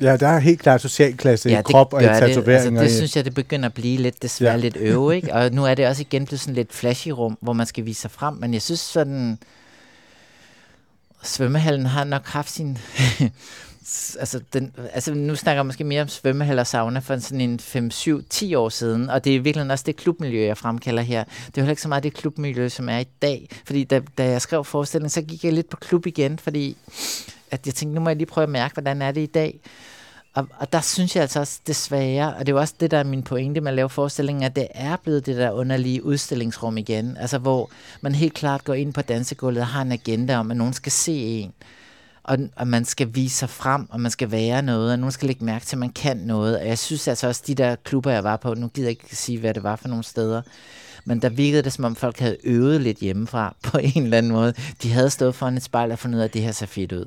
Ja, 0.00 0.16
der 0.16 0.28
er 0.28 0.38
helt 0.38 0.60
klart 0.60 0.80
socialklasse 0.80 1.48
ja, 1.48 1.58
i 1.58 1.62
krop 1.62 1.92
og 1.92 2.02
i 2.02 2.06
tatoveringer. 2.06 2.70
Det, 2.70 2.78
altså, 2.78 2.82
det 2.82 2.92
synes 2.92 3.16
jeg, 3.16 3.24
det 3.24 3.34
begynder 3.34 3.66
at 3.66 3.74
blive 3.74 3.98
lidt, 3.98 4.22
desværre 4.22 4.52
ja. 4.52 4.58
lidt 4.58 4.76
øve, 4.76 5.16
ikke? 5.16 5.34
Og 5.34 5.52
nu 5.52 5.64
er 5.64 5.74
det 5.74 5.86
også 5.86 6.02
igen 6.02 6.26
blevet 6.26 6.40
sådan 6.40 6.54
lidt 6.54 6.72
flashy 6.72 7.08
rum, 7.08 7.38
hvor 7.40 7.52
man 7.52 7.66
skal 7.66 7.86
vise 7.86 8.00
sig 8.00 8.10
frem, 8.10 8.34
men 8.34 8.54
jeg 8.54 8.62
synes 8.62 8.80
sådan, 8.80 9.38
svømmehallen 11.22 11.86
har 11.86 12.04
nok 12.04 12.26
haft 12.26 12.50
sin 12.50 12.78
altså, 14.20 14.40
den, 14.52 14.72
altså 14.92 15.14
nu 15.14 15.36
snakker 15.36 15.58
jeg 15.58 15.66
måske 15.66 15.84
mere 15.84 16.02
om 16.02 16.08
svømmehal 16.08 16.58
og 16.58 16.66
sauna 16.66 16.98
for 16.98 17.18
sådan 17.18 17.40
en 17.40 17.60
5, 17.60 17.90
7, 17.90 18.22
10 18.30 18.54
år 18.54 18.68
siden, 18.68 19.10
og 19.10 19.24
det 19.24 19.36
er 19.36 19.40
virkelig 19.40 19.70
også 19.70 19.84
det 19.86 19.96
klubmiljø, 19.96 20.46
jeg 20.46 20.58
fremkalder 20.58 21.02
her. 21.02 21.24
Det 21.24 21.34
er 21.34 21.52
jo 21.56 21.62
heller 21.62 21.70
ikke 21.70 21.82
så 21.82 21.88
meget 21.88 22.02
det 22.02 22.14
klubmiljø, 22.14 22.68
som 22.68 22.88
er 22.88 22.98
i 22.98 23.06
dag, 23.22 23.48
fordi 23.66 23.84
da, 23.84 24.00
da 24.18 24.24
jeg 24.24 24.42
skrev 24.42 24.64
forestillingen, 24.64 25.10
så 25.10 25.22
gik 25.22 25.44
jeg 25.44 25.52
lidt 25.52 25.68
på 25.68 25.76
klub 25.76 26.06
igen, 26.06 26.38
fordi 26.38 26.76
at 27.50 27.66
jeg 27.66 27.74
tænkte, 27.74 27.94
nu 27.94 28.00
må 28.00 28.10
jeg 28.10 28.16
lige 28.16 28.26
prøve 28.26 28.42
at 28.42 28.50
mærke, 28.50 28.72
hvordan 28.72 29.02
er 29.02 29.12
det 29.12 29.20
i 29.20 29.26
dag. 29.26 29.60
Og, 30.34 30.48
og 30.58 30.72
der 30.72 30.80
synes 30.80 31.16
jeg 31.16 31.22
altså 31.22 31.40
også 31.40 31.60
desværre, 31.66 32.34
og 32.34 32.40
det 32.40 32.48
er 32.48 32.52
jo 32.52 32.60
også 32.60 32.74
det, 32.80 32.90
der 32.90 32.98
er 32.98 33.04
min 33.04 33.22
pointe 33.22 33.60
med 33.60 33.70
at 33.70 33.76
lave 33.76 33.88
forestillingen, 33.88 34.44
at 34.44 34.56
det 34.56 34.68
er 34.74 34.96
blevet 34.96 35.26
det 35.26 35.36
der 35.36 35.50
underlige 35.50 36.04
udstillingsrum 36.04 36.78
igen. 36.78 37.16
Altså 37.16 37.38
hvor 37.38 37.70
man 38.00 38.14
helt 38.14 38.34
klart 38.34 38.64
går 38.64 38.74
ind 38.74 38.92
på 38.94 39.02
dansegulvet 39.02 39.60
og 39.60 39.66
har 39.66 39.82
en 39.82 39.92
agenda 39.92 40.36
om, 40.38 40.50
at 40.50 40.56
nogen 40.56 40.72
skal 40.72 40.92
se 40.92 41.12
en. 41.12 41.52
Og, 42.24 42.38
og 42.56 42.68
man 42.68 42.84
skal 42.84 43.14
vise 43.14 43.36
sig 43.36 43.50
frem, 43.50 43.86
og 43.90 44.00
man 44.00 44.10
skal 44.10 44.30
være 44.30 44.62
noget, 44.62 44.92
og 44.92 44.98
nogen 44.98 45.12
skal 45.12 45.26
lægge 45.26 45.44
mærke 45.44 45.64
til, 45.64 45.76
at 45.76 45.80
man 45.80 45.92
kan 45.92 46.16
noget. 46.16 46.58
Og 46.58 46.66
jeg 46.66 46.78
synes 46.78 47.08
altså 47.08 47.26
også, 47.26 47.42
de 47.46 47.54
der 47.54 47.76
klubber, 47.76 48.10
jeg 48.10 48.24
var 48.24 48.36
på, 48.36 48.54
nu 48.54 48.68
gider 48.68 48.88
jeg 48.88 48.90
ikke 48.90 49.16
sige, 49.16 49.38
hvad 49.38 49.54
det 49.54 49.62
var 49.62 49.76
for 49.76 49.88
nogle 49.88 50.04
steder, 50.04 50.42
men 51.04 51.22
der 51.22 51.28
virkede 51.28 51.62
det, 51.62 51.72
som 51.72 51.84
om 51.84 51.96
folk 51.96 52.18
havde 52.18 52.36
øvet 52.44 52.80
lidt 52.80 52.98
hjemmefra 52.98 53.56
på 53.70 53.78
en 53.78 54.02
eller 54.04 54.18
anden 54.18 54.32
måde. 54.32 54.54
De 54.82 54.92
havde 54.92 55.10
stået 55.10 55.34
foran 55.34 55.56
et 55.56 55.62
spejl 55.62 55.92
og 55.92 55.98
fundet 55.98 56.16
ud 56.16 56.20
af, 56.20 56.24
at 56.24 56.34
det 56.34 56.42
her 56.42 56.52
ser 56.52 56.66
fedt 56.66 56.92
ud. 56.92 57.06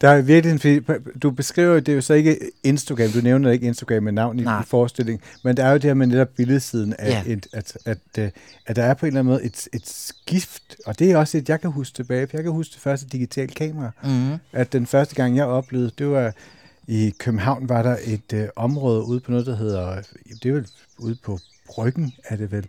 Der 0.00 0.08
er 0.08 0.22
virkelig 0.22 0.66
en 0.66 0.84
du 1.22 1.30
beskriver, 1.30 1.80
det 1.80 1.88
er 1.88 1.96
jo 1.96 2.00
så 2.00 2.14
ikke 2.14 2.38
Instagram, 2.64 3.08
du 3.10 3.20
nævner 3.20 3.50
ikke 3.50 3.66
Instagram 3.66 4.02
med 4.02 4.12
navn 4.12 4.38
i, 4.38 4.42
i 4.42 4.64
forestillingen, 4.66 5.20
men 5.44 5.56
der 5.56 5.64
er 5.64 5.70
jo 5.70 5.74
det 5.74 5.84
her 5.84 5.94
med 5.94 6.06
netop 6.06 6.28
billedsiden 6.36 6.94
af, 6.98 7.10
ja. 7.10 7.32
et, 7.32 7.46
at, 7.52 7.76
at, 7.84 7.98
at, 8.14 8.32
at 8.66 8.76
der 8.76 8.82
er 8.82 8.94
på 8.94 9.06
en 9.06 9.08
eller 9.08 9.20
anden 9.20 9.32
måde 9.32 9.44
et, 9.44 9.68
et 9.72 9.88
skift, 9.88 10.76
og 10.86 10.98
det 10.98 11.10
er 11.10 11.16
også 11.16 11.38
et, 11.38 11.48
jeg 11.48 11.60
kan 11.60 11.70
huske 11.70 11.94
tilbage, 11.94 12.26
for 12.26 12.36
jeg 12.36 12.44
kan 12.44 12.52
huske 12.52 12.72
det 12.72 12.80
første 12.80 13.06
digitale 13.06 13.48
kamera, 13.48 13.90
mm. 14.04 14.32
at 14.52 14.72
den 14.72 14.86
første 14.86 15.14
gang, 15.14 15.36
jeg 15.36 15.44
oplevede, 15.44 15.90
det 15.98 16.08
var 16.08 16.32
i 16.86 17.14
København, 17.18 17.68
var 17.68 17.82
der 17.82 17.96
et 18.04 18.32
øh, 18.32 18.48
område 18.56 19.04
ude 19.04 19.20
på 19.20 19.30
noget, 19.30 19.46
der 19.46 19.56
hedder, 19.56 20.02
det 20.42 20.48
er 20.48 20.52
vel 20.52 20.68
ude 20.98 21.16
på 21.24 21.38
Bryggen, 21.68 22.12
er 22.24 22.36
det 22.36 22.52
vel, 22.52 22.66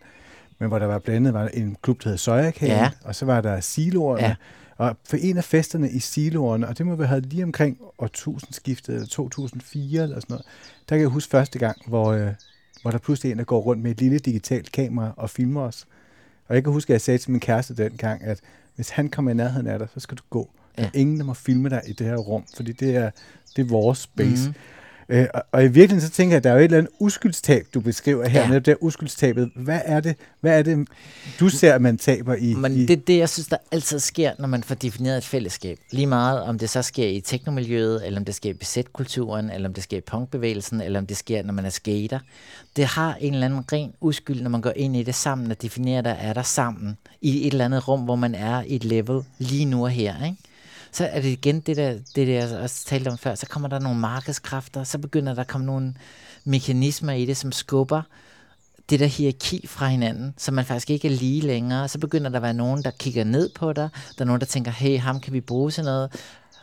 men 0.58 0.68
hvor 0.68 0.78
der 0.78 0.86
var 0.86 0.98
blandet 0.98 1.34
var 1.34 1.48
en 1.48 1.76
klub, 1.82 2.04
der 2.04 2.08
hed 2.08 2.18
Søjakagen, 2.18 2.76
ja. 2.76 2.90
og 3.04 3.14
så 3.14 3.26
var 3.26 3.40
der 3.40 3.60
siloerne, 3.60 4.22
ja. 4.22 4.34
og 4.76 4.96
for 5.04 5.16
en 5.16 5.36
af 5.36 5.44
festerne 5.44 5.90
i 5.90 5.98
siloerne, 5.98 6.68
og 6.68 6.78
det 6.78 6.86
må 6.86 6.94
vi 6.94 7.04
have 7.04 7.20
lige 7.20 7.44
omkring 7.44 7.78
år 7.98 8.08
skiftet, 8.52 8.94
eller 8.94 9.06
2004 9.06 10.02
eller 10.02 10.20
sådan 10.20 10.26
noget, 10.28 10.46
der 10.88 10.96
kan 10.96 11.00
jeg 11.00 11.08
huske 11.08 11.30
første 11.30 11.58
gang, 11.58 11.76
hvor, 11.86 12.12
øh, 12.12 12.28
hvor 12.82 12.90
der 12.90 12.98
pludselig 12.98 13.32
en, 13.32 13.38
der 13.38 13.44
går 13.44 13.60
rundt 13.60 13.82
med 13.82 13.90
et 13.90 14.00
lille 14.00 14.18
digitalt 14.18 14.72
kamera 14.72 15.12
og 15.16 15.30
filmer 15.30 15.62
os. 15.62 15.86
Og 16.48 16.54
jeg 16.54 16.64
kan 16.64 16.72
huske, 16.72 16.90
at 16.90 16.92
jeg 16.92 17.00
sagde 17.00 17.18
til 17.18 17.30
min 17.30 17.40
kæreste 17.40 17.76
dengang, 17.76 18.24
at 18.24 18.40
hvis 18.74 18.90
han 18.90 19.08
kommer 19.08 19.30
i 19.30 19.34
nærheden 19.34 19.66
af 19.66 19.78
dig, 19.78 19.88
så 19.94 20.00
skal 20.00 20.16
du 20.16 20.22
gå. 20.30 20.50
Ja. 20.78 20.82
Der 20.82 20.88
er 20.88 20.92
ingen, 20.94 21.18
der 21.18 21.24
må 21.24 21.34
filme 21.34 21.68
dig 21.68 21.82
i 21.86 21.92
det 21.92 22.06
her 22.06 22.16
rum, 22.16 22.44
fordi 22.56 22.72
det 22.72 22.96
er, 22.96 23.10
det 23.56 23.62
er 23.62 23.68
vores 23.68 23.98
space. 23.98 24.48
Mm. 24.48 24.54
Øh, 25.08 25.26
og, 25.34 25.42
og 25.52 25.64
i 25.64 25.68
virkeligheden 25.68 26.00
så 26.00 26.10
tænker 26.10 26.32
jeg, 26.32 26.36
at 26.36 26.44
der 26.44 26.50
er 26.50 26.54
jo 26.54 26.60
et 26.60 26.64
eller 26.64 26.78
andet 26.78 26.92
uskyldstab, 26.98 27.66
du 27.74 27.80
beskriver 27.80 28.28
her, 28.28 28.40
ja. 28.40 28.48
netop 28.48 28.66
der 28.66 28.74
uskyldstabet. 28.80 29.50
Hvad 29.56 29.80
er 29.84 30.00
det, 30.00 30.16
hvad 30.40 30.58
er 30.58 30.62
det 30.62 30.88
du 31.40 31.48
ser, 31.48 31.74
at 31.74 31.82
man 31.82 31.98
taber 31.98 32.34
i? 32.34 32.54
Men 32.54 32.76
i... 32.76 32.86
det 32.86 32.98
er 32.98 33.02
det, 33.06 33.18
jeg 33.18 33.28
synes, 33.28 33.48
der 33.48 33.56
altid 33.72 33.98
sker, 33.98 34.32
når 34.38 34.46
man 34.46 34.62
får 34.62 34.74
defineret 34.74 35.18
et 35.18 35.24
fællesskab. 35.24 35.78
Lige 35.92 36.06
meget, 36.06 36.42
om 36.42 36.58
det 36.58 36.70
så 36.70 36.82
sker 36.82 37.08
i 37.08 37.20
teknomiljøet, 37.20 38.06
eller 38.06 38.20
om 38.20 38.24
det 38.24 38.34
sker 38.34 38.50
i 38.50 38.52
besætkulturen, 38.52 39.50
eller 39.50 39.68
om 39.68 39.74
det 39.74 39.82
sker 39.82 39.96
i 39.96 40.00
punkbevægelsen, 40.00 40.80
eller 40.80 40.98
om 40.98 41.06
det 41.06 41.16
sker, 41.16 41.42
når 41.42 41.52
man 41.52 41.64
er 41.64 41.70
skater. 41.70 42.18
Det 42.76 42.84
har 42.84 43.16
en 43.20 43.34
eller 43.34 43.46
anden 43.46 43.60
ren 43.72 43.92
uskyld, 44.00 44.42
når 44.42 44.50
man 44.50 44.60
går 44.60 44.72
ind 44.76 44.96
i 44.96 45.02
det 45.02 45.14
sammen 45.14 45.50
og 45.50 45.62
definerer, 45.62 46.02
der 46.02 46.10
er 46.10 46.32
der 46.32 46.42
sammen 46.42 46.98
i 47.20 47.46
et 47.46 47.52
eller 47.52 47.64
andet 47.64 47.88
rum, 47.88 48.00
hvor 48.00 48.16
man 48.16 48.34
er 48.34 48.62
i 48.62 48.76
et 48.76 48.84
level 48.84 49.22
lige 49.38 49.64
nu 49.64 49.84
og 49.84 49.90
her. 49.90 50.24
Ikke? 50.24 50.36
Så 50.96 51.04
er 51.06 51.20
det 51.20 51.28
igen 51.28 51.60
det 51.60 51.76
der, 51.76 51.92
det 51.92 52.26
der 52.26 52.46
jeg 52.46 52.58
også 52.58 52.84
talte 52.84 53.08
om 53.08 53.18
før, 53.18 53.34
så 53.34 53.46
kommer 53.46 53.68
der 53.68 53.78
nogle 53.78 54.00
markedskræfter, 54.00 54.84
så 54.84 54.98
begynder 54.98 55.34
der 55.34 55.40
at 55.40 55.48
komme 55.48 55.66
nogle 55.66 55.94
mekanismer 56.44 57.12
i 57.12 57.26
det, 57.26 57.36
som 57.36 57.52
skubber 57.52 58.02
det 58.90 59.00
der 59.00 59.06
hierarki 59.06 59.66
fra 59.66 59.88
hinanden, 59.88 60.34
så 60.36 60.52
man 60.52 60.64
faktisk 60.64 60.90
ikke 60.90 61.08
er 61.08 61.12
lige 61.12 61.40
længere. 61.40 61.88
Så 61.88 61.98
begynder 61.98 62.30
der 62.30 62.36
at 62.36 62.42
være 62.42 62.54
nogen, 62.54 62.82
der 62.84 62.90
kigger 62.90 63.24
ned 63.24 63.50
på 63.54 63.72
dig. 63.72 63.88
Der 64.18 64.22
er 64.22 64.26
nogen, 64.26 64.40
der 64.40 64.46
tænker, 64.46 64.70
hey, 64.70 64.98
ham 64.98 65.20
kan 65.20 65.32
vi 65.32 65.40
bruge 65.40 65.70
til 65.70 65.84
noget. 65.84 66.12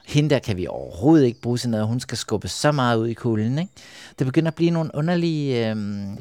Hende 0.06 0.30
der 0.30 0.39
kan 0.39 0.58
vi 0.58 0.67
overhovedet 0.67 1.26
ikke 1.26 1.41
bruge 1.41 1.58
til 1.58 1.69
noget. 1.69 1.88
Hun 1.88 2.00
skal 2.00 2.17
skubbe 2.17 2.48
så 2.48 2.72
meget 2.72 2.98
ud 2.98 3.08
i 3.08 3.13
kulden. 3.13 3.60
Ikke? 3.60 3.72
Det 4.19 4.28
begynder 4.28 4.48
at 4.48 4.56
blive 4.56 4.72
nogle 4.72 4.91
underlige... 4.93 5.69
Øhm, 5.69 6.17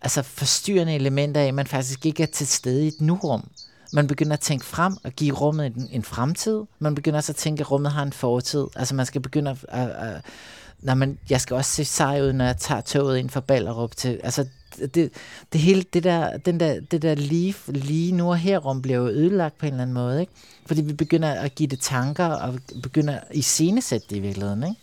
altså 0.00 0.22
forstyrrende 0.22 0.94
elementer 0.94 1.40
af, 1.40 1.46
at 1.46 1.54
man 1.54 1.66
faktisk 1.66 2.06
ikke 2.06 2.22
er 2.22 2.26
til 2.26 2.46
stede 2.46 2.84
i 2.84 2.88
et 2.88 3.00
nu-rum. 3.00 3.48
Man 3.92 4.06
begynder 4.06 4.32
at 4.32 4.40
tænke 4.40 4.64
frem 4.64 4.96
og 5.04 5.12
give 5.12 5.34
rummet 5.34 5.66
en, 5.66 5.88
en 5.92 6.02
fremtid. 6.02 6.62
Man 6.78 6.94
begynder 6.94 7.18
også 7.18 7.32
at 7.32 7.36
tænke, 7.36 7.60
at 7.60 7.70
rummet 7.70 7.92
har 7.92 8.02
en 8.02 8.12
fortid. 8.12 8.66
Altså 8.76 8.94
man 8.94 9.06
skal 9.06 9.20
begynde 9.20 9.50
at... 9.50 9.64
at, 9.68 9.90
at 9.90 10.22
når 10.82 10.94
man, 10.94 11.18
jeg 11.30 11.40
skal 11.40 11.56
også 11.56 11.70
se 11.70 11.84
sej 11.84 12.22
ud, 12.22 12.32
når 12.32 12.44
jeg 12.44 12.56
tager 12.56 12.80
toget 12.80 13.18
ind 13.18 13.30
fra 13.30 13.40
Ballerup 13.40 13.96
til... 13.96 14.20
Altså, 14.22 14.46
det, 14.94 15.10
det 15.52 15.60
hele, 15.60 15.82
det 15.92 16.04
der, 16.04 16.36
den 16.36 16.60
der, 16.60 16.80
det 16.80 17.02
der 17.02 17.14
lige, 17.14 17.54
lige 17.66 18.12
nu 18.12 18.28
og 18.28 18.38
her 18.38 18.58
rum 18.58 18.82
bliver 18.82 18.98
jo 18.98 19.06
ødelagt 19.06 19.58
på 19.58 19.66
en 19.66 19.72
eller 19.72 19.82
anden 19.82 19.94
måde, 19.94 20.20
ikke? 20.20 20.32
Fordi 20.66 20.82
vi 20.82 20.92
begynder 20.92 21.32
at 21.32 21.54
give 21.54 21.66
det 21.66 21.80
tanker, 21.80 22.26
og 22.26 22.54
begynder 22.82 23.14
at 23.14 23.24
iscenesætte 23.30 24.06
det 24.10 24.16
i 24.16 24.20
virkeligheden, 24.20 24.62
ikke? 24.62 24.80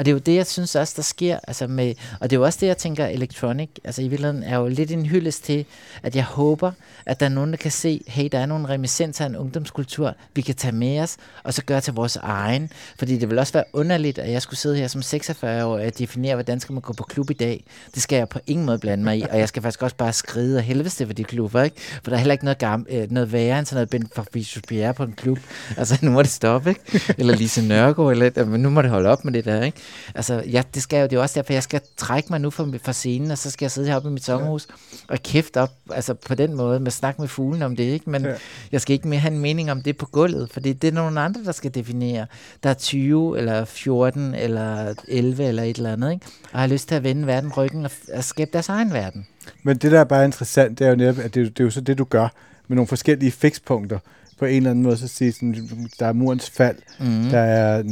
Og 0.00 0.06
det 0.06 0.10
er 0.10 0.14
jo 0.14 0.18
det, 0.18 0.34
jeg 0.34 0.46
synes 0.46 0.76
også, 0.76 0.92
der 0.96 1.02
sker. 1.02 1.38
Altså 1.48 1.66
med, 1.66 1.94
og 2.20 2.30
det 2.30 2.36
er 2.36 2.40
jo 2.40 2.44
også 2.44 2.58
det, 2.60 2.66
jeg 2.66 2.76
tænker, 2.76 3.06
electronic, 3.06 3.68
altså 3.84 4.02
i 4.02 4.08
virkeligheden 4.08 4.42
er 4.42 4.56
jo 4.56 4.68
lidt 4.68 4.90
en 4.90 5.06
hyldest 5.06 5.44
til, 5.44 5.64
at 6.02 6.16
jeg 6.16 6.24
håber, 6.24 6.72
at 7.06 7.20
der 7.20 7.26
er 7.26 7.30
nogen, 7.30 7.50
der 7.50 7.56
kan 7.56 7.70
se, 7.70 8.02
hey, 8.06 8.28
der 8.32 8.38
er 8.38 8.46
nogle 8.46 8.68
reminiscenser 8.68 9.24
af 9.24 9.28
en 9.28 9.36
ungdomskultur, 9.36 10.14
vi 10.34 10.42
kan 10.42 10.54
tage 10.54 10.72
med 10.72 11.00
os, 11.00 11.16
og 11.42 11.54
så 11.54 11.64
gøre 11.64 11.80
til 11.80 11.92
vores 11.94 12.16
egen. 12.16 12.70
Fordi 12.98 13.18
det 13.18 13.30
vil 13.30 13.38
også 13.38 13.52
være 13.52 13.64
underligt, 13.72 14.18
at 14.18 14.32
jeg 14.32 14.42
skulle 14.42 14.58
sidde 14.58 14.76
her 14.76 14.88
som 14.88 15.02
46 15.02 15.64
år 15.64 15.78
og 15.78 15.98
definere, 15.98 16.34
hvordan 16.34 16.60
skal 16.60 16.72
man 16.72 16.82
gå 16.82 16.92
på 16.92 17.02
klub 17.02 17.30
i 17.30 17.34
dag. 17.34 17.64
Det 17.94 18.02
skal 18.02 18.16
jeg 18.16 18.28
på 18.28 18.38
ingen 18.46 18.66
måde 18.66 18.78
blande 18.78 19.04
mig 19.04 19.18
i, 19.18 19.22
og 19.30 19.38
jeg 19.38 19.48
skal 19.48 19.62
faktisk 19.62 19.82
også 19.82 19.96
bare 19.96 20.12
skride 20.12 20.56
og 20.56 20.62
helvede 20.62 21.06
for 21.06 21.12
de 21.12 21.24
klubber, 21.24 21.62
ikke? 21.62 21.76
For 21.80 22.10
der 22.10 22.12
er 22.12 22.18
heller 22.18 22.32
ikke 22.32 22.44
noget, 22.44 22.58
gam, 22.58 22.86
øh, 22.90 23.10
noget 23.10 23.32
værre 23.32 23.58
end 23.58 23.66
sådan 23.66 23.76
noget 23.76 23.90
Ben 23.90 24.10
Fabricius 24.14 24.62
Pierre 24.68 24.94
på 24.94 25.02
en 25.02 25.12
klub. 25.12 25.38
Altså, 25.76 25.98
nu 26.02 26.10
må 26.10 26.22
det 26.22 26.30
stoppe, 26.30 26.68
ikke? 26.68 27.14
Eller 27.18 27.36
Lise 27.36 27.62
Nørgaard, 27.62 28.10
eller 28.10 28.56
nu 28.56 28.70
må 28.70 28.82
det 28.82 28.90
holde 28.90 29.08
op 29.08 29.24
med 29.24 29.32
det 29.32 29.44
der, 29.44 29.62
ikke? 29.62 29.78
Altså, 30.14 30.42
ja, 30.46 30.62
det 30.74 30.82
skal 30.82 31.00
jo, 31.00 31.06
det 31.06 31.12
er 31.12 31.20
også 31.20 31.34
derfor, 31.34 31.52
jeg 31.52 31.62
skal 31.62 31.80
trække 31.96 32.28
mig 32.30 32.40
nu 32.40 32.50
fra, 32.50 32.68
fra 32.82 32.92
scenen, 32.92 33.30
og 33.30 33.38
så 33.38 33.50
skal 33.50 33.64
jeg 33.64 33.70
sidde 33.70 33.88
heroppe 33.88 34.08
i 34.08 34.12
mit 34.12 34.24
sommerhus 34.24 34.68
ja. 34.70 34.74
og 35.12 35.22
kæfte 35.22 35.60
op, 35.60 35.72
altså 35.90 36.14
på 36.14 36.34
den 36.34 36.54
måde, 36.54 36.80
med 36.80 36.90
snak 36.90 37.18
med 37.18 37.28
fuglen 37.28 37.62
om 37.62 37.76
det, 37.76 37.84
ikke? 37.84 38.10
Men 38.10 38.24
ja. 38.24 38.34
jeg 38.72 38.80
skal 38.80 38.94
ikke 38.94 39.08
mere 39.08 39.20
have 39.20 39.32
en 39.34 39.40
mening 39.40 39.70
om 39.70 39.82
det 39.82 39.96
på 39.96 40.06
gulvet, 40.06 40.50
for 40.52 40.60
det 40.60 40.84
er 40.84 40.92
nogle 40.92 41.20
andre, 41.20 41.44
der 41.44 41.52
skal 41.52 41.74
definere. 41.74 42.26
Der 42.62 42.70
er 42.70 42.74
20, 42.74 43.38
eller 43.38 43.64
14, 43.64 44.34
eller 44.34 44.94
11, 45.08 45.44
eller 45.44 45.62
et 45.62 45.76
eller 45.76 45.92
andet, 45.92 46.12
ikke? 46.12 46.26
Og 46.52 46.60
har 46.60 46.66
lyst 46.66 46.88
til 46.88 46.94
at 46.94 47.04
vende 47.04 47.26
verden 47.26 47.52
ryggen 47.52 47.84
og, 47.84 47.90
og 48.14 48.24
skabe 48.24 48.50
deres 48.52 48.68
egen 48.68 48.92
verden. 48.92 49.26
Men 49.62 49.76
det, 49.76 49.92
der 49.92 50.00
er 50.00 50.04
bare 50.04 50.24
interessant, 50.24 50.78
det 50.78 50.84
er 50.84 50.90
jo 50.90 50.96
netop, 50.96 51.18
at 51.18 51.34
det, 51.34 51.58
det 51.58 51.60
er 51.60 51.64
jo 51.64 51.70
så 51.70 51.80
det, 51.80 51.98
du 51.98 52.04
gør 52.04 52.28
med 52.68 52.74
nogle 52.76 52.88
forskellige 52.88 53.32
fikspunkter 53.32 53.98
på 54.40 54.46
en 54.46 54.56
eller 54.56 54.70
anden 54.70 54.84
måde 54.84 54.96
så 54.96 55.08
sige, 55.08 55.32
sådan, 55.32 55.68
der 55.98 56.06
er 56.06 56.12
murens 56.12 56.50
fald, 56.50 56.76
mm. 57.00 57.30
der 57.30 57.38
er 57.38 57.82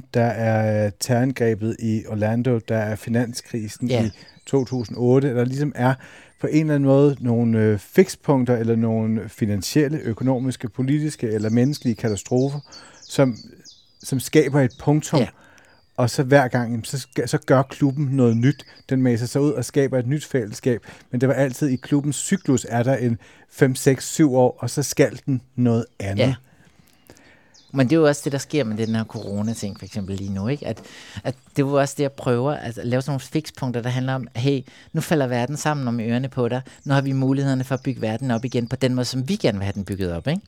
9-11, 0.00 0.08
der 0.14 0.24
er 0.24 0.90
terrorangrebet 1.00 1.76
i 1.78 2.02
Orlando, 2.08 2.58
der 2.68 2.76
er 2.76 2.96
finanskrisen 2.96 3.90
yeah. 3.90 4.06
i 4.06 4.10
2008, 4.46 5.34
der 5.34 5.44
ligesom 5.44 5.72
er 5.74 5.94
på 6.40 6.46
en 6.46 6.60
eller 6.60 6.74
anden 6.74 6.86
måde 6.86 7.16
nogle 7.20 7.58
øh, 7.58 7.78
fikspunkter 7.78 8.56
eller 8.56 8.76
nogle 8.76 9.28
finansielle, 9.28 9.98
økonomiske, 9.98 10.68
politiske 10.68 11.28
eller 11.28 11.50
menneskelige 11.50 11.94
katastrofer, 11.94 12.58
som, 13.02 13.36
som 14.02 14.20
skaber 14.20 14.60
et 14.60 14.72
punktum, 14.80 15.20
yeah 15.20 15.28
og 15.98 16.10
så 16.10 16.22
hver 16.22 16.48
gang, 16.48 16.86
så, 16.86 17.06
så 17.26 17.38
gør 17.46 17.62
klubben 17.62 18.06
noget 18.06 18.36
nyt. 18.36 18.64
Den 18.88 19.02
maser 19.02 19.26
sig 19.26 19.40
ud 19.40 19.52
og 19.52 19.64
skaber 19.64 19.98
et 19.98 20.06
nyt 20.06 20.24
fællesskab, 20.24 20.80
men 21.10 21.20
det 21.20 21.28
var 21.28 21.34
altid 21.34 21.68
i 21.68 21.76
klubbens 21.76 22.16
cyklus, 22.16 22.66
er 22.68 22.82
der 22.82 22.96
en 22.96 23.18
5, 23.50 23.74
6, 23.74 24.12
7 24.12 24.34
år, 24.34 24.56
og 24.60 24.70
så 24.70 24.82
skal 24.82 25.20
den 25.26 25.42
noget 25.56 25.86
andet. 25.98 26.24
Ja. 26.24 26.34
Men 27.72 27.86
det 27.86 27.96
er 27.96 28.00
jo 28.00 28.06
også 28.06 28.20
det, 28.24 28.32
der 28.32 28.38
sker 28.38 28.64
med 28.64 28.76
den 28.76 28.94
her 28.94 29.04
corona-ting, 29.04 29.78
for 29.78 29.86
eksempel 29.86 30.16
lige 30.16 30.32
nu, 30.32 30.48
ikke? 30.48 30.66
At, 30.66 30.82
at 31.24 31.34
det 31.56 31.62
er 31.62 31.66
jo 31.66 31.72
også 31.72 31.94
det, 31.96 32.02
jeg 32.02 32.12
prøver 32.12 32.52
at 32.52 32.78
lave 32.82 33.02
sådan 33.02 33.10
nogle 33.10 33.20
fikspunkter, 33.20 33.82
der 33.82 33.90
handler 33.90 34.14
om, 34.14 34.28
hey, 34.36 34.60
nu 34.92 35.00
falder 35.00 35.26
verden 35.26 35.56
sammen 35.56 35.88
om 35.88 36.00
ørerne 36.00 36.28
på 36.28 36.48
dig, 36.48 36.62
nu 36.84 36.94
har 36.94 37.00
vi 37.00 37.12
mulighederne 37.12 37.64
for 37.64 37.74
at 37.74 37.82
bygge 37.82 38.00
verden 38.00 38.30
op 38.30 38.44
igen 38.44 38.66
på 38.68 38.76
den 38.76 38.94
måde, 38.94 39.04
som 39.04 39.28
vi 39.28 39.36
gerne 39.36 39.58
vil 39.58 39.64
have 39.64 39.74
den 39.74 39.84
bygget 39.84 40.12
op, 40.12 40.26
ikke? 40.26 40.42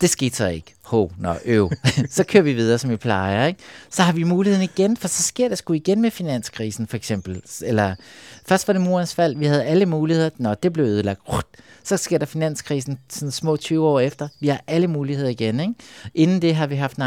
Det 0.00 0.10
skete 0.10 0.36
så 0.36 0.46
ikke. 0.46 0.74
Ho, 0.82 1.10
nå, 1.18 1.34
øv. 1.44 1.72
så 2.10 2.24
kører 2.24 2.42
vi 2.42 2.52
videre, 2.52 2.78
som 2.78 2.90
vi 2.90 2.96
plejer. 2.96 3.46
Ikke? 3.46 3.60
Så 3.90 4.02
har 4.02 4.12
vi 4.12 4.22
muligheden 4.24 4.64
igen, 4.64 4.96
for 4.96 5.08
så 5.08 5.22
sker 5.22 5.48
det 5.48 5.58
sgu 5.58 5.72
igen 5.72 6.00
med 6.00 6.10
finanskrisen, 6.10 6.86
for 6.86 6.96
eksempel. 6.96 7.42
Eller 7.62 7.94
først 8.46 8.68
var 8.68 8.72
det 8.72 8.82
murens 8.82 9.14
fald, 9.14 9.36
vi 9.36 9.46
havde 9.46 9.64
alle 9.64 9.86
muligheder. 9.86 10.30
Nå, 10.38 10.54
det 10.54 10.72
blev 10.72 10.84
ødelagt. 10.84 11.20
Så 11.86 11.96
sker 11.96 12.18
der 12.18 12.26
finanskrisen 12.26 12.98
sådan 13.08 13.30
små 13.30 13.56
20 13.56 13.86
år 13.86 14.00
efter. 14.00 14.28
Vi 14.40 14.48
har 14.48 14.60
alle 14.66 14.86
muligheder 14.86 15.28
igen. 15.28 15.60
Ikke? 15.60 15.74
Inden 16.14 16.42
det 16.42 16.54
har 16.54 16.66
vi 16.66 16.74
haft 16.74 16.98
9-11. 16.98 17.02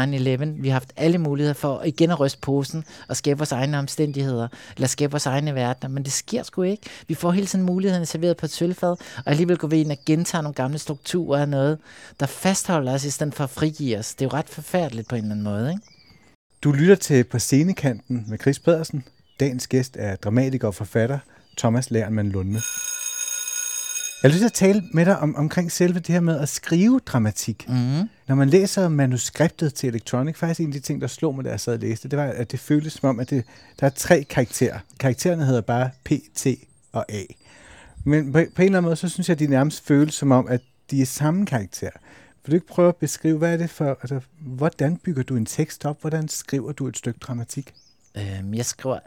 Vi 0.60 0.68
har 0.68 0.72
haft 0.72 0.92
alle 0.96 1.18
muligheder 1.18 1.54
for 1.54 1.82
igen 1.82 2.10
at 2.10 2.20
ryste 2.20 2.38
posen 2.40 2.84
og 3.08 3.16
skabe 3.16 3.38
vores 3.38 3.52
egne 3.52 3.78
omstændigheder. 3.78 4.48
Eller 4.76 4.88
skabe 4.88 5.10
vores 5.10 5.26
egne 5.26 5.54
verdener. 5.54 5.88
Men 5.88 6.02
det 6.02 6.12
sker 6.12 6.42
sgu 6.42 6.62
ikke. 6.62 6.82
Vi 7.08 7.14
får 7.14 7.30
hele 7.30 7.46
tiden 7.46 7.64
mulighederne 7.64 8.06
serveret 8.06 8.36
på 8.36 8.46
et 8.46 8.52
sølvfad. 8.52 8.90
Og 8.90 9.22
alligevel 9.26 9.56
går 9.56 9.68
vi 9.68 9.80
ind 9.80 9.92
og 9.92 9.98
gentager 10.06 10.42
nogle 10.42 10.54
gamle 10.54 10.78
strukturer 10.78 11.40
af 11.40 11.48
noget, 11.48 11.78
der 12.20 12.26
fastholder 12.26 12.77
os 12.86 13.04
i 13.04 13.10
stedet 13.10 13.34
for 13.34 13.44
at 13.44 13.50
frigive 13.50 13.98
os. 13.98 14.14
Det 14.14 14.24
er 14.24 14.28
jo 14.32 14.36
ret 14.38 14.48
forfærdeligt 14.48 15.08
på 15.08 15.16
en 15.16 15.22
eller 15.22 15.34
anden 15.34 15.44
måde. 15.44 15.70
Ikke? 15.70 15.82
Du 16.62 16.72
lytter 16.72 16.94
til 16.94 17.24
På 17.24 17.38
Scenekanten 17.38 18.24
med 18.28 18.38
Chris 18.38 18.58
Pedersen. 18.58 19.04
Dagens 19.40 19.66
gæst 19.66 19.96
er 20.00 20.16
dramatiker 20.16 20.68
og 20.68 20.74
forfatter 20.74 21.18
Thomas 21.58 21.90
Lærmann 21.90 22.28
Lunde. 22.28 22.60
Jeg 24.22 24.30
har 24.30 24.32
lyst 24.32 24.38
til 24.38 24.46
at 24.46 24.52
tale 24.52 24.82
med 24.92 25.04
dig 25.04 25.18
om, 25.18 25.36
omkring 25.36 25.72
selve 25.72 25.98
det 25.98 26.08
her 26.08 26.20
med 26.20 26.40
at 26.40 26.48
skrive 26.48 27.00
dramatik. 27.06 27.68
Mm. 27.68 28.08
Når 28.28 28.34
man 28.34 28.48
læser 28.48 28.88
manuskriptet 28.88 29.74
til 29.74 29.88
Electronic, 29.88 30.36
faktisk 30.36 30.60
en 30.60 30.66
af 30.66 30.72
de 30.72 30.80
ting, 30.80 31.00
der 31.00 31.06
slog 31.06 31.34
mig, 31.34 31.44
da 31.44 31.50
jeg 31.50 31.60
sad 31.60 31.72
og 31.72 31.78
læste, 31.78 32.08
det 32.08 32.18
var, 32.18 32.24
at 32.24 32.52
det 32.52 32.60
føltes 32.60 32.92
som 32.92 33.08
om, 33.08 33.20
at 33.20 33.30
det, 33.30 33.44
der 33.80 33.86
er 33.86 33.90
tre 33.90 34.24
karakterer. 34.30 34.78
Karaktererne 35.00 35.44
hedder 35.44 35.60
bare 35.60 35.90
P, 36.04 36.12
T 36.34 36.46
og 36.92 37.12
A. 37.12 37.22
Men 38.04 38.32
på, 38.32 38.32
på 38.32 38.38
en 38.38 38.44
eller 38.44 38.78
anden 38.78 38.82
måde, 38.82 38.96
så 38.96 39.08
synes 39.08 39.28
jeg, 39.28 39.34
at 39.34 39.38
de 39.38 39.46
nærmest 39.46 39.86
føles 39.86 40.14
som 40.14 40.32
om, 40.32 40.48
at 40.48 40.60
de 40.90 41.02
er 41.02 41.06
samme 41.06 41.46
karakter. 41.46 41.90
Vil 42.48 42.52
du 42.52 42.56
ikke 42.56 42.66
prøve 42.66 42.88
at 42.88 42.96
beskrive, 42.96 43.38
hvad 43.38 43.52
er 43.52 43.56
det 43.56 43.70
for, 43.70 43.98
altså, 44.00 44.20
hvordan 44.40 44.96
bygger 44.96 45.22
du 45.22 45.36
en 45.36 45.46
tekst 45.46 45.84
op? 45.84 46.00
Hvordan 46.00 46.28
skriver 46.28 46.72
du 46.72 46.86
et 46.86 46.96
stykke 46.96 47.18
dramatik? 47.18 47.74
Øhm, 48.16 48.54
jeg 48.54 48.66
skriver, 48.66 48.98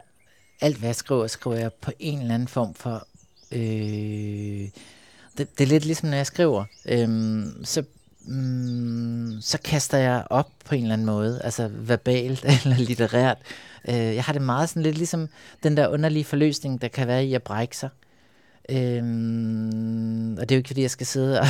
alt 0.60 0.76
hvad 0.76 0.88
jeg 0.88 0.96
skriver, 0.96 1.26
skriver 1.26 1.56
jeg 1.56 1.72
på 1.72 1.92
en 1.98 2.20
eller 2.20 2.34
anden 2.34 2.48
form 2.48 2.74
for, 2.74 3.06
øh, 3.52 4.68
det, 5.38 5.58
det 5.58 5.60
er 5.60 5.66
lidt 5.66 5.84
ligesom 5.84 6.08
når 6.08 6.16
jeg 6.16 6.26
skriver, 6.26 6.64
øh, 6.86 7.08
så, 7.64 7.84
mm, 8.24 9.36
så 9.40 9.58
kaster 9.58 9.98
jeg 9.98 10.26
op 10.30 10.50
på 10.64 10.74
en 10.74 10.82
eller 10.82 10.92
anden 10.92 11.06
måde, 11.06 11.40
altså 11.44 11.70
verbalt 11.72 12.44
eller 12.64 12.78
litterært. 12.78 13.38
Øh, 13.88 13.94
jeg 13.94 14.24
har 14.24 14.32
det 14.32 14.42
meget 14.42 14.68
sådan 14.68 14.82
lidt 14.82 14.98
ligesom 14.98 15.28
den 15.62 15.76
der 15.76 15.88
underlige 15.88 16.24
forløsning, 16.24 16.82
der 16.82 16.88
kan 16.88 17.06
være 17.06 17.24
i 17.26 17.34
at 17.34 17.42
brække 17.42 17.76
sig. 17.76 17.88
Øhm, 18.70 20.36
og 20.40 20.40
det 20.40 20.52
er 20.52 20.56
jo 20.56 20.58
ikke, 20.58 20.68
fordi 20.68 20.82
jeg 20.82 20.90
skal 20.90 21.06
sidde 21.06 21.40
og, 21.40 21.46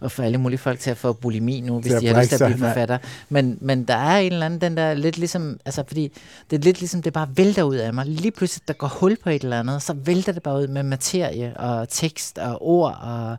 og 0.00 0.12
få 0.12 0.22
alle 0.22 0.38
mulige 0.38 0.58
folk 0.58 0.78
til 0.78 0.90
at 0.90 0.96
få 0.96 1.12
bulimi 1.12 1.60
nu, 1.60 1.80
hvis 1.80 1.92
de 1.92 2.06
har 2.06 2.20
lyst 2.20 2.28
til 2.28 2.44
at 2.44 2.50
blive 2.52 2.68
forfatter. 2.68 2.98
Men, 3.28 3.58
men 3.60 3.84
der 3.84 3.94
er 3.94 4.18
en 4.18 4.32
eller 4.32 4.46
anden, 4.46 4.60
den 4.60 4.76
der 4.76 4.94
lidt 4.94 5.18
ligesom, 5.18 5.60
altså 5.64 5.84
fordi 5.86 6.12
det 6.50 6.56
er 6.58 6.60
lidt 6.60 6.80
ligesom, 6.80 7.02
det 7.02 7.12
bare 7.12 7.28
vælter 7.36 7.62
ud 7.62 7.76
af 7.76 7.94
mig. 7.94 8.06
Lige 8.06 8.30
pludselig, 8.30 8.68
der 8.68 8.74
går 8.74 8.86
hul 8.86 9.16
på 9.22 9.30
et 9.30 9.42
eller 9.42 9.60
andet, 9.60 9.82
så 9.82 9.92
vælter 9.92 10.32
det 10.32 10.42
bare 10.42 10.60
ud 10.60 10.66
med 10.66 10.82
materie 10.82 11.56
og 11.56 11.88
tekst 11.88 12.38
og 12.38 12.62
ord 12.62 12.98
og 13.00 13.36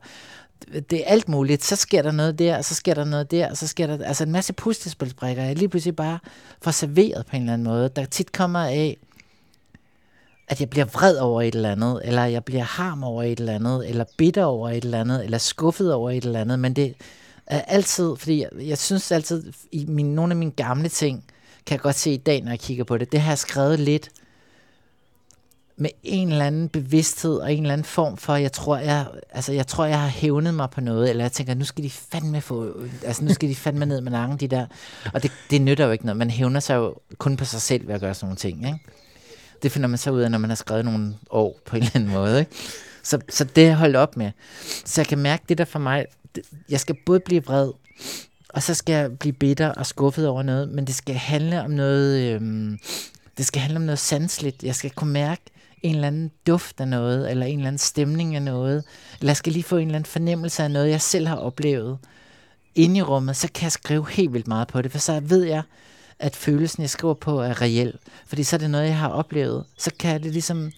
det 0.73 0.93
er 0.93 1.03
alt 1.05 1.29
muligt. 1.29 1.63
Så 1.63 1.75
sker 1.75 2.01
der 2.01 2.11
noget 2.11 2.39
der, 2.39 2.57
og 2.57 2.65
så 2.65 2.75
sker 2.75 2.93
der 2.93 3.05
noget 3.05 3.31
der, 3.31 3.49
og 3.49 3.57
så 3.57 3.67
sker 3.67 3.87
der 3.87 4.05
altså 4.05 4.23
en 4.23 4.31
masse 4.31 4.53
puslespilsbrikker, 4.53 5.43
jeg 5.43 5.55
lige 5.55 5.69
pludselig 5.69 5.95
bare 5.95 6.19
får 6.61 6.71
serveret 6.71 7.25
på 7.25 7.35
en 7.35 7.41
eller 7.41 7.53
anden 7.53 7.67
måde, 7.67 7.89
der 7.95 8.05
tit 8.05 8.31
kommer 8.31 8.59
af, 8.59 8.97
at 10.47 10.59
jeg 10.59 10.69
bliver 10.69 10.85
vred 10.85 11.17
over 11.17 11.41
et 11.41 11.55
eller 11.55 11.71
andet, 11.71 12.01
eller 12.03 12.25
jeg 12.25 12.43
bliver 12.43 12.63
harm 12.63 13.03
over 13.03 13.23
et 13.23 13.39
eller 13.39 13.53
andet, 13.53 13.89
eller 13.89 14.05
bitter 14.17 14.43
over 14.43 14.69
et 14.69 14.83
eller 14.83 15.01
andet, 15.01 15.23
eller 15.23 15.37
skuffet 15.37 15.93
over 15.93 16.11
et 16.11 16.23
eller 16.23 16.41
andet, 16.41 16.59
men 16.59 16.73
det 16.73 16.95
er 17.47 17.61
altid, 17.61 18.15
fordi 18.15 18.41
jeg, 18.41 18.49
jeg 18.67 18.77
synes 18.77 19.11
altid, 19.11 19.53
i 19.71 19.85
min, 19.85 20.15
nogle 20.15 20.31
af 20.31 20.37
mine 20.37 20.51
gamle 20.51 20.89
ting, 20.89 21.23
kan 21.65 21.73
jeg 21.73 21.81
godt 21.81 21.95
se 21.95 22.11
i 22.11 22.17
dag, 22.17 22.41
når 22.41 22.51
jeg 22.51 22.59
kigger 22.59 22.83
på 22.83 22.97
det, 22.97 23.11
det 23.11 23.21
har 23.21 23.31
jeg 23.31 23.37
skrevet 23.37 23.79
lidt 23.79 24.09
med 25.77 25.89
en 26.03 26.31
eller 26.31 26.45
anden 26.45 26.69
bevidsthed 26.69 27.37
og 27.37 27.53
en 27.53 27.61
eller 27.61 27.73
anden 27.73 27.85
form 27.85 28.17
for, 28.17 28.35
jeg 28.35 28.51
tror, 28.51 28.77
jeg, 28.77 29.05
altså, 29.29 29.53
jeg 29.53 29.67
tror, 29.67 29.85
jeg 29.85 30.01
har 30.01 30.07
hævnet 30.07 30.53
mig 30.53 30.69
på 30.69 30.81
noget, 30.81 31.09
eller 31.09 31.23
jeg 31.23 31.31
tænker, 31.31 31.53
nu 31.53 31.65
skal 31.65 31.83
de 31.83 31.89
fandme 31.89 32.41
få, 32.41 32.73
altså 33.03 33.23
nu 33.23 33.33
skal 33.33 33.49
de 33.49 33.55
fandme 33.55 33.85
ned 33.85 34.01
med 34.01 34.11
nakken, 34.11 34.37
de 34.37 34.47
der, 34.47 34.65
og 35.13 35.23
det, 35.23 35.31
det 35.49 35.61
nytter 35.61 35.85
jo 35.85 35.91
ikke 35.91 36.05
noget, 36.05 36.17
man 36.17 36.29
hævner 36.29 36.59
sig 36.59 36.75
jo 36.75 36.95
kun 37.17 37.37
på 37.37 37.45
sig 37.45 37.61
selv 37.61 37.87
ved 37.87 37.95
at 37.95 38.01
gøre 38.01 38.13
sådan 38.13 38.25
nogle 38.25 38.37
ting, 38.37 38.67
ikke? 38.67 38.79
Det 39.65 39.71
finder 39.71 39.87
man 39.87 39.97
så 39.97 40.11
ud 40.11 40.21
af, 40.21 40.31
når 40.31 40.37
man 40.37 40.49
har 40.49 40.55
skrevet 40.55 40.85
nogle 40.85 41.13
år 41.29 41.59
på 41.65 41.75
en 41.75 41.81
eller 41.81 41.95
anden 41.95 42.11
måde, 42.11 42.39
ikke? 42.39 42.51
Så, 43.03 43.19
så 43.29 43.43
det 43.43 43.69
har 43.69 43.75
holdt 43.75 43.95
op 43.95 44.17
med. 44.17 44.31
Så 44.85 45.01
jeg 45.01 45.07
kan 45.07 45.17
mærke 45.17 45.43
det 45.49 45.57
der 45.57 45.65
for 45.65 45.79
mig, 45.79 46.05
det, 46.35 46.43
jeg 46.69 46.79
skal 46.79 46.95
både 47.05 47.19
blive 47.19 47.43
vred, 47.43 47.71
og 48.49 48.63
så 48.63 48.73
skal 48.73 48.93
jeg 48.93 49.19
blive 49.19 49.33
bitter 49.33 49.69
og 49.69 49.85
skuffet 49.85 50.27
over 50.27 50.43
noget, 50.43 50.69
men 50.69 50.87
det 50.87 50.95
skal 50.95 51.15
handle 51.15 51.61
om 51.61 51.71
noget, 51.71 52.33
øhm, 52.33 52.79
det 53.37 53.45
skal 53.45 53.61
handle 53.61 53.77
om 53.77 53.83
noget 53.83 53.99
sansligt. 53.99 54.63
Jeg 54.63 54.75
skal 54.75 54.91
kunne 54.91 55.13
mærke 55.13 55.41
en 55.81 55.95
eller 55.95 56.07
anden 56.07 56.31
duft 56.47 56.79
af 56.79 56.87
noget, 56.87 57.31
eller 57.31 57.45
en 57.45 57.59
eller 57.59 57.67
anden 57.67 57.79
stemning 57.79 58.35
af 58.35 58.41
noget, 58.41 58.83
eller 59.19 59.29
jeg 59.29 59.37
skal 59.37 59.53
lige 59.53 59.63
få 59.63 59.77
en 59.77 59.87
eller 59.87 59.95
anden 59.95 60.11
fornemmelse 60.11 60.63
af 60.63 60.71
noget, 60.71 60.89
jeg 60.89 61.01
selv 61.01 61.27
har 61.27 61.35
oplevet 61.35 61.97
inde 62.75 62.97
i 62.97 63.01
rummet, 63.01 63.35
så 63.35 63.49
kan 63.53 63.63
jeg 63.63 63.71
skrive 63.71 64.09
helt 64.09 64.33
vildt 64.33 64.47
meget 64.47 64.67
på 64.67 64.81
det, 64.81 64.91
for 64.91 64.99
så 64.99 65.19
ved 65.19 65.43
jeg, 65.43 65.61
at 66.19 66.35
følelsen, 66.35 66.81
jeg 66.81 66.89
skriver 66.89 67.13
på, 67.13 67.39
er 67.39 67.61
reel. 67.61 67.93
Fordi 68.25 68.43
så 68.43 68.55
er 68.55 68.57
det 68.57 68.69
noget, 68.69 68.85
jeg 68.85 68.97
har 68.97 69.09
oplevet. 69.09 69.65
Så 69.77 69.91
kan 69.99 70.11
jeg 70.11 70.23
det 70.23 70.31
ligesom, 70.31 70.71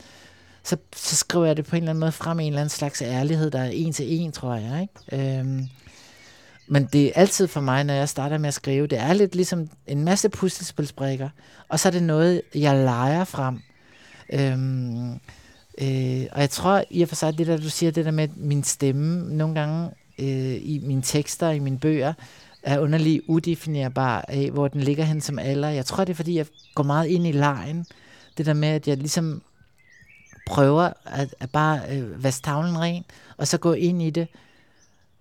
så, 0.64 0.78
så 0.96 1.16
skriver 1.16 1.46
jeg 1.46 1.58
det 1.58 1.66
på 1.66 1.76
en 1.76 1.84
eller 1.84 1.90
anden 1.90 2.00
måde 2.00 2.12
frem 2.12 2.40
i 2.40 2.44
en 2.44 2.48
eller 2.48 2.62
anden 2.62 2.70
slags 2.70 3.02
ærlighed, 3.02 3.52
der 3.52 3.60
er 3.60 3.70
en 3.70 3.94
til 3.94 4.06
en, 4.22 4.32
tror 4.32 4.56
jeg. 4.56 4.82
Ikke? 4.82 5.40
Øhm, 5.40 5.68
men 6.68 6.86
det 6.94 7.06
er 7.06 7.12
altid 7.16 7.48
for 7.48 7.62
mig, 7.62 7.84
når 7.84 7.94
jeg 7.94 8.10
starter 8.10 8.38
med 8.38 8.48
at 8.48 8.54
skrive, 8.54 8.88
det 8.88 9.00
er 9.00 9.14
lidt 9.14 9.36
ligesom 9.36 9.70
en 9.88 10.04
masse 10.04 10.30
puslespilsbrikker, 10.30 11.30
og 11.70 11.80
så 11.80 11.90
er 11.90 11.92
det 11.92 12.04
noget, 12.04 12.42
jeg 12.56 12.76
leger 12.76 13.24
frem. 13.24 13.60
Øhm, 14.34 15.14
øh, 15.82 16.26
og 16.32 16.42
jeg 16.42 16.50
tror 16.50 16.84
i 16.90 17.02
og 17.02 17.08
for 17.10 17.16
sig, 17.16 17.38
det 17.38 17.48
der, 17.48 17.58
du 17.58 17.70
siger, 17.70 17.92
det 17.92 18.06
der 18.06 18.12
med 18.12 18.28
min 18.36 18.64
stemme, 18.64 19.36
nogle 19.36 19.56
gange 19.56 19.90
øh, 20.20 20.56
i 20.62 20.82
mine 20.84 21.02
tekster, 21.02 21.50
i 21.50 21.60
mine 21.60 21.80
bøger, 21.80 22.14
er 22.68 22.80
underlig 22.80 23.30
udefinerbar 23.30 24.26
af, 24.28 24.52
hvor 24.52 24.68
den 24.68 24.82
ligger 24.82 25.04
hen 25.04 25.22
som 25.22 25.40
alder. 25.40 25.70
Jeg 25.70 25.86
tror, 25.86 26.04
det 26.04 26.14
er, 26.14 26.16
fordi 26.16 26.38
jeg 26.38 26.46
går 26.76 26.84
meget 26.84 27.08
ind 27.08 27.28
i 27.28 27.32
lejen. 27.32 27.86
Det 28.38 28.46
der 28.46 28.54
med, 28.54 28.68
at 28.68 28.88
jeg 28.88 28.98
ligesom 28.98 29.42
prøver 30.48 30.90
at, 31.06 31.36
at 31.40 31.50
bare 31.50 31.82
øh, 31.92 32.24
vaske 32.24 32.44
tavlen 32.44 32.80
ren, 32.80 33.04
og 33.38 33.48
så 33.48 33.58
gå 33.58 33.74
ind 33.74 34.02
i 34.02 34.10
det 34.10 34.28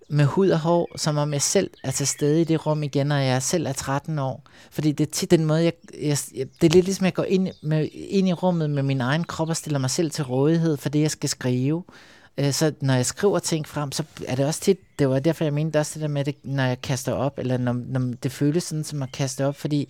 med 0.08 0.24
hud 0.24 0.48
og 0.48 0.58
hår, 0.58 0.92
som 0.96 1.16
om 1.16 1.32
jeg 1.32 1.42
selv 1.42 1.70
er 1.84 1.90
til 1.90 2.06
stede 2.06 2.40
i 2.40 2.44
det 2.44 2.66
rum 2.66 2.82
igen, 2.82 3.12
og 3.12 3.24
jeg 3.24 3.42
selv 3.42 3.66
er 3.66 3.72
13 3.72 4.18
år. 4.18 4.42
Fordi 4.70 4.92
det 4.92 5.06
er 5.06 5.10
tit 5.10 5.30
den 5.30 5.44
måde, 5.44 5.64
jeg, 5.64 5.72
jeg, 6.02 6.18
jeg 6.34 6.46
det 6.60 6.66
er 6.66 6.74
lidt 6.74 6.84
ligesom, 6.84 7.04
jeg 7.04 7.14
går 7.14 7.24
ind, 7.24 7.48
med, 7.62 7.88
ind 7.92 8.28
i 8.28 8.32
rummet 8.32 8.70
med 8.70 8.82
min 8.82 9.00
egen 9.00 9.24
krop 9.24 9.48
og 9.48 9.56
stiller 9.56 9.78
mig 9.78 9.90
selv 9.90 10.10
til 10.10 10.24
rådighed 10.24 10.76
for 10.76 10.88
det, 10.88 11.00
jeg 11.00 11.10
skal 11.10 11.28
skrive. 11.28 11.82
Øh, 11.88 12.15
Øh, 12.38 12.52
så 12.52 12.72
når 12.80 12.94
jeg 12.94 13.06
skriver 13.06 13.38
ting 13.38 13.68
frem, 13.68 13.92
så 13.92 14.04
er 14.26 14.34
det 14.34 14.46
også 14.46 14.60
tit, 14.60 14.78
det 14.98 15.08
var 15.08 15.18
derfor, 15.18 15.44
jeg 15.44 15.52
mente 15.52 15.78
også 15.78 15.90
det 15.94 16.02
der 16.02 16.08
med, 16.08 16.24
det, 16.24 16.34
når 16.42 16.64
jeg 16.64 16.82
kaster 16.82 17.12
op, 17.12 17.38
eller 17.38 17.58
når, 17.58 17.72
når 17.72 18.14
det 18.22 18.32
føles 18.32 18.64
sådan, 18.64 18.84
som 18.84 19.02
at 19.02 19.12
kaste 19.12 19.46
op, 19.46 19.56
fordi 19.56 19.88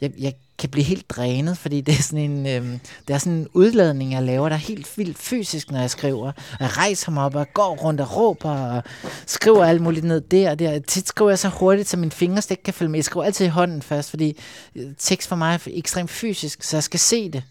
jeg, 0.00 0.12
jeg 0.18 0.34
kan 0.58 0.68
blive 0.68 0.84
helt 0.84 1.10
drænet, 1.10 1.58
fordi 1.58 1.80
det 1.80 1.94
er 1.98 2.02
sådan 2.02 2.30
en, 2.30 2.46
øh, 2.46 2.78
det 3.08 3.14
er 3.14 3.18
sådan 3.18 3.32
en 3.32 3.48
udladning, 3.54 4.12
jeg 4.12 4.22
laver, 4.22 4.48
der 4.48 4.56
er 4.56 4.60
helt 4.60 4.98
vildt 4.98 5.18
fysisk, 5.18 5.70
når 5.70 5.80
jeg 5.80 5.90
skriver. 5.90 6.32
Jeg 6.60 6.76
rejser 6.76 7.12
mig 7.12 7.24
op 7.24 7.34
og 7.34 7.46
går 7.54 7.76
rundt 7.76 8.00
og 8.00 8.16
råber 8.16 8.50
og 8.50 8.82
skriver 9.26 9.64
alt 9.64 9.80
muligt 9.80 10.04
ned 10.04 10.20
der 10.20 10.50
og 10.50 10.58
der. 10.58 10.78
Tit 10.78 11.08
skriver 11.08 11.30
jeg 11.30 11.38
så 11.38 11.48
hurtigt, 11.48 11.88
så 11.88 11.96
mine 11.96 12.10
fingre 12.10 12.42
ikke 12.50 12.62
kan 12.62 12.74
følge 12.74 12.90
med. 12.90 12.98
Jeg 12.98 13.04
skriver 13.04 13.24
altid 13.24 13.46
i 13.46 13.48
hånden 13.48 13.82
først, 13.82 14.10
fordi 14.10 14.38
tekst 14.98 15.28
for 15.28 15.36
mig 15.36 15.54
er 15.54 15.58
ekstremt 15.66 16.10
fysisk, 16.10 16.62
så 16.62 16.76
jeg 16.76 16.82
skal 16.82 17.00
se 17.00 17.30
det. 17.30 17.42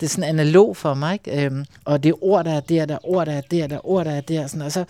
Det 0.00 0.06
er 0.06 0.10
sådan 0.10 0.28
analog 0.28 0.76
for 0.76 0.94
mig, 0.94 1.12
ikke? 1.12 1.44
Øhm, 1.44 1.64
og 1.84 2.02
det 2.02 2.08
er 2.10 2.24
ord, 2.24 2.44
der 2.44 2.52
er 2.52 2.60
der, 2.60 2.86
der 2.86 2.94
er 2.94 3.08
ord, 3.08 3.26
der 3.26 3.32
er 3.32 3.40
der, 3.40 3.66
der 3.66 3.76
er 3.76 3.86
ord, 3.86 4.04
der 4.04 4.10
er 4.10 4.20
der, 4.20 4.46
sådan, 4.46 4.62
og 4.62 4.72
så 4.72 4.84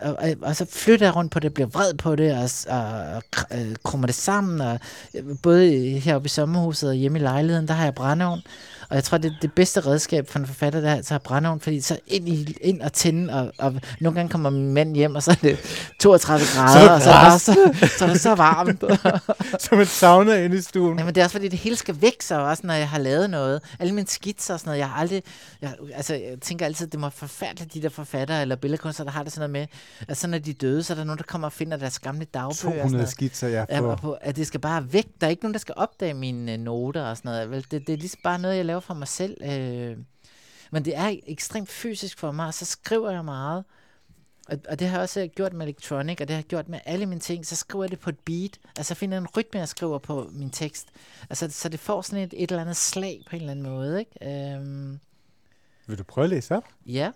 og, 0.00 0.16
og, 0.18 0.34
og 0.42 0.56
så 0.56 0.66
flytter 0.70 1.06
jeg 1.06 1.16
rundt 1.16 1.32
på 1.32 1.40
det, 1.40 1.54
bliver 1.54 1.68
vred 1.68 1.94
på 1.94 2.16
det, 2.16 2.32
og, 2.32 2.76
og, 2.78 2.92
og 3.14 3.22
øh, 3.58 3.76
krummer 3.84 4.06
det 4.06 4.14
sammen, 4.14 4.60
og 4.60 4.80
øh, 5.14 5.22
både 5.42 5.70
heroppe 5.98 6.26
i 6.26 6.28
sommerhuset 6.28 6.88
og 6.88 6.94
hjemme 6.94 7.18
i 7.18 7.22
lejligheden, 7.22 7.68
der 7.68 7.74
har 7.74 7.84
jeg 7.84 7.94
brændeovn, 7.94 8.42
og 8.88 8.96
jeg 8.96 9.04
tror, 9.04 9.18
det 9.18 9.30
er 9.30 9.34
det 9.42 9.52
bedste 9.52 9.80
redskab 9.80 10.30
for 10.30 10.38
en 10.38 10.46
forfatter, 10.46 10.80
der 10.80 10.90
er 10.90 11.02
have 11.08 11.20
brændeovn, 11.20 11.60
fordi 11.60 11.80
så 11.80 11.98
ind, 12.06 12.28
i, 12.28 12.56
ind 12.60 12.80
og 12.80 12.92
tænde, 12.92 13.34
og, 13.34 13.52
og 13.58 13.80
nogle 14.00 14.16
gange 14.16 14.30
kommer 14.30 14.50
min 14.50 14.74
mand 14.74 14.94
hjem, 14.94 15.14
og 15.14 15.22
så 15.22 15.30
er 15.30 15.34
det 15.34 15.58
32 16.00 16.46
grader, 16.54 16.90
og 16.90 17.02
så 17.02 17.10
er, 17.10 17.30
det 17.30 17.40
så, 17.40 17.96
så 17.98 18.04
er 18.04 18.08
det 18.08 18.20
så 18.20 18.34
varmt. 18.34 18.84
Som 19.64 19.80
et 19.80 19.88
sauna 19.88 20.44
inde 20.44 20.56
i 20.56 20.60
stuen. 20.60 20.98
Jamen, 20.98 21.14
det 21.14 21.20
er 21.20 21.24
også 21.24 21.34
fordi, 21.34 21.48
det 21.48 21.58
hele 21.58 21.76
skal 21.76 22.00
væk 22.00 22.22
så 22.22 22.40
også, 22.40 22.66
når 22.66 22.74
jeg 22.74 22.88
har 22.88 22.98
lavet 22.98 23.30
noget. 23.30 23.62
Alle 23.78 23.94
mine 23.94 24.06
skitser 24.08 24.54
og 24.54 24.60
sådan 24.60 24.68
noget, 24.68 24.78
jeg 24.78 24.88
har 24.88 25.00
aldrig... 25.00 25.22
Jeg, 25.62 25.74
altså, 25.94 26.14
jeg 26.14 26.40
tænker 26.40 26.66
altid, 26.66 26.86
det 26.86 27.00
må 27.00 27.10
forfærdeligt, 27.10 27.74
de 27.74 27.82
der 27.82 27.88
forfattere 27.88 28.42
eller 28.42 28.56
billedkunstnere, 28.56 29.06
der 29.06 29.12
har 29.12 29.22
det 29.22 29.32
sådan 29.32 29.50
noget 29.50 29.68
med, 29.70 29.76
at 30.08 30.16
så 30.16 30.26
når 30.26 30.38
de 30.38 30.50
er 30.50 30.54
døde, 30.54 30.82
så 30.82 30.92
er 30.92 30.96
der 30.96 31.04
nogen, 31.04 31.18
der 31.18 31.24
kommer 31.24 31.48
og 31.48 31.52
finder 31.52 31.76
deres 31.76 31.98
gamle 31.98 32.24
dagbøger. 32.24 32.48
og 32.48 32.54
sådan 32.54 32.72
200 32.76 32.92
noget. 32.96 33.08
skitser, 33.08 33.48
ja. 33.48 33.64
Ja, 33.70 33.80
På. 33.80 33.86
og 33.90 33.98
på, 33.98 34.12
at 34.12 34.36
det 34.36 34.46
skal 34.46 34.60
bare 34.60 34.92
væk. 34.92 35.06
Der 35.20 35.26
er 35.26 35.30
ikke 35.30 35.42
nogen, 35.42 35.54
der 35.54 35.60
skal 35.60 35.74
opdage 35.78 36.14
mine 36.14 36.52
øh, 36.52 36.58
noter 36.58 37.02
og 37.02 37.16
sådan 37.16 37.28
noget. 37.32 37.50
Vel, 37.50 37.66
det, 37.70 37.86
det 37.86 37.92
er 37.92 37.96
ligesom 37.96 38.20
bare 38.24 38.38
noget, 38.38 38.56
jeg 38.56 38.64
laver 38.64 38.80
for 38.80 38.94
mig 38.94 39.08
selv. 39.08 39.36
Øh. 39.44 39.96
Men 40.70 40.84
det 40.84 40.96
er 40.96 41.16
ekstremt 41.26 41.68
fysisk 41.70 42.18
for 42.18 42.32
mig, 42.32 42.46
og 42.46 42.54
så 42.54 42.64
skriver 42.64 43.10
jeg 43.10 43.24
meget. 43.24 43.64
Og, 44.48 44.58
og 44.68 44.78
det 44.78 44.88
har 44.88 44.96
jeg 44.96 45.02
også 45.02 45.28
gjort 45.36 45.52
med 45.52 45.66
Electronic, 45.66 46.20
og 46.20 46.28
det 46.28 46.30
har 46.34 46.38
jeg 46.38 46.44
gjort 46.44 46.68
med 46.68 46.78
alle 46.84 47.06
mine 47.06 47.20
ting. 47.20 47.46
Så 47.46 47.56
skriver 47.56 47.84
jeg 47.84 47.90
det 47.90 48.00
på 48.00 48.10
et 48.10 48.18
beat. 48.18 48.58
Altså 48.76 48.92
jeg 48.92 48.96
finder 48.96 49.18
en 49.18 49.26
rytme, 49.36 49.60
jeg 49.60 49.68
skriver 49.68 49.98
på 49.98 50.30
min 50.32 50.50
tekst. 50.50 50.88
Altså, 51.30 51.50
så 51.50 51.68
det 51.68 51.80
får 51.80 52.02
sådan 52.02 52.24
et, 52.24 52.34
et 52.36 52.50
eller 52.50 52.60
andet 52.62 52.76
slag 52.76 53.22
på 53.30 53.36
en 53.36 53.42
eller 53.42 53.50
anden 53.50 53.70
måde. 53.70 53.98
Ikke? 54.00 54.54
Øhm, 54.54 54.98
Vil 55.86 55.98
du 55.98 56.04
prøve 56.04 56.24
at 56.24 56.30
læse 56.30 56.54
op? 56.56 56.64
Ja. 56.86 57.10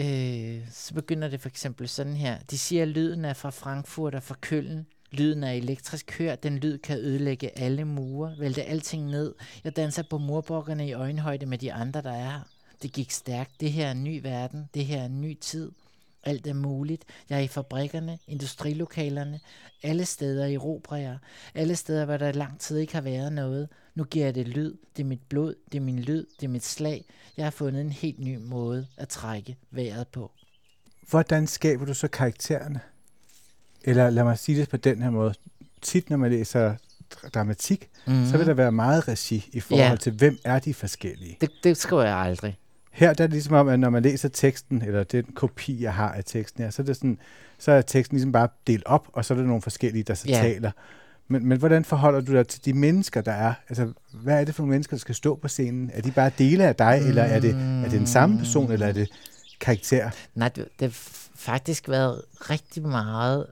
Øh, 0.00 0.60
så 0.70 0.94
begynder 0.94 1.28
det 1.28 1.40
for 1.40 1.48
eksempel 1.48 1.88
sådan 1.88 2.16
her. 2.16 2.38
De 2.50 2.58
siger, 2.58 2.82
at 2.82 2.88
lyden 2.88 3.24
er 3.24 3.32
fra 3.34 3.50
Frankfurt 3.50 4.14
og 4.14 4.22
fra 4.22 4.36
Køln. 4.40 4.86
Lyden 5.10 5.44
er 5.44 5.50
elektrisk 5.52 6.18
hør. 6.18 6.34
Den 6.34 6.58
lyd 6.58 6.78
kan 6.78 6.98
ødelægge 6.98 7.58
alle 7.58 7.84
mure, 7.84 8.34
vælte 8.38 8.62
alting 8.64 9.06
ned. 9.10 9.34
Jeg 9.64 9.76
danser 9.76 10.02
på 10.10 10.18
murbukkerne 10.18 10.88
i 10.88 10.92
øjenhøjde 10.92 11.46
med 11.46 11.58
de 11.58 11.72
andre, 11.72 12.02
der 12.02 12.12
er 12.12 12.30
her. 12.30 12.40
Det 12.82 12.92
gik 12.92 13.10
stærkt. 13.10 13.60
Det 13.60 13.72
her 13.72 13.86
er 13.86 13.90
en 13.90 14.04
ny 14.04 14.20
verden. 14.22 14.68
Det 14.74 14.86
her 14.86 15.00
er 15.00 15.06
en 15.06 15.20
ny 15.20 15.38
tid. 15.40 15.72
alt 16.24 16.46
er 16.46 16.54
muligt. 16.54 17.04
Jeg 17.30 17.38
er 17.38 17.42
i 17.42 17.46
fabrikkerne, 17.48 18.18
industrilokalerne, 18.28 19.40
alle 19.82 20.04
steder 20.04 20.46
i 20.46 20.56
Robrejer, 20.56 21.18
alle 21.54 21.76
steder, 21.76 22.04
hvor 22.04 22.16
der 22.16 22.32
lang 22.32 22.60
tid 22.60 22.78
ikke 22.78 22.94
har 22.94 23.00
været 23.00 23.32
noget. 23.32 23.68
Nu 23.94 24.04
giver 24.04 24.24
jeg 24.24 24.34
det 24.34 24.48
lyd, 24.48 24.74
det 24.96 25.02
er 25.02 25.06
mit 25.06 25.22
blod, 25.28 25.54
det 25.72 25.78
er 25.78 25.82
min 25.82 25.98
lyd, 25.98 26.26
det 26.40 26.46
er 26.46 26.50
mit 26.50 26.64
slag. 26.64 27.04
Jeg 27.36 27.46
har 27.46 27.50
fundet 27.50 27.80
en 27.80 27.92
helt 27.92 28.18
ny 28.18 28.36
måde 28.36 28.86
at 28.96 29.08
trække 29.08 29.56
vejret 29.70 30.08
på. 30.08 30.30
Hvordan 31.10 31.46
skaber 31.46 31.84
du 31.84 31.94
så 31.94 32.08
karaktererne? 32.08 32.80
Eller 33.84 34.10
lad 34.10 34.24
mig 34.24 34.38
sige 34.38 34.60
det 34.60 34.68
på 34.68 34.76
den 34.76 35.02
her 35.02 35.10
måde. 35.10 35.34
Tit, 35.82 36.10
når 36.10 36.16
man 36.16 36.30
læser 36.30 36.74
dramatik, 37.34 37.88
mm. 38.06 38.26
så 38.26 38.38
vil 38.38 38.46
der 38.46 38.54
være 38.54 38.72
meget 38.72 39.08
regi 39.08 39.48
i 39.52 39.60
forhold 39.60 39.90
ja. 39.90 39.96
til, 39.96 40.12
hvem 40.12 40.38
er 40.44 40.58
de 40.58 40.74
forskellige. 40.74 41.36
Det, 41.40 41.50
det 41.64 41.76
skriver 41.76 42.02
jeg 42.02 42.16
aldrig. 42.16 42.58
Her 42.92 43.14
der 43.14 43.24
er 43.24 43.26
det 43.26 43.32
ligesom 43.32 43.54
om, 43.54 43.68
at 43.68 43.80
når 43.80 43.90
man 43.90 44.02
læser 44.02 44.28
teksten, 44.28 44.82
eller 44.82 45.04
den 45.04 45.24
kopi, 45.24 45.82
jeg 45.82 45.94
har 45.94 46.12
af 46.12 46.24
teksten 46.24 46.62
her, 46.62 46.70
så 46.70 46.82
er, 46.82 46.86
det 46.86 46.96
sådan, 46.96 47.18
så 47.58 47.72
er 47.72 47.82
teksten 47.82 48.16
ligesom 48.16 48.32
bare 48.32 48.48
delt 48.66 48.84
op, 48.86 49.08
og 49.12 49.24
så 49.24 49.34
er 49.34 49.38
der 49.38 49.44
nogle 49.44 49.62
forskellige, 49.62 50.02
der 50.02 50.14
så 50.14 50.28
ja. 50.28 50.34
taler. 50.34 50.70
Men, 51.28 51.46
men 51.46 51.58
hvordan 51.58 51.84
forholder 51.84 52.20
du 52.20 52.32
dig 52.32 52.48
til 52.48 52.64
de 52.64 52.72
mennesker, 52.72 53.20
der 53.20 53.32
er? 53.32 53.54
Altså, 53.68 53.92
hvad 54.12 54.40
er 54.40 54.44
det 54.44 54.54
for 54.54 54.62
nogle 54.62 54.70
mennesker, 54.70 54.96
der 54.96 55.00
skal 55.00 55.14
stå 55.14 55.36
på 55.36 55.48
scenen? 55.48 55.90
Er 55.94 56.02
de 56.02 56.10
bare 56.10 56.30
dele 56.38 56.64
af 56.64 56.76
dig, 56.76 56.98
mm. 57.02 57.08
eller 57.08 57.22
er 57.22 57.40
det, 57.40 57.50
er 57.50 57.88
det 57.88 57.98
den 57.98 58.06
samme 58.06 58.38
person, 58.38 58.72
eller 58.72 58.86
er 58.86 58.92
det 58.92 59.08
karakter? 59.60 60.10
Nej, 60.34 60.48
det, 60.48 60.68
det 60.80 60.88
har 60.88 61.10
faktisk 61.34 61.88
været 61.88 62.22
rigtig 62.50 62.82
meget 62.82 63.46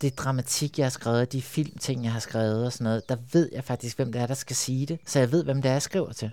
det 0.00 0.18
dramatik, 0.18 0.78
jeg 0.78 0.84
har 0.84 0.90
skrevet, 0.90 1.32
de 1.32 1.42
filmting, 1.42 2.04
jeg 2.04 2.12
har 2.12 2.20
skrevet 2.20 2.66
og 2.66 2.72
sådan 2.72 2.84
noget, 2.84 3.08
der 3.08 3.16
ved 3.32 3.50
jeg 3.52 3.64
faktisk, 3.64 3.96
hvem 3.96 4.12
det 4.12 4.22
er, 4.22 4.26
der 4.26 4.34
skal 4.34 4.56
sige 4.56 4.86
det. 4.86 4.98
Så 5.06 5.18
jeg 5.18 5.32
ved, 5.32 5.44
hvem 5.44 5.62
det 5.62 5.68
er, 5.68 5.72
jeg 5.72 5.82
skriver 5.82 6.12
til. 6.12 6.30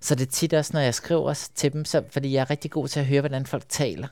Så 0.00 0.14
det 0.14 0.26
er 0.26 0.30
tit 0.30 0.54
også, 0.54 0.70
når 0.74 0.80
jeg 0.80 0.94
skriver 0.94 1.48
til 1.54 1.72
dem, 1.72 1.84
så, 1.84 2.02
fordi 2.10 2.32
jeg 2.32 2.40
er 2.40 2.50
rigtig 2.50 2.70
god 2.70 2.88
til 2.88 3.00
at 3.00 3.06
høre, 3.06 3.20
hvordan 3.20 3.46
folk 3.46 3.64
taler, 3.68 4.08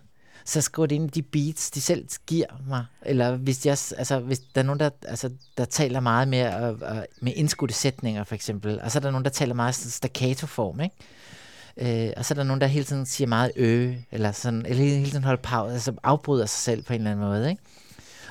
så 0.48 0.60
skriver 0.60 0.86
det 0.86 0.96
ind 0.96 1.16
i 1.16 1.20
de 1.20 1.22
beats, 1.22 1.70
de 1.70 1.80
selv 1.80 2.08
giver 2.26 2.46
mig. 2.68 2.84
Eller 3.02 3.36
hvis, 3.36 3.66
jeg, 3.66 3.72
altså, 3.72 4.18
hvis 4.18 4.38
der 4.38 4.60
er 4.60 4.64
nogen, 4.64 4.80
der, 4.80 4.90
altså, 5.08 5.30
der 5.58 5.64
taler 5.64 6.00
meget 6.00 6.28
mere 6.28 6.56
og, 6.56 6.76
og, 6.82 7.06
med 7.20 7.32
indskudte 7.36 7.74
sætninger, 7.74 8.24
for 8.24 8.34
eksempel, 8.34 8.80
og 8.80 8.90
så 8.90 8.98
er 8.98 9.00
der 9.00 9.10
nogen, 9.10 9.24
der 9.24 9.30
taler 9.30 9.54
meget 9.54 9.74
staccato-form, 9.74 10.80
ikke? 10.80 12.06
Øh, 12.06 12.12
og 12.16 12.24
så 12.24 12.34
er 12.34 12.36
der 12.36 12.42
nogen, 12.42 12.60
der 12.60 12.66
hele 12.66 12.84
tiden 12.84 13.06
siger 13.06 13.28
meget 13.28 13.52
ø, 13.56 13.94
eller, 14.10 14.32
sådan, 14.32 14.66
eller 14.66 14.84
hele 14.84 15.10
tiden 15.10 15.24
holder 15.24 15.42
pause, 15.42 15.74
altså 15.74 15.92
afbryder 16.02 16.46
sig 16.46 16.60
selv 16.60 16.82
på 16.82 16.92
en 16.92 17.00
eller 17.00 17.10
anden 17.10 17.26
måde, 17.26 17.50
ikke? 17.50 17.62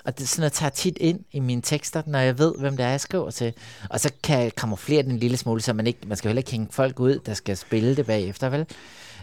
Og 0.06 0.20
det 0.20 0.30
sådan, 0.30 0.44
jeg 0.44 0.52
tager 0.52 0.70
tit 0.70 0.98
ind 1.02 1.20
i 1.32 1.40
mine 1.40 1.62
tekster, 1.62 2.02
når 2.06 2.20
jeg 2.20 2.40
ved, 2.40 2.54
hvem 2.60 2.78
det 2.78 2.86
er, 2.86 2.90
jeg 2.90 3.02
skriver 3.02 3.32
til. 3.32 3.54
Og 3.90 4.00
så 4.00 4.12
kan 4.24 4.42
jeg 4.42 4.56
kamuflere 4.56 5.04
den 5.04 5.12
en 5.12 5.18
lille 5.18 5.38
smule, 5.38 5.62
så 5.62 5.74
man 5.74 5.88
ikke, 5.88 6.00
man 6.08 6.18
skal 6.18 6.30
heller 6.30 6.40
ikke 6.40 6.52
hænge 6.52 6.68
folk 6.72 7.00
ud, 7.00 7.20
der 7.26 7.34
skal 7.34 7.58
spille 7.58 7.96
det 7.96 8.06
bagefter, 8.06 8.50
vel? 8.50 8.66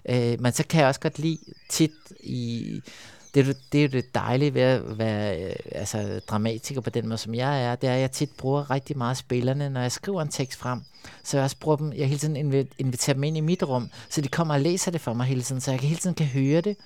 Øh, 0.09 0.41
men 0.41 0.53
så 0.53 0.65
kan 0.67 0.81
jeg 0.81 0.89
også 0.89 1.01
godt 1.01 1.19
lide 1.19 1.39
tit 1.69 1.91
i... 2.21 2.81
Det 3.35 3.49
er, 3.49 3.55
det 3.73 3.79
er 3.79 3.83
jo 3.83 3.89
det 3.89 4.15
dejlige 4.15 4.55
ved 4.55 4.63
at 4.63 4.99
være 4.99 5.43
øh, 5.43 5.57
altså, 5.73 6.21
dramatiker 6.27 6.81
på 6.81 6.91
den 6.91 7.09
måde, 7.09 7.19
som 7.19 7.35
jeg 7.35 7.65
er, 7.65 7.75
det 7.75 7.89
er, 7.89 7.95
at 7.95 8.01
jeg 8.01 8.11
tit 8.11 8.31
bruger 8.39 8.71
rigtig 8.71 8.99
meget 8.99 9.17
spillerne, 9.17 9.71
når 9.71 9.81
jeg 9.81 9.93
skriver 9.93 10.23
en 10.23 10.29
tekst 10.29 10.59
frem. 10.59 10.81
Så 11.23 11.37
jeg 11.37 11.45
også 11.45 11.57
bruger 11.61 11.77
dem, 11.77 11.93
jeg 11.93 12.09
hele 12.09 12.19
tiden 12.19 12.37
inviterer 12.79 13.15
dem 13.15 13.25
ind 13.25 13.37
i 13.37 13.41
mit 13.41 13.63
rum, 13.63 13.91
så 14.09 14.21
de 14.21 14.29
kommer 14.29 14.55
og 14.55 14.61
læser 14.61 14.91
det 14.91 15.01
for 15.01 15.13
mig 15.13 15.27
hele 15.27 15.43
tiden, 15.43 15.61
så 15.61 15.71
jeg 15.71 15.81
hele 15.81 15.97
tiden 15.97 16.15
kan 16.15 16.27
høre 16.27 16.61
det. 16.61 16.77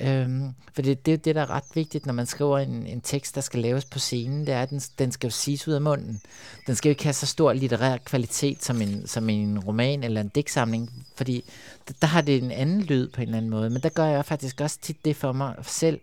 Øhm, 0.00 0.54
for 0.74 0.82
det, 0.82 1.06
det 1.06 1.14
er 1.14 1.18
det, 1.18 1.34
der 1.34 1.42
er 1.42 1.50
ret 1.50 1.64
vigtigt, 1.74 2.06
når 2.06 2.12
man 2.12 2.26
skriver 2.26 2.58
en, 2.58 2.86
en 2.86 3.00
tekst, 3.00 3.34
der 3.34 3.40
skal 3.40 3.60
laves 3.60 3.84
på 3.84 3.98
scenen, 3.98 4.46
det 4.46 4.54
er, 4.54 4.62
at 4.62 4.70
den, 4.70 4.80
den 4.98 5.12
skal 5.12 5.26
jo 5.26 5.30
siges 5.30 5.68
ud 5.68 5.72
af 5.72 5.80
munden. 5.80 6.20
Den 6.66 6.74
skal 6.74 6.88
jo 6.88 6.90
ikke 6.90 7.04
have 7.04 7.12
så 7.12 7.26
stor 7.26 7.52
litterær 7.52 7.96
kvalitet 7.96 8.64
som 8.64 8.82
en, 8.82 9.06
som 9.06 9.28
en 9.28 9.58
roman 9.58 10.04
eller 10.04 10.20
en 10.20 10.28
digtsamling, 10.28 11.06
fordi 11.16 11.44
der, 11.88 11.94
der 12.00 12.06
har 12.06 12.20
det 12.20 12.42
en 12.42 12.50
anden 12.50 12.82
lyd 12.82 13.08
på 13.08 13.20
en 13.20 13.28
eller 13.28 13.36
anden 13.36 13.50
måde. 13.50 13.70
Men 13.70 13.82
der 13.82 13.88
gør 13.88 14.06
jeg 14.06 14.24
faktisk 14.24 14.60
også 14.60 14.78
tit 14.80 15.04
det 15.04 15.16
for 15.16 15.32
mig 15.32 15.54
selv, 15.62 16.00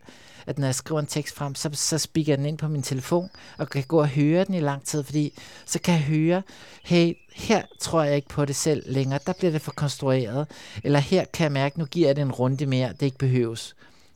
at 0.47 0.59
når 0.59 0.67
jeg 0.67 0.75
skriver 0.75 0.99
en 0.99 1.07
tekst 1.07 1.35
frem, 1.35 1.55
så, 1.55 1.69
så 1.73 1.97
spikker 1.97 2.31
jeg 2.31 2.37
den 2.37 2.45
ind 2.45 2.57
på 2.57 2.67
min 2.67 2.81
telefon, 2.81 3.29
og 3.57 3.69
kan 3.69 3.83
gå 3.87 3.99
og 3.99 4.07
høre 4.07 4.43
den 4.43 4.53
i 4.53 4.59
lang 4.59 4.83
tid, 4.83 5.03
fordi 5.03 5.33
så 5.65 5.79
kan 5.79 5.93
jeg 5.93 6.03
høre, 6.03 6.41
hey, 6.83 7.13
her 7.33 7.61
tror 7.79 8.03
jeg 8.03 8.15
ikke 8.15 8.29
på 8.29 8.45
det 8.45 8.55
selv 8.55 8.83
længere, 8.85 9.19
der 9.25 9.33
bliver 9.33 9.51
det 9.51 9.61
for 9.61 9.71
konstrueret, 9.71 10.47
eller 10.83 10.99
her 10.99 11.25
kan 11.33 11.43
jeg 11.43 11.51
mærke, 11.51 11.79
nu 11.79 11.85
giver 11.85 12.07
jeg 12.07 12.15
det 12.15 12.21
en 12.21 12.31
runde 12.31 12.65
mere, 12.65 12.93
det 12.99 13.01
ikke 13.01 13.17
behøves. 13.17 13.75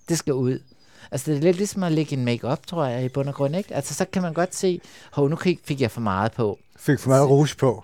Det 0.09 0.17
skal 0.17 0.33
ud. 0.33 0.59
Altså 1.11 1.31
det 1.31 1.37
er 1.37 1.41
lidt 1.41 1.57
ligesom 1.57 1.83
at 1.83 1.91
lægge 1.91 2.13
en 2.13 2.25
make-up, 2.25 2.67
tror 2.67 2.85
jeg, 2.85 3.05
i 3.05 3.09
bund 3.09 3.29
og 3.29 3.35
grund, 3.35 3.55
ikke? 3.55 3.75
Altså 3.75 3.93
så 3.93 4.05
kan 4.05 4.21
man 4.21 4.33
godt 4.33 4.55
se, 4.55 4.81
hov, 5.11 5.29
nu 5.29 5.37
fik 5.63 5.81
jeg 5.81 5.91
for 5.91 6.01
meget 6.01 6.31
på. 6.31 6.59
Fik 6.75 6.99
for 6.99 7.09
meget 7.09 7.29
rouge 7.29 7.55
på. 7.59 7.83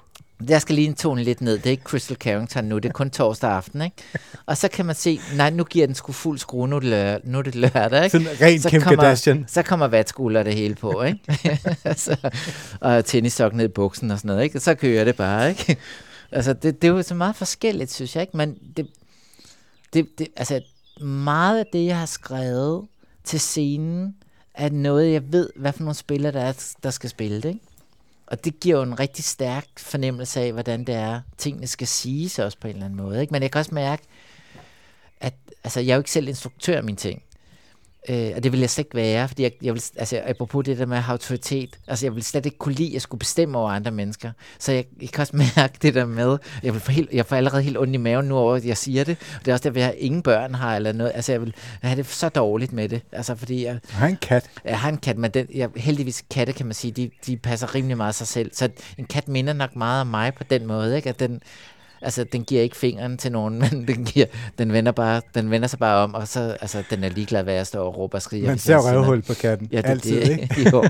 Jeg 0.50 0.62
skal 0.62 0.76
lige 0.76 0.88
en 0.88 0.96
tone 0.96 1.24
lidt 1.24 1.42
ned. 1.42 1.58
Det 1.58 1.66
er 1.66 1.72
ikke 1.72 1.84
Crystal 1.84 2.18
Carrington 2.18 2.66
nu, 2.66 2.78
det 2.78 2.90
er 2.90 2.94
kun 2.94 3.10
torsdag 3.10 3.52
aften, 3.52 3.82
ikke? 3.82 3.96
Og 4.46 4.58
så 4.58 4.68
kan 4.68 4.86
man 4.86 4.96
se, 4.96 5.20
nej, 5.36 5.50
nu 5.50 5.64
giver 5.64 5.86
den 5.86 5.96
sgu 5.96 6.12
fuld 6.12 6.40
skrue, 6.40 6.68
nu 6.68 6.76
er 6.76 6.80
det, 6.80 6.90
lør, 6.90 7.18
nu 7.24 7.38
er 7.38 7.42
det 7.42 7.56
lørdag, 7.56 8.04
ikke? 8.04 8.10
Sådan 8.10 8.42
ren 8.42 8.62
så 8.62 8.70
Kim 8.70 8.82
kommer, 8.82 9.04
Kardashian. 9.04 9.46
Så 9.48 9.62
kommer 9.62 9.88
vatskuller 9.88 10.44
det 10.44 10.56
hele 10.56 10.76
på, 10.76 11.04
ikke? 11.04 11.20
så, 11.96 12.30
og 12.82 13.06
tennissok 13.06 13.54
ned 13.54 13.66
i 13.66 13.68
buksen 13.68 14.12
og 14.12 14.18
sådan 14.18 14.28
noget, 14.28 14.44
ikke? 14.44 14.60
Så 14.60 14.76
kører 14.76 15.04
det 15.04 15.16
bare, 15.16 15.50
ikke? 15.50 15.78
Altså, 16.32 16.54
det, 16.54 16.82
det 16.82 16.88
er 16.88 16.92
jo 16.92 17.02
så 17.02 17.16
meget 17.16 17.36
forskelligt, 17.36 17.94
synes 17.94 18.16
jeg, 18.16 18.22
ikke? 18.22 18.38
Men 18.38 18.58
det, 18.78 18.88
det, 19.94 20.08
det, 20.18 20.28
altså, 20.36 20.62
meget 21.02 21.60
af 21.60 21.66
det, 21.74 21.86
jeg 21.86 22.00
har 22.00 22.06
skrevet 22.06 22.88
til 23.24 23.40
scenen, 23.40 24.16
er 24.54 24.70
noget, 24.70 25.12
jeg 25.12 25.32
ved, 25.32 25.50
hvad 25.56 25.74
for 25.74 25.84
nogle 25.84 25.96
spillere, 25.96 26.32
der, 26.32 26.42
er, 26.42 26.74
der 26.84 26.90
skal 26.90 27.10
spille 27.10 27.42
det, 27.42 27.50
ikke? 27.50 27.60
Og 28.28 28.46
det 28.46 28.60
giver 28.60 28.78
jo 28.78 28.84
en 28.84 29.00
rigtig 29.00 29.26
stærk 29.26 29.68
fornemmelse 29.78 30.40
af, 30.42 30.54
hvordan 30.54 30.84
det 30.84 30.96
er, 30.96 31.22
tingene 31.38 31.68
skal 31.68 31.88
siges 31.88 32.40
også 32.40 32.58
på 32.62 32.68
en 32.68 32.74
eller 32.74 32.86
anden 32.86 32.98
måde. 32.98 33.22
Ikke? 33.22 33.32
Men 33.32 33.42
jeg 33.42 33.52
kan 33.52 33.60
også 33.60 33.76
mærke, 33.76 34.04
at 35.20 35.34
altså, 35.64 35.80
jeg 35.80 35.92
er 35.92 35.96
jo 35.96 36.00
ikke 36.00 36.12
selv 36.12 36.28
instruktør 36.28 36.78
af 36.78 36.84
mine 36.84 36.98
ting. 36.98 37.24
Øh, 38.10 38.32
og 38.36 38.44
det 38.44 38.52
vil 38.52 38.60
jeg 38.60 38.70
slet 38.70 38.86
ikke 38.86 38.96
være, 38.96 39.28
fordi 39.28 39.44
jeg, 39.44 39.52
jeg 39.62 39.74
vil, 39.74 39.84
altså, 39.96 40.22
apropos 40.26 40.66
det 40.66 40.78
der 40.78 40.86
med 40.86 41.04
autoritet, 41.08 41.80
altså 41.88 42.06
jeg 42.06 42.16
vil 42.16 42.24
slet 42.24 42.46
ikke 42.46 42.58
kunne 42.58 42.76
lide 42.76 42.96
at 42.96 43.02
skulle 43.02 43.20
bestemme 43.20 43.58
over 43.58 43.72
andre 43.72 43.92
mennesker. 43.92 44.32
Så 44.60 44.72
jeg, 44.72 44.86
jeg 45.02 45.10
kan 45.10 45.22
også 45.22 45.36
mærke 45.56 45.78
det 45.82 45.94
der 45.94 46.06
med, 46.06 46.38
jeg, 46.64 46.74
vil 46.74 46.82
få 46.82 46.92
helt, 46.92 47.10
jeg 47.14 47.26
får 47.26 47.36
allerede 47.36 47.62
helt 47.62 47.78
ondt 47.78 47.94
i 47.94 47.98
maven 47.98 48.26
nu 48.26 48.38
over, 48.38 48.56
at 48.56 48.66
jeg 48.66 48.78
siger 48.78 49.04
det. 49.04 49.18
Og 49.36 49.46
det 49.46 49.48
er 49.52 49.54
også 49.54 49.70
der, 49.70 49.76
at 49.76 49.78
jeg 49.78 49.96
ingen 49.98 50.22
børn 50.22 50.56
har 50.56 50.76
eller 50.76 50.92
noget. 50.92 51.12
Altså 51.16 51.32
jeg 51.32 51.42
vil 51.42 51.54
have 51.82 51.96
det 51.96 52.06
så 52.06 52.30
dårligt 52.30 52.74
med 52.74 52.90
det. 52.90 53.02
Altså 53.12 53.36
fordi 53.36 53.66
jeg... 53.66 53.80
Jeg 53.90 54.00
har 54.00 54.08
en 54.08 54.18
kat. 54.22 54.50
Jeg 54.66 54.80
har 54.80 54.90
en 54.90 54.98
kat, 54.98 55.18
men 55.18 55.32
den, 55.32 55.48
jeg, 55.56 55.70
heldigvis 55.76 56.24
katte 56.30 56.54
kan 56.54 56.66
man 56.66 56.76
sige, 56.76 56.92
de, 56.92 57.10
de 57.26 57.38
passer 57.38 57.76
rimelig 57.76 57.98
meget 57.98 58.16
sig 58.16 58.28
selv. 58.28 58.52
Så 58.54 58.70
en 58.98 59.06
kat 59.06 59.28
minder 59.28 59.54
nok 59.54 59.76
meget 59.76 60.02
om 60.02 60.08
mig 60.08 60.34
på 60.34 60.44
den 60.44 60.66
måde, 60.66 60.96
ikke? 60.96 61.10
At 61.10 61.20
den, 61.20 61.42
Altså, 62.02 62.24
den 62.24 62.44
giver 62.44 62.62
ikke 62.62 62.78
fingeren 62.78 63.18
til 63.18 63.32
nogen, 63.32 63.60
men 63.72 63.88
den, 63.88 64.06
giver, 64.06 64.26
den, 64.58 64.74
vender 64.74 64.92
bare, 64.92 65.22
den 65.36 65.52
vender 65.52 65.68
sig 65.68 65.80
bare 65.80 66.04
om, 66.04 66.14
og 66.14 66.28
så, 66.28 66.58
altså, 66.62 66.84
den 66.90 67.04
er 67.04 67.10
ligeglad, 67.10 67.44
hvad 67.44 67.54
jeg 67.54 67.68
står 67.68 67.84
og 67.84 67.98
råber 67.98 68.18
og 68.18 68.22
skriger. 68.22 68.48
Man 68.48 68.58
ser 68.58 68.78
røvhul 68.78 69.22
på 69.22 69.34
katten. 69.34 69.70
Ja, 69.72 69.78
det, 69.78 69.86
Altid, 69.86 70.22
det, 70.22 70.30
ikke? 70.30 70.70
jo. 70.72 70.84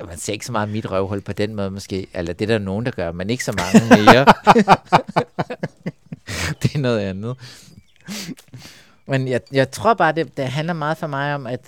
man 0.08 0.18
ser 0.18 0.32
ikke 0.32 0.46
så 0.46 0.52
meget 0.52 0.68
mit 0.68 0.90
røvhul 0.90 1.20
på 1.20 1.32
den 1.32 1.54
måde 1.54 1.70
måske. 1.70 2.06
Eller 2.14 2.32
det 2.32 2.50
er 2.50 2.58
der 2.58 2.64
nogen, 2.64 2.86
der 2.86 2.92
gør, 2.92 3.12
men 3.12 3.30
ikke 3.30 3.44
så 3.44 3.52
mange 3.52 4.02
mere. 4.02 4.24
det 6.62 6.74
er 6.74 6.78
noget 6.78 7.00
andet. 7.00 7.36
Men 9.06 9.28
jeg, 9.28 9.40
jeg 9.52 9.70
tror 9.70 9.94
bare, 9.94 10.12
det, 10.12 10.36
det 10.36 10.44
handler 10.44 10.74
meget 10.74 10.98
for 10.98 11.06
mig 11.06 11.34
om, 11.34 11.46
at, 11.46 11.60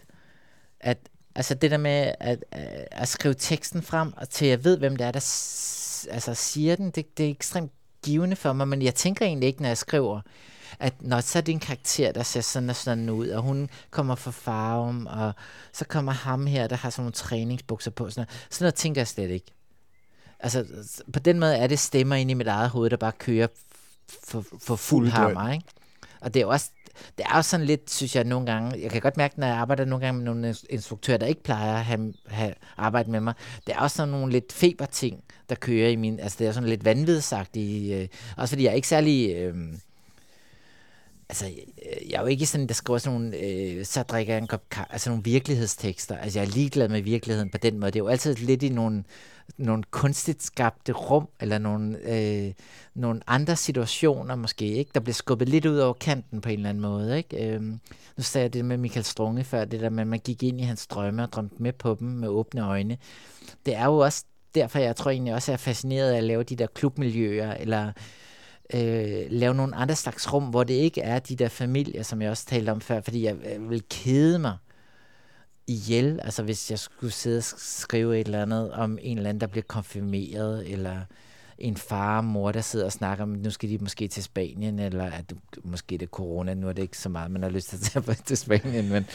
at 0.80 0.98
altså 1.34 1.55
det 1.55 1.70
der 1.70 1.76
med 1.76 2.12
at, 2.20 2.44
at 2.90 3.09
skrive 3.09 3.34
teksten 3.34 3.82
frem, 3.82 4.12
og 4.16 4.28
til 4.28 4.48
jeg 4.48 4.64
ved, 4.64 4.78
hvem 4.78 4.96
det 4.96 5.07
er, 5.07 5.11
der 5.11 5.20
altså, 6.11 6.34
siger 6.34 6.76
den, 6.76 6.90
det, 6.90 7.18
det 7.18 7.26
er 7.26 7.30
ekstremt 7.30 7.72
givende 8.05 8.36
for 8.36 8.53
mig, 8.53 8.68
men 8.68 8.82
jeg 8.82 8.94
tænker 8.94 9.26
egentlig 9.26 9.46
ikke, 9.46 9.62
når 9.62 9.68
jeg 9.68 9.78
skriver, 9.78 10.20
at 10.78 11.03
når 11.03 11.20
så 11.20 11.38
er 11.38 11.42
det 11.42 11.53
en 11.53 11.61
karakter, 11.61 12.12
der 12.12 12.22
ser 12.22 12.40
sådan 12.40 12.70
og 12.70 12.76
sådan 12.76 13.11
ud, 13.11 13.28
og 13.28 13.42
hun 13.42 13.70
kommer 13.90 14.14
fra 14.14 14.30
farven, 14.30 15.09
og 15.09 15.32
så 15.72 15.84
kommer 15.84 16.12
ham 16.12 16.46
her, 16.46 16.66
der 16.66 16.76
har 16.76 16.90
sådan 16.90 17.03
nogle 17.03 17.12
træningsbukser 17.12 17.90
på, 17.90 18.11
sådan 18.11 18.20
noget, 18.20 18.46
sådan 18.50 18.64
noget 18.64 18.74
tænker 18.74 19.00
jeg 19.00 19.09
slet 19.09 19.30
ikke. 19.30 19.53
Altså, 20.40 20.66
på 21.12 21.18
den 21.18 21.40
måde 21.40 21.57
er 21.57 21.66
det 21.66 21.78
stemmer 21.78 22.16
ind 22.16 22.30
i 22.30 22.34
mit 22.34 22.46
eget 22.46 22.70
hoved, 22.70 22.90
der 22.90 22.96
bare 22.96 23.12
kører 23.12 23.46
for, 24.24 24.44
for 24.61 24.76
fuld 24.76 25.09
hammer, 25.09 25.53
ikke? 25.53 25.64
Og 26.20 26.34
det 26.34 26.42
er 26.42 26.46
også 26.46 26.70
det 27.18 27.26
er 27.30 27.36
også 27.36 27.51
sådan 27.51 27.66
lidt, 27.66 27.90
synes 27.90 28.16
jeg, 28.16 28.24
nogle 28.24 28.47
gange, 28.47 28.82
jeg 28.82 28.90
kan 28.90 29.01
godt 29.01 29.16
mærke, 29.16 29.40
når 29.40 29.47
jeg 29.47 29.57
arbejder 29.57 29.84
nogle 29.84 30.07
gange 30.07 30.18
med 30.18 30.24
nogle 30.24 30.55
instruktører, 30.70 31.18
der 31.18 31.26
ikke 31.26 31.43
plejer 31.43 31.74
at 31.74 31.84
have, 31.84 32.14
have 32.26 32.55
arbejdet 32.76 33.12
med 33.12 33.20
mig, 33.20 33.34
det 33.66 33.74
er 33.74 33.78
også 33.78 33.97
sådan 33.97 34.09
nogle 34.09 34.32
lidt 34.32 34.53
feberting, 34.53 35.24
der 35.49 35.55
kører 35.55 35.88
i 35.88 35.97
min, 35.97 36.20
altså 36.20 36.36
det 36.38 36.47
er 36.47 36.53
sådan 36.53 36.68
lidt 36.68 36.84
vanvidsagtigt, 36.84 37.95
øh, 37.95 38.09
også 38.36 38.53
fordi 38.53 38.64
jeg 38.64 38.70
er 38.70 38.74
ikke 38.74 38.88
særlig, 38.88 39.36
øh, 39.36 39.55
altså, 41.28 41.47
øh, 41.47 42.11
jeg 42.11 42.16
er 42.16 42.20
jo 42.20 42.26
ikke 42.26 42.47
sådan, 42.47 42.66
der 42.66 42.74
skriver 42.74 42.99
sådan 42.99 43.20
nogle, 43.20 43.36
øh, 43.36 43.84
så 43.84 44.03
drikker 44.03 44.34
jeg 44.34 44.40
en 44.43 44.47
kop 44.47 44.68
kaffe, 44.70 44.93
altså 44.93 45.11
nogle 45.11 45.24
virkelighedstekster. 45.24 46.16
Altså, 46.16 46.38
jeg 46.38 46.47
er 46.47 46.51
ligeglad 46.51 46.88
med 46.88 47.03
virkeligheden 47.03 47.51
på 47.51 47.59
den 47.59 47.78
måde. 47.78 47.90
Det 47.90 47.99
er 47.99 48.05
jo 48.05 48.09
altid 48.09 48.34
lidt 48.34 48.62
i 48.62 48.68
nogle, 48.68 49.05
nogle 49.59 49.82
kunstigt 49.90 50.43
skabte 50.43 50.93
rum, 50.93 51.28
eller 51.40 51.59
nogle, 51.59 51.99
øh, 51.99 52.53
nogle 52.95 53.20
andre 53.26 53.57
situationer 53.57 54.34
måske, 54.34 54.66
ikke? 54.66 54.90
der 54.95 55.01
bliver 55.01 55.14
skubbet 55.14 55.49
lidt 55.49 55.66
ud 55.66 55.78
over 55.78 55.93
kanten 55.93 56.40
på 56.40 56.49
en 56.49 56.55
eller 56.55 56.68
anden 56.68 56.82
måde. 56.82 57.18
Ikke? 57.18 57.55
Øh, 57.55 57.62
nu 58.16 58.22
sagde 58.22 58.43
jeg 58.43 58.53
det 58.53 58.64
med 58.64 58.76
Michael 58.76 59.05
Strunge 59.05 59.45
før, 59.45 59.64
det 59.64 59.80
der 59.80 59.90
med, 59.90 60.01
at 60.01 60.07
man 60.07 60.18
gik 60.18 60.43
ind 60.43 60.61
i 60.61 60.64
hans 60.64 60.86
drømme 60.86 61.22
og 61.22 61.32
drømte 61.32 61.62
med 61.62 61.72
på 61.72 61.97
dem 62.01 62.09
med 62.09 62.28
åbne 62.28 62.66
øjne. 62.66 62.99
Det 63.66 63.74
er 63.74 63.84
jo 63.84 63.99
også 63.99 64.24
derfor, 64.55 64.78
jeg 64.78 64.97
tror 64.97 65.11
egentlig 65.11 65.34
også, 65.34 65.53
jeg 65.53 65.57
er 65.57 65.59
fascineret 65.59 66.12
af 66.12 66.16
at 66.16 66.24
lave 66.24 66.43
de 66.43 66.57
der 66.57 66.66
klubmiljøer, 66.66 67.55
eller 67.55 67.93
øh, 68.74 69.26
lave 69.28 69.55
nogle 69.55 69.76
andre 69.76 69.97
slags 69.97 70.32
rum, 70.32 70.45
hvor 70.45 70.64
det 70.64 70.74
ikke 70.74 71.01
er 71.01 71.18
de 71.18 71.36
der 71.36 71.49
familier, 71.49 72.03
som 72.03 72.22
jeg 72.22 72.30
også 72.30 72.47
talte 72.47 72.70
om 72.70 72.80
før, 72.80 73.01
fordi 73.01 73.24
jeg, 73.24 73.36
jeg 73.45 73.70
vil 73.70 73.82
kede 73.90 74.38
mig 74.38 74.57
ihjel, 75.66 76.20
altså 76.22 76.42
hvis 76.42 76.70
jeg 76.70 76.78
skulle 76.78 77.12
sidde 77.12 77.38
og 77.38 77.44
skrive 77.44 78.20
et 78.20 78.24
eller 78.24 78.42
andet 78.42 78.72
om 78.72 78.98
en 79.02 79.16
eller 79.16 79.30
anden, 79.30 79.40
der 79.40 79.46
bliver 79.46 79.64
konfirmeret, 79.68 80.72
eller 80.72 81.00
en 81.58 81.76
far 81.76 82.16
og 82.16 82.24
mor, 82.24 82.52
der 82.52 82.60
sidder 82.60 82.86
og 82.86 82.92
snakker 82.92 83.24
om, 83.24 83.28
nu 83.28 83.50
skal 83.50 83.68
de 83.68 83.78
måske 83.78 84.08
til 84.08 84.22
Spanien, 84.22 84.78
eller 84.78 85.04
at 85.04 85.32
måske 85.64 85.92
det 85.92 86.02
er 86.02 86.06
corona, 86.06 86.54
nu 86.54 86.68
er 86.68 86.72
det 86.72 86.82
ikke 86.82 86.98
så 86.98 87.08
meget, 87.08 87.30
man 87.30 87.42
har 87.42 87.50
lyst 87.50 87.68
til 87.68 87.76
at 87.76 88.04
tage 88.04 88.16
til 88.26 88.36
Spanien, 88.36 88.88
men 88.88 89.06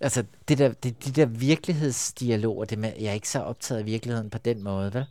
altså 0.00 0.24
det 0.48 0.58
der, 0.58 0.72
det, 0.72 1.04
de 1.04 1.10
der 1.10 1.26
virkelighedsdialoger, 1.26 2.64
det 2.64 2.78
med, 2.78 2.92
jeg 3.00 3.06
er 3.06 3.12
ikke 3.12 3.28
så 3.28 3.38
optaget 3.38 3.78
af 3.78 3.86
virkeligheden 3.86 4.30
på 4.30 4.38
den 4.38 4.62
måde, 4.62 4.94
vel? 4.94 5.04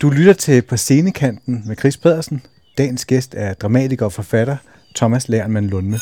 Du 0.00 0.10
lytter 0.10 0.32
til 0.32 0.62
På 0.62 0.76
Scenekanten 0.76 1.62
med 1.66 1.76
Chris 1.76 1.96
Pedersen. 1.96 2.42
Dagens 2.78 3.04
gæst 3.04 3.34
er 3.34 3.54
dramatiker 3.54 4.04
og 4.04 4.12
forfatter 4.12 4.56
Thomas 4.94 5.28
Lernmann 5.28 5.66
Lundme. 5.66 5.98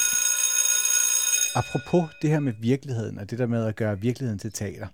Apropos 1.54 2.10
det 2.22 2.30
her 2.30 2.40
med 2.40 2.52
virkeligheden, 2.60 3.18
og 3.18 3.30
det 3.30 3.38
der 3.38 3.46
med 3.46 3.66
at 3.66 3.76
gøre 3.76 4.00
virkeligheden 4.00 4.38
til 4.38 4.52
teater, 4.52 4.86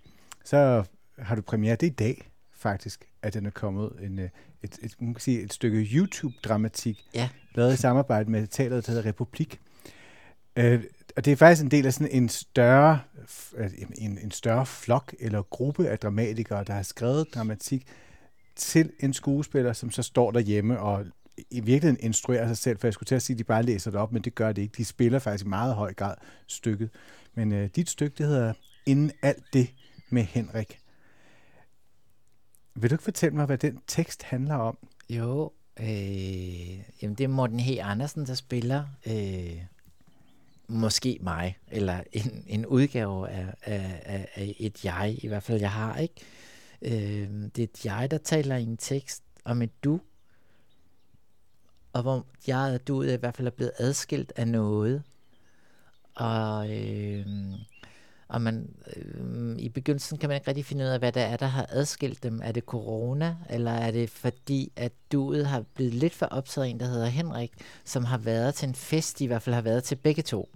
så 0.44 0.84
har 1.18 1.34
du 1.34 1.42
premiere 1.42 1.76
det 1.76 1.86
i 1.86 1.90
dag, 1.90 2.30
faktisk, 2.52 3.08
at 3.22 3.34
den 3.34 3.46
er 3.46 3.50
kommet 3.50 3.92
en, 4.02 4.18
øh, 4.18 4.28
et, 4.62 4.78
et, 4.82 4.94
man 5.00 5.14
kan 5.14 5.20
sige, 5.20 5.42
et 5.42 5.52
stykke 5.52 5.78
YouTube-dramatik, 5.78 7.04
ja. 7.14 7.28
lavet 7.54 7.74
i 7.74 7.76
samarbejde 7.76 8.30
med 8.30 8.46
teateret, 8.46 8.86
der 8.86 8.92
hedder 8.92 9.08
Republik. 9.08 9.60
Øh, 10.56 10.84
og 11.16 11.24
det 11.24 11.32
er 11.32 11.36
faktisk 11.36 11.62
en 11.62 11.70
del 11.70 11.86
af 11.86 11.94
sådan 11.94 12.12
en 12.12 12.28
større, 12.28 13.00
en, 13.98 14.18
en 14.18 14.30
større 14.30 14.66
flok 14.66 15.14
eller 15.20 15.42
gruppe 15.42 15.88
af 15.88 15.98
dramatikere, 15.98 16.64
der 16.64 16.72
har 16.72 16.82
skrevet 16.82 17.26
dramatik 17.34 17.86
til 18.56 18.92
en 19.00 19.12
skuespiller, 19.12 19.72
som 19.72 19.90
så 19.90 20.02
står 20.02 20.30
derhjemme 20.30 20.80
og 20.80 21.06
i 21.50 21.60
virkeligheden 21.60 21.96
instruerer 22.00 22.46
sig 22.46 22.56
selv, 22.56 22.78
for 22.78 22.86
jeg 22.86 22.94
skulle 22.94 23.06
til 23.06 23.14
at 23.14 23.22
sige, 23.22 23.34
at 23.34 23.38
de 23.38 23.44
bare 23.44 23.62
læser 23.62 23.90
det 23.90 24.00
op, 24.00 24.12
men 24.12 24.22
det 24.22 24.34
gør 24.34 24.52
det 24.52 24.62
ikke. 24.62 24.74
De 24.76 24.84
spiller 24.84 25.18
faktisk 25.18 25.44
i 25.44 25.48
meget 25.48 25.74
høj 25.74 25.94
grad 25.94 26.14
stykket. 26.46 26.90
Men 27.34 27.52
øh, 27.52 27.70
dit 27.76 27.90
stykke, 27.90 28.14
det 28.18 28.26
hedder 28.26 28.52
Inden 28.86 29.12
alt 29.22 29.44
det 29.52 29.68
med 30.10 30.22
Henrik. 30.22 30.80
Vil 32.74 32.90
du 32.90 32.94
ikke 32.94 33.04
fortælle 33.04 33.36
mig, 33.36 33.46
hvad 33.46 33.58
den 33.58 33.80
tekst 33.86 34.22
handler 34.22 34.54
om? 34.54 34.78
Jo, 35.10 35.52
øh, 35.80 36.78
jamen 37.02 37.14
det 37.14 37.20
er 37.20 37.28
Morten 37.28 37.60
H. 37.60 37.70
Andersen, 37.80 38.26
der 38.26 38.34
spiller 38.34 38.84
øh, 39.06 39.60
måske 40.68 41.18
mig, 41.22 41.58
eller 41.68 42.02
en, 42.12 42.44
en 42.46 42.66
udgave 42.66 43.28
af, 43.28 43.54
af, 43.62 44.02
af, 44.04 44.28
af 44.34 44.56
et 44.58 44.84
jeg, 44.84 45.18
i 45.22 45.28
hvert 45.28 45.42
fald 45.42 45.60
jeg 45.60 45.72
har, 45.72 45.96
ikke? 45.96 46.14
Øh, 46.82 47.28
det 47.56 47.58
er 47.58 47.62
et 47.62 47.84
jeg, 47.84 48.10
der 48.10 48.18
taler 48.18 48.56
i 48.56 48.62
en 48.62 48.76
tekst 48.76 49.22
om 49.44 49.62
et 49.62 49.84
du, 49.84 50.00
og 51.94 52.02
hvor 52.02 52.26
jeg 52.46 52.74
og 52.74 52.88
du 52.88 53.02
i 53.02 53.16
hvert 53.16 53.36
fald 53.36 53.46
er 53.46 53.52
blevet 53.52 53.72
adskilt 53.78 54.32
af 54.36 54.48
noget. 54.48 55.02
Og, 56.14 56.70
øh, 56.70 57.26
og 58.28 58.42
man, 58.42 58.68
øh, 58.96 59.58
i 59.58 59.68
begyndelsen 59.68 60.18
kan 60.18 60.28
man 60.28 60.36
ikke 60.36 60.48
rigtig 60.48 60.64
finde 60.64 60.84
ud 60.84 60.88
af, 60.88 60.98
hvad 60.98 61.12
det 61.12 61.22
er, 61.22 61.36
der 61.36 61.46
har 61.46 61.66
adskilt 61.68 62.22
dem. 62.22 62.40
Er 62.44 62.52
det 62.52 62.64
corona, 62.64 63.36
eller 63.50 63.70
er 63.70 63.90
det 63.90 64.10
fordi, 64.10 64.72
at 64.76 64.92
duet 65.12 65.46
har 65.46 65.64
blevet 65.74 65.94
lidt 65.94 66.14
for 66.14 66.26
optaget 66.26 66.66
af 66.66 66.70
en, 66.70 66.80
der 66.80 66.86
hedder 66.86 67.06
Henrik, 67.06 67.52
som 67.84 68.04
har 68.04 68.18
været 68.18 68.54
til 68.54 68.68
en 68.68 68.74
fest, 68.74 69.18
de 69.18 69.24
i 69.24 69.26
hvert 69.26 69.42
fald 69.42 69.54
har 69.54 69.62
været 69.62 69.84
til 69.84 69.96
begge 69.96 70.22
to. 70.22 70.48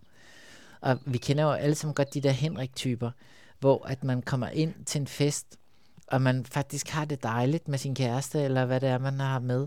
Og 0.80 0.98
vi 1.06 1.18
kender 1.18 1.44
jo 1.44 1.50
alle 1.50 1.74
sammen 1.74 1.94
godt 1.94 2.14
de 2.14 2.20
der 2.20 2.30
Henrik-typer, 2.30 3.10
hvor 3.60 3.86
at 3.86 4.04
man 4.04 4.22
kommer 4.22 4.48
ind 4.48 4.74
til 4.86 5.00
en 5.00 5.06
fest, 5.06 5.56
og 6.06 6.22
man 6.22 6.44
faktisk 6.44 6.88
har 6.88 7.04
det 7.04 7.22
dejligt 7.22 7.68
med 7.68 7.78
sin 7.78 7.94
kæreste, 7.94 8.42
eller 8.42 8.64
hvad 8.64 8.80
det 8.80 8.88
er, 8.88 8.98
man 8.98 9.20
har 9.20 9.38
med. 9.38 9.66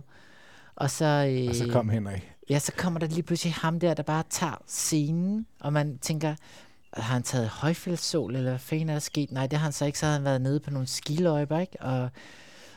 Og 0.81 0.91
så, 0.91 1.05
øh, 1.05 1.49
og 1.49 1.55
så 1.55 1.67
kom 1.71 1.89
Henrik. 1.89 2.31
Ja, 2.49 2.59
så 2.59 2.71
kommer 2.77 2.99
der 2.99 3.07
lige 3.07 3.23
pludselig 3.23 3.53
ham 3.53 3.79
der, 3.79 3.93
der 3.93 4.03
bare 4.03 4.23
tager 4.29 4.61
scenen, 4.67 5.45
og 5.59 5.73
man 5.73 5.97
tænker, 5.97 6.35
har 6.93 7.13
han 7.13 7.23
taget 7.23 7.47
højfældssol, 7.49 8.35
eller 8.35 8.49
hvad 8.49 8.59
fanden 8.59 8.89
er 8.89 8.93
der 8.93 8.99
sket? 8.99 9.31
Nej, 9.31 9.47
det 9.47 9.59
har 9.59 9.63
han 9.63 9.71
så 9.71 9.85
ikke, 9.85 9.99
så 9.99 10.05
har 10.05 10.13
han 10.13 10.23
været 10.23 10.41
nede 10.41 10.59
på 10.59 10.71
nogle 10.71 10.87
skiløjper, 10.87 11.59
ikke? 11.59 11.81
Og 11.81 12.09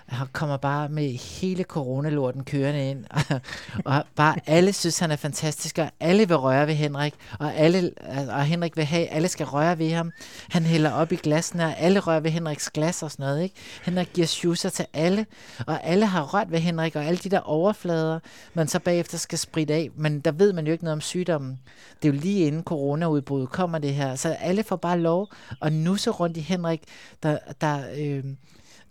han 0.06 0.26
kommer 0.32 0.56
bare 0.56 0.88
med 0.88 1.08
hele 1.40 1.62
coronalorten 1.62 2.44
kørende 2.44 2.90
ind, 2.90 3.04
og, 3.10 3.40
og 3.84 4.04
bare 4.16 4.36
alle 4.46 4.72
synes, 4.72 4.98
han 4.98 5.10
er 5.10 5.16
fantastisk, 5.16 5.78
og 5.78 5.90
alle 6.00 6.28
vil 6.28 6.36
røre 6.36 6.66
ved 6.66 6.74
Henrik, 6.74 7.14
og, 7.38 7.54
alle, 7.54 7.90
og 8.28 8.44
Henrik 8.44 8.76
vil 8.76 8.84
have, 8.84 9.06
alle 9.06 9.28
skal 9.28 9.46
røre 9.46 9.78
ved 9.78 9.92
ham. 9.92 10.12
Han 10.48 10.62
hælder 10.62 10.92
op 10.92 11.12
i 11.12 11.16
glasene, 11.16 11.64
og 11.64 11.78
alle 11.78 12.00
rører 12.00 12.20
ved 12.20 12.30
Henriks 12.30 12.70
glas 12.70 13.02
og 13.02 13.10
sådan 13.10 13.24
noget. 13.24 13.42
Ikke? 13.42 13.54
Henrik 13.84 14.10
giver 14.14 14.26
schusser 14.26 14.68
til 14.68 14.86
alle, 14.92 15.26
og 15.66 15.84
alle 15.84 16.06
har 16.06 16.22
rørt 16.22 16.50
ved 16.50 16.58
Henrik, 16.58 16.96
og 16.96 17.04
alle 17.04 17.18
de 17.18 17.28
der 17.28 17.40
overflader, 17.40 18.20
man 18.54 18.68
så 18.68 18.78
bagefter 18.78 19.18
skal 19.18 19.38
spritte 19.38 19.74
af. 19.74 19.90
Men 19.96 20.20
der 20.20 20.32
ved 20.32 20.52
man 20.52 20.66
jo 20.66 20.72
ikke 20.72 20.84
noget 20.84 20.96
om 20.96 21.00
sygdommen. 21.00 21.60
Det 22.02 22.08
er 22.08 22.12
jo 22.12 22.20
lige 22.20 22.46
inden 22.46 22.62
coronaudbruddet 22.62 23.50
kommer 23.50 23.78
det 23.78 23.94
her, 23.94 24.14
så 24.14 24.28
alle 24.28 24.62
får 24.62 24.76
bare 24.76 24.98
lov 24.98 25.28
at 25.62 25.72
nusse 25.72 26.10
rundt 26.10 26.36
i 26.36 26.40
Henrik, 26.40 26.82
der, 27.22 27.38
der 27.60 27.80
øh, 27.96 28.24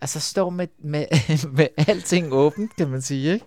altså 0.03 0.19
står 0.19 0.49
med, 0.49 0.67
med, 0.79 1.05
med 1.57 1.67
alting 1.77 2.33
åbent, 2.33 2.75
kan 2.75 2.89
man 2.89 3.01
sige. 3.01 3.33
Ikke? 3.33 3.45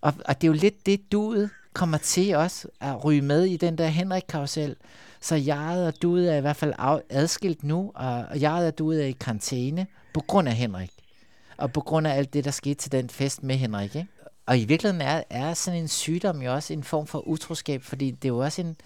Og, 0.00 0.14
og 0.24 0.40
det 0.40 0.46
er 0.46 0.48
jo 0.48 0.58
lidt 0.58 0.86
det, 0.86 1.12
duet 1.12 1.50
kommer 1.72 1.98
til 1.98 2.36
også 2.36 2.68
at 2.80 3.04
ryge 3.04 3.22
med 3.22 3.44
i 3.44 3.56
den 3.56 3.78
der 3.78 3.86
Henrik-karusel. 3.86 4.76
Så 5.20 5.34
jeg 5.34 5.84
og 5.86 6.02
duet 6.02 6.32
er 6.32 6.36
i 6.36 6.40
hvert 6.40 6.56
fald 6.56 6.74
adskilt 7.10 7.64
nu, 7.64 7.92
og 7.94 8.40
jeg 8.40 8.52
og 8.52 8.78
duet 8.78 9.02
er 9.02 9.06
i 9.06 9.12
karantæne 9.12 9.86
på 10.14 10.20
grund 10.20 10.48
af 10.48 10.54
Henrik. 10.54 10.90
Og 11.56 11.72
på 11.72 11.80
grund 11.80 12.06
af 12.06 12.16
alt 12.16 12.34
det, 12.34 12.44
der 12.44 12.50
skete 12.50 12.74
til 12.74 12.92
den 12.92 13.10
fest 13.10 13.42
med 13.42 13.56
Henrik. 13.56 13.96
Ikke? 13.96 14.08
Og 14.46 14.58
i 14.58 14.64
virkeligheden 14.64 15.00
er, 15.00 15.22
er 15.30 15.54
sådan 15.54 15.80
en 15.80 15.88
sygdom 15.88 16.42
jo 16.42 16.54
også 16.54 16.72
en 16.72 16.84
form 16.84 17.06
for 17.06 17.28
utroskab, 17.28 17.82
fordi 17.82 18.10
det 18.10 18.24
er 18.24 18.32
jo 18.32 18.38
også 18.38 18.60
en, 18.60 18.76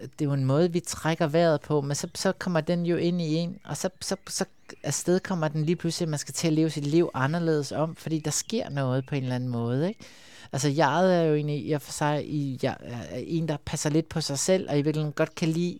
det 0.00 0.20
er 0.20 0.24
jo 0.24 0.32
en 0.32 0.44
måde, 0.44 0.72
vi 0.72 0.80
trækker 0.80 1.26
vejret 1.26 1.60
på, 1.60 1.80
men 1.80 1.94
så, 1.94 2.08
så 2.14 2.32
kommer 2.32 2.60
den 2.60 2.86
jo 2.86 2.96
ind 2.96 3.20
i 3.20 3.34
en, 3.34 3.58
og 3.64 3.76
så, 3.76 3.88
så, 4.00 4.16
så 4.28 4.44
afsted 4.82 5.20
kommer 5.20 5.48
den 5.48 5.64
lige 5.64 5.76
pludselig, 5.76 6.06
at 6.06 6.10
man 6.10 6.18
skal 6.18 6.34
til 6.34 6.46
at 6.46 6.52
leve 6.52 6.70
sit 6.70 6.86
liv 6.86 7.10
anderledes 7.14 7.72
om, 7.72 7.96
fordi 7.96 8.18
der 8.18 8.30
sker 8.30 8.68
noget 8.68 9.06
på 9.06 9.14
en 9.14 9.22
eller 9.22 9.34
anden 9.34 9.50
måde, 9.50 9.88
ikke? 9.88 10.00
Altså, 10.52 10.68
jeg 10.68 11.16
er 11.16 11.22
jo 11.22 11.34
egentlig 11.34 11.66
i 11.66 11.78
for 11.78 11.92
sig 11.92 12.28
i, 12.28 12.58
jeg 12.62 12.76
er 12.80 13.16
en, 13.16 13.48
der 13.48 13.56
passer 13.64 13.90
lidt 13.90 14.08
på 14.08 14.20
sig 14.20 14.38
selv, 14.38 14.70
og 14.70 14.78
i 14.78 14.82
virkeligheden 14.82 15.12
godt 15.12 15.34
kan 15.34 15.48
lide 15.48 15.78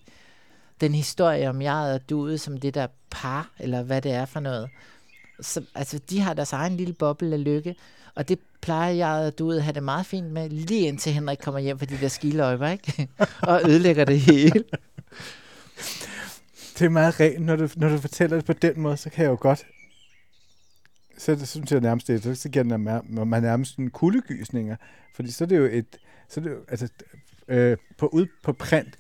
den 0.80 0.94
historie 0.94 1.48
om 1.48 1.62
jeg 1.62 1.74
og 1.94 2.10
duet 2.10 2.40
som 2.40 2.60
det 2.60 2.74
der 2.74 2.86
par, 3.10 3.50
eller 3.58 3.82
hvad 3.82 4.02
det 4.02 4.12
er 4.12 4.24
for 4.24 4.40
noget. 4.40 4.70
Så, 5.40 5.62
altså, 5.74 6.00
de 6.10 6.20
har 6.20 6.34
deres 6.34 6.52
egen 6.52 6.76
lille 6.76 6.92
boble 6.92 7.34
af 7.34 7.44
lykke, 7.44 7.76
og 8.14 8.28
det 8.28 8.38
plejer 8.60 8.92
jeg 8.92 9.32
du 9.38 9.44
duet 9.44 9.56
at 9.56 9.62
have 9.62 9.74
det 9.74 9.82
meget 9.82 10.06
fint 10.06 10.32
med, 10.32 10.48
lige 10.48 10.88
indtil 10.88 11.12
Henrik 11.12 11.38
kommer 11.38 11.60
hjem 11.60 11.78
for 11.78 11.86
de 11.86 11.98
der 12.00 12.08
skiløjper, 12.08 12.68
ikke? 12.68 13.08
og 13.42 13.60
ødelægger 13.64 14.04
det 14.04 14.20
hele. 14.20 14.64
Det 16.78 16.82
er 16.82 16.88
meget 16.88 17.20
rent, 17.20 17.46
når 17.46 17.56
du, 17.56 17.68
når 17.76 17.88
du 17.88 17.98
fortæller 17.98 18.36
det 18.36 18.44
på 18.44 18.52
den 18.52 18.80
måde, 18.80 18.96
så 18.96 19.10
kan 19.10 19.24
jeg 19.24 19.30
jo 19.30 19.38
godt 19.40 19.66
så 21.22 21.34
det 21.34 21.48
synes 21.48 21.72
jeg 21.72 21.80
nærmest 21.80 22.08
det, 22.08 22.38
så 22.38 22.48
giver 22.48 22.62
det 22.62 22.80
man 23.26 23.42
nærmest 23.42 23.76
en 23.76 23.90
kuldegysninger, 23.90 24.76
fordi 25.14 25.30
så 25.30 25.44
er 25.44 25.48
det 25.48 25.56
jo 25.56 25.64
et, 25.64 25.96
så 26.28 26.40
er 26.40 26.44
det 26.44 26.50
jo, 26.50 26.64
altså, 26.68 26.88
øh, 27.48 27.76
på, 27.98 28.06
ud 28.06 28.26
på 28.42 28.52
print, 28.52 28.96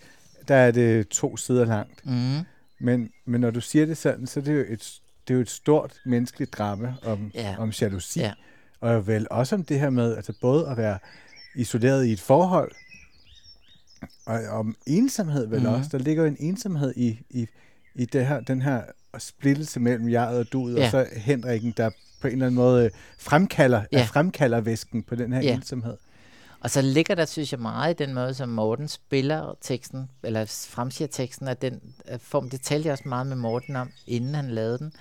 der 0.48 0.54
er 0.54 0.70
det 0.70 1.08
to 1.08 1.36
sider 1.36 1.64
langt. 1.64 2.06
Mm. 2.06 2.38
Men, 2.78 3.10
men 3.24 3.40
når 3.40 3.50
du 3.50 3.60
siger 3.60 3.86
det 3.86 3.96
sådan, 3.96 4.26
så 4.26 4.40
er 4.40 4.44
det 4.44 4.54
jo 4.54 4.64
et, 4.68 5.00
det 5.28 5.34
er 5.34 5.36
jo 5.36 5.40
et 5.40 5.50
stort 5.50 5.94
menneskeligt 6.04 6.52
drama 6.52 6.94
om, 7.02 7.30
ja. 7.34 7.54
om 7.58 7.70
jalousi. 7.80 8.20
Ja. 8.20 8.32
Og 8.80 9.06
vel 9.06 9.26
også 9.30 9.54
om 9.54 9.64
det 9.64 9.80
her 9.80 9.90
med, 9.90 10.16
altså 10.16 10.32
både 10.40 10.68
at 10.68 10.76
være 10.76 10.98
isoleret 11.54 12.06
i 12.06 12.12
et 12.12 12.20
forhold, 12.20 12.72
og 14.26 14.46
om 14.48 14.76
ensomhed 14.86 15.46
vel 15.46 15.60
mm. 15.60 15.66
også. 15.66 15.88
Der 15.92 15.98
ligger 15.98 16.22
jo 16.22 16.28
en 16.28 16.36
ensomhed 16.40 16.92
i, 16.96 17.18
i, 17.30 17.46
i 17.94 18.04
det 18.04 18.26
her, 18.26 18.40
den 18.40 18.62
her 18.62 18.82
splittelse 19.18 19.80
mellem 19.80 20.08
jeg 20.08 20.26
og 20.26 20.52
du, 20.52 20.68
ja. 20.68 20.84
og 20.84 20.90
så 20.90 21.06
Henriken, 21.16 21.74
der 21.76 21.90
på 22.20 22.26
en 22.26 22.32
eller 22.32 22.46
anden 22.46 22.56
måde 22.56 22.90
fremkalder, 23.18 23.82
ja. 23.92 24.04
fremkalder 24.04 24.60
væsken 24.60 25.02
på 25.02 25.14
den 25.14 25.32
her 25.32 25.42
ja. 25.42 25.54
ensomhed. 25.54 25.96
Og 26.60 26.70
så 26.70 26.82
ligger 26.82 27.14
der, 27.14 27.24
synes 27.24 27.52
jeg, 27.52 27.60
meget 27.60 28.00
i 28.00 28.04
den 28.04 28.14
måde, 28.14 28.34
som 28.34 28.48
Morten 28.48 28.88
spiller 28.88 29.56
teksten, 29.60 30.10
eller 30.22 30.44
fremsiger 30.68 31.08
teksten, 31.08 31.48
at 31.48 31.62
den 31.62 31.80
form, 32.18 32.50
det 32.50 32.60
talte 32.60 32.86
jeg 32.86 32.92
også 32.92 33.08
meget 33.08 33.26
med 33.26 33.36
Morten 33.36 33.76
om, 33.76 33.90
inden 34.06 34.34
han 34.34 34.50
lavede 34.50 34.78
den, 34.78 34.92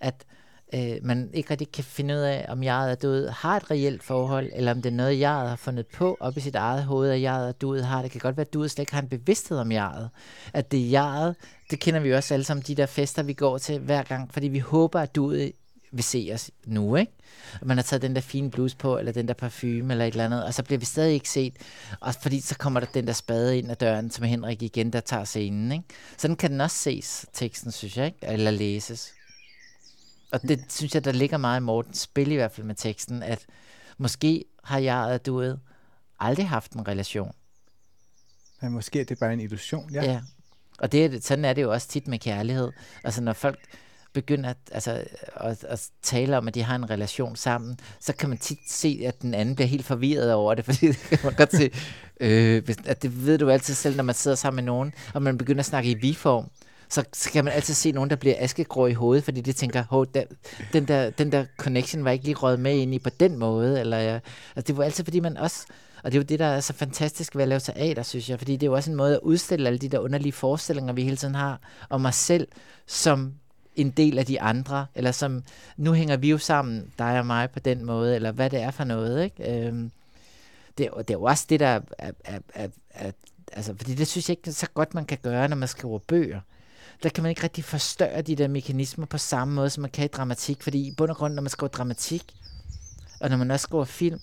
at 0.00 0.14
øh, 0.14 0.37
Øh, 0.74 0.96
man 1.02 1.30
ikke 1.34 1.50
rigtig 1.50 1.72
kan 1.72 1.84
finde 1.84 2.14
ud 2.14 2.20
af, 2.20 2.46
om 2.48 2.62
jeg 2.62 2.90
er 2.90 2.94
død 2.94 3.28
har 3.28 3.56
et 3.56 3.70
reelt 3.70 4.02
forhold, 4.02 4.50
eller 4.54 4.70
om 4.70 4.82
det 4.82 4.92
er 4.92 4.96
noget, 4.96 5.20
jeg 5.20 5.30
har 5.30 5.56
fundet 5.56 5.86
på 5.86 6.16
op 6.20 6.36
i 6.36 6.40
sit 6.40 6.54
eget 6.54 6.84
hoved, 6.84 7.10
at 7.10 7.22
jeg 7.22 7.48
er 7.48 7.52
død 7.52 7.82
har. 7.82 8.02
Det 8.02 8.10
kan 8.10 8.20
godt 8.20 8.36
være, 8.36 8.46
at 8.46 8.54
du 8.54 8.68
slet 8.68 8.82
ikke 8.82 8.94
har 8.94 9.02
en 9.02 9.08
bevidsthed 9.08 9.58
om 9.58 9.72
jeget. 9.72 10.10
At 10.52 10.72
det 10.72 10.80
er 10.80 10.90
jeget, 10.90 11.36
det 11.70 11.80
kender 11.80 12.00
vi 12.00 12.08
jo 12.08 12.16
også 12.16 12.34
alle 12.34 12.44
sammen, 12.44 12.64
de 12.66 12.74
der 12.74 12.86
fester, 12.86 13.22
vi 13.22 13.32
går 13.32 13.58
til 13.58 13.78
hver 13.78 14.02
gang, 14.02 14.32
fordi 14.32 14.48
vi 14.48 14.58
håber, 14.58 15.00
at 15.00 15.14
du 15.14 15.28
vil 15.92 16.04
se 16.04 16.30
os 16.34 16.50
nu, 16.66 16.96
ikke? 16.96 17.12
Og 17.60 17.66
man 17.66 17.76
har 17.76 17.82
taget 17.82 18.02
den 18.02 18.14
der 18.14 18.20
fine 18.20 18.50
bluse 18.50 18.76
på, 18.76 18.98
eller 18.98 19.12
den 19.12 19.28
der 19.28 19.34
parfume, 19.34 19.92
eller 19.92 20.04
et 20.04 20.12
eller 20.12 20.24
andet, 20.24 20.44
og 20.44 20.54
så 20.54 20.62
bliver 20.62 20.78
vi 20.78 20.84
stadig 20.84 21.14
ikke 21.14 21.30
set, 21.30 21.52
og 22.00 22.14
fordi 22.14 22.40
så 22.40 22.58
kommer 22.58 22.80
der 22.80 22.86
den 22.94 23.06
der 23.06 23.12
spade 23.12 23.58
ind 23.58 23.70
ad 23.70 23.76
døren, 23.76 24.10
som 24.10 24.24
Henrik 24.24 24.62
igen, 24.62 24.92
der 24.92 25.00
tager 25.00 25.24
scenen, 25.24 25.72
ikke? 25.72 25.84
Sådan 26.18 26.36
kan 26.36 26.50
den 26.50 26.60
også 26.60 26.76
ses, 26.76 27.26
teksten, 27.32 27.72
synes 27.72 27.96
jeg, 27.96 28.06
ikke? 28.06 28.18
Eller 28.22 28.50
læses. 28.50 29.12
Og 30.32 30.42
det 30.42 30.64
synes 30.68 30.94
jeg, 30.94 31.04
der 31.04 31.12
ligger 31.12 31.36
meget 31.36 31.60
i 31.60 31.62
Mortens 31.62 31.98
spil 31.98 32.32
i 32.32 32.34
hvert 32.34 32.52
fald 32.52 32.66
med 32.66 32.74
teksten, 32.74 33.22
at 33.22 33.46
Måske 33.98 34.44
har 34.64 34.78
jeg 34.78 34.98
og 34.98 35.26
duet 35.26 35.60
aldrig 36.20 36.48
haft 36.48 36.72
en 36.72 36.88
relation. 36.88 37.32
Men 38.62 38.72
måske 38.72 39.00
er 39.00 39.04
det 39.04 39.18
bare 39.18 39.32
en 39.32 39.40
illusion, 39.40 39.90
ja. 39.92 40.04
ja. 40.04 40.20
Og 40.78 40.92
det, 40.92 41.24
sådan 41.24 41.44
er 41.44 41.52
det 41.52 41.62
jo 41.62 41.72
også 41.72 41.88
tit 41.88 42.08
med 42.08 42.18
kærlighed. 42.18 42.72
Altså 43.04 43.20
når 43.20 43.32
folk 43.32 43.58
begynder 44.12 44.50
at, 44.50 44.56
altså, 44.72 45.04
at, 45.36 45.64
at 45.64 45.88
tale 46.02 46.38
om, 46.38 46.48
at 46.48 46.54
de 46.54 46.62
har 46.62 46.74
en 46.74 46.90
relation 46.90 47.36
sammen, 47.36 47.78
så 48.00 48.12
kan 48.12 48.28
man 48.28 48.38
tit 48.38 48.58
se, 48.68 49.02
at 49.06 49.22
den 49.22 49.34
anden 49.34 49.54
bliver 49.54 49.68
helt 49.68 49.86
forvirret 49.86 50.32
over 50.32 50.54
det, 50.54 50.64
fordi 50.68 50.86
det 50.86 50.98
kan 50.98 51.18
man 51.24 51.34
godt 51.34 51.56
se, 51.56 51.70
øh, 52.20 52.62
at 52.84 53.02
det 53.02 53.26
ved 53.26 53.38
du 53.38 53.50
altid 53.50 53.74
selv, 53.74 53.96
når 53.96 54.04
man 54.04 54.14
sidder 54.14 54.36
sammen 54.36 54.64
med 54.64 54.72
nogen, 54.72 54.94
og 55.14 55.22
man 55.22 55.38
begynder 55.38 55.60
at 55.60 55.66
snakke 55.66 55.90
i 55.90 55.94
vi-form, 55.94 56.50
så, 56.90 57.04
så 57.12 57.42
man 57.42 57.52
altid 57.52 57.74
se 57.74 57.92
nogen, 57.92 58.10
der 58.10 58.16
bliver 58.16 58.34
askegrå 58.38 58.86
i 58.86 58.92
hovedet, 58.92 59.24
fordi 59.24 59.40
de 59.40 59.52
tænker, 59.52 59.84
Hov, 59.90 60.06
der, 60.06 60.22
den, 60.72 60.88
der, 60.88 61.10
den 61.10 61.32
der 61.32 61.44
connection 61.56 62.04
var 62.04 62.10
ikke 62.10 62.24
lige 62.24 62.34
røget 62.34 62.60
med 62.60 62.76
ind 62.76 62.94
i 62.94 62.98
på 62.98 63.10
den 63.10 63.38
måde. 63.38 63.80
Eller, 63.80 63.98
ja. 63.98 64.18
altså, 64.56 64.66
det 64.66 64.76
var 64.76 64.84
altid, 64.84 65.04
fordi 65.04 65.20
man 65.20 65.36
også... 65.36 65.66
Og 66.02 66.12
det 66.12 66.18
er 66.18 66.22
jo 66.22 66.24
det, 66.24 66.38
der 66.38 66.46
er 66.46 66.60
så 66.60 66.72
fantastisk 66.72 67.36
ved 67.36 67.42
at 67.42 67.48
lave 67.48 67.60
teater, 67.60 68.02
synes 68.02 68.30
jeg. 68.30 68.38
Fordi 68.38 68.52
det 68.52 68.62
er 68.62 68.70
jo 68.70 68.74
også 68.74 68.90
en 68.90 68.96
måde 68.96 69.14
at 69.14 69.20
udstille 69.22 69.66
alle 69.66 69.78
de 69.78 69.88
der 69.88 69.98
underlige 69.98 70.32
forestillinger, 70.32 70.92
vi 70.92 71.02
hele 71.02 71.16
tiden 71.16 71.34
har 71.34 71.60
om 71.90 72.06
os 72.06 72.14
selv, 72.14 72.48
som 72.86 73.34
en 73.76 73.90
del 73.90 74.18
af 74.18 74.26
de 74.26 74.40
andre, 74.40 74.86
eller 74.94 75.12
som, 75.12 75.42
nu 75.76 75.92
hænger 75.92 76.16
vi 76.16 76.30
jo 76.30 76.38
sammen, 76.38 76.92
dig 76.98 77.18
og 77.18 77.26
mig, 77.26 77.50
på 77.50 77.60
den 77.60 77.84
måde, 77.84 78.14
eller 78.14 78.32
hvad 78.32 78.50
det 78.50 78.60
er 78.60 78.70
for 78.70 78.84
noget, 78.84 79.24
ikke? 79.24 79.66
Øhm, 79.66 79.90
det, 80.78 80.86
er, 80.86 80.90
det 80.90 81.10
er 81.10 81.14
jo 81.14 81.22
også 81.22 81.46
det, 81.48 81.60
der 81.60 81.66
er, 81.66 81.80
er, 81.98 82.10
er, 82.24 82.38
er, 82.54 82.68
er 82.90 83.10
altså, 83.52 83.74
fordi 83.76 83.94
det 83.94 84.06
synes 84.06 84.28
jeg 84.28 84.36
ikke 84.38 84.52
så 84.52 84.66
godt, 84.74 84.94
man 84.94 85.04
kan 85.04 85.18
gøre, 85.22 85.48
når 85.48 85.56
man 85.56 85.68
skriver 85.68 85.98
bøger. 85.98 86.40
Der 87.02 87.08
kan 87.08 87.22
man 87.22 87.30
ikke 87.30 87.42
rigtig 87.42 87.64
forstørre 87.64 88.22
de 88.22 88.36
der 88.36 88.48
mekanismer 88.48 89.06
på 89.06 89.18
samme 89.18 89.54
måde, 89.54 89.70
som 89.70 89.80
man 89.82 89.90
kan 89.90 90.04
i 90.04 90.08
dramatik, 90.08 90.62
fordi 90.62 90.78
i 90.86 90.94
bund 90.94 91.10
og 91.10 91.16
grund, 91.16 91.34
når 91.34 91.42
man 91.42 91.50
skriver 91.50 91.68
dramatik, 91.68 92.34
og 93.20 93.30
når 93.30 93.36
man 93.36 93.50
også 93.50 93.64
skriver 93.64 93.84
film, 93.84 94.20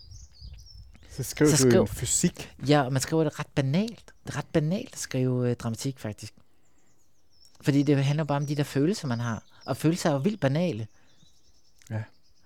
Så 1.11 1.23
skriver 1.23 1.51
Så 1.55 1.63
du 1.63 1.69
skriv- 1.71 1.81
en 1.81 1.87
fysik. 1.87 2.53
Ja, 2.67 2.81
og 2.81 2.93
man 2.93 3.01
skriver 3.01 3.23
det 3.23 3.39
ret 3.39 3.47
banalt. 3.55 4.13
Det 4.25 4.33
er 4.33 4.37
ret 4.37 4.45
banalt 4.53 4.93
at 4.93 4.99
skrive 4.99 5.49
øh, 5.49 5.55
dramatik, 5.55 5.99
faktisk. 5.99 6.33
Fordi 7.61 7.83
det 7.83 8.03
handler 8.05 8.23
bare 8.23 8.37
om 8.37 8.45
de 8.45 8.55
der 8.55 8.63
følelser, 8.63 9.07
man 9.07 9.19
har. 9.19 9.43
Og 9.65 9.77
følelser 9.77 10.09
er 10.09 10.13
jo 10.13 10.19
vildt 10.19 10.41
banale. 10.41 10.87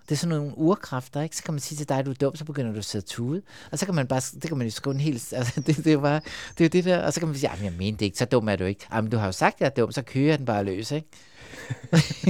Det 0.10 0.16
er 0.16 0.20
sådan 0.20 0.36
nogle 0.38 0.57
urkræfter, 0.57 1.22
ikke? 1.22 1.36
Så 1.36 1.43
kan 1.43 1.53
man 1.53 1.62
sige 1.62 1.78
til 1.78 1.89
dig, 1.89 1.97
at 1.97 2.05
du 2.05 2.12
er 2.12 2.16
dum, 2.16 2.36
så 2.36 2.45
begynder 2.45 2.72
du 2.72 2.78
at 2.78 2.86
sidde 2.86 3.05
tude. 3.05 3.41
Og 3.72 3.80
så 3.80 3.86
kan 3.86 3.95
man 3.95 4.07
bare, 4.07 4.22
det 4.41 4.47
kan 4.47 4.57
man 4.57 4.68
jo 4.68 4.72
skrive 4.72 4.93
en 4.93 4.99
helt, 4.99 5.34
altså 5.38 5.62
det, 5.62 5.78
det, 5.78 5.88
er 5.88 5.91
jo 5.91 5.99
bare, 5.99 6.22
det 6.57 6.62
er 6.62 6.66
jo 6.66 6.70
det 6.70 6.86
der, 6.86 6.97
og 7.05 7.14
så 7.14 7.20
kan 7.20 7.28
man 7.28 7.38
sige, 7.38 7.49
jamen 7.51 7.66
jeg 7.66 7.74
mener 7.74 7.97
det 7.97 8.05
ikke, 8.05 8.18
så 8.18 8.26
dum 8.26 8.49
er 8.49 8.55
du 8.55 8.64
ikke. 8.64 8.86
Jamen 8.93 9.12
du 9.12 9.18
har 9.18 9.26
jo 9.26 9.32
sagt, 9.32 9.55
at 9.55 9.62
jeg 9.62 9.66
er 9.66 9.70
dum, 9.86 9.91
så 9.91 10.01
kører 10.01 10.28
jeg 10.28 10.38
den 10.38 10.45
bare 10.45 10.64
løs, 10.64 10.91
ikke? 10.91 11.07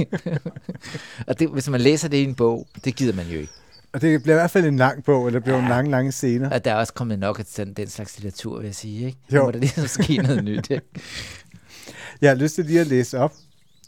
og 1.26 1.38
det, 1.38 1.48
hvis 1.48 1.68
man 1.68 1.80
læser 1.80 2.08
det 2.08 2.16
i 2.16 2.24
en 2.24 2.34
bog, 2.34 2.66
det 2.84 2.96
gider 2.96 3.12
man 3.14 3.26
jo 3.26 3.38
ikke. 3.40 3.52
Og 3.92 4.00
det 4.00 4.22
bliver 4.22 4.34
i 4.36 4.38
hvert 4.40 4.50
fald 4.50 4.66
en 4.66 4.76
lang 4.76 5.04
bog, 5.04 5.26
eller 5.26 5.40
det 5.40 5.44
bliver 5.44 5.56
Ja. 5.56 5.62
en 5.62 5.68
lang, 5.68 5.88
lange 5.88 6.12
scener. 6.12 6.50
Og 6.50 6.64
der 6.64 6.70
er 6.72 6.74
også 6.76 6.92
kommet 6.92 7.18
nok 7.18 7.38
af 7.38 7.44
den, 7.44 7.72
den 7.72 7.88
slags 7.88 8.16
litteratur, 8.18 8.58
vil 8.58 8.66
jeg 8.66 8.74
sige, 8.74 9.06
ikke? 9.06 9.18
Jo. 9.32 9.44
Må 9.44 9.50
der 9.50 9.58
ligesom 9.58 9.86
ske 9.86 10.16
noget 10.16 10.44
nyt, 10.44 10.70
ikke? 10.70 10.86
Jeg 12.20 12.30
har 12.30 12.34
lyst 12.34 12.54
til 12.54 12.64
lige 12.64 12.80
at 12.80 12.86
læse 12.86 13.18
op 13.18 13.32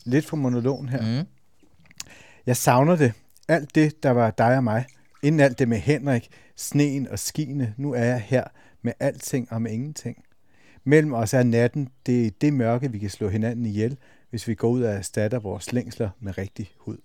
lidt 0.04 0.26
fra 0.26 0.36
monologen 0.36 0.88
her. 0.88 1.20
Mm. 1.22 1.26
Jeg 2.46 2.56
savner 2.56 2.96
det. 2.96 3.12
Alt 3.48 3.74
det, 3.74 4.02
der 4.02 4.10
var 4.10 4.30
dig 4.30 4.56
og 4.56 4.64
mig. 4.64 4.84
Inden 5.22 5.40
alt 5.40 5.58
det 5.58 5.68
med 5.68 5.78
Henrik, 5.78 6.28
sneen 6.56 7.08
og 7.08 7.18
skiene. 7.18 7.74
Nu 7.76 7.92
er 7.92 8.04
jeg 8.04 8.20
her 8.20 8.44
med 8.82 8.92
alting 9.00 9.52
og 9.52 9.62
med 9.62 9.70
ingenting. 9.70 10.24
Mellem 10.84 11.12
os 11.12 11.34
er 11.34 11.42
natten. 11.42 11.88
Det 12.06 12.26
er 12.26 12.30
det 12.40 12.52
mørke, 12.52 12.92
vi 12.92 12.98
kan 12.98 13.10
slå 13.10 13.28
hinanden 13.28 13.66
ihjel, 13.66 13.96
hvis 14.30 14.48
vi 14.48 14.54
går 14.54 14.68
ud 14.68 14.82
og 14.82 14.92
erstatter 14.92 15.38
vores 15.38 15.72
længsler 15.72 16.10
med 16.20 16.38
rigtig 16.38 16.72
hud. 16.78 16.96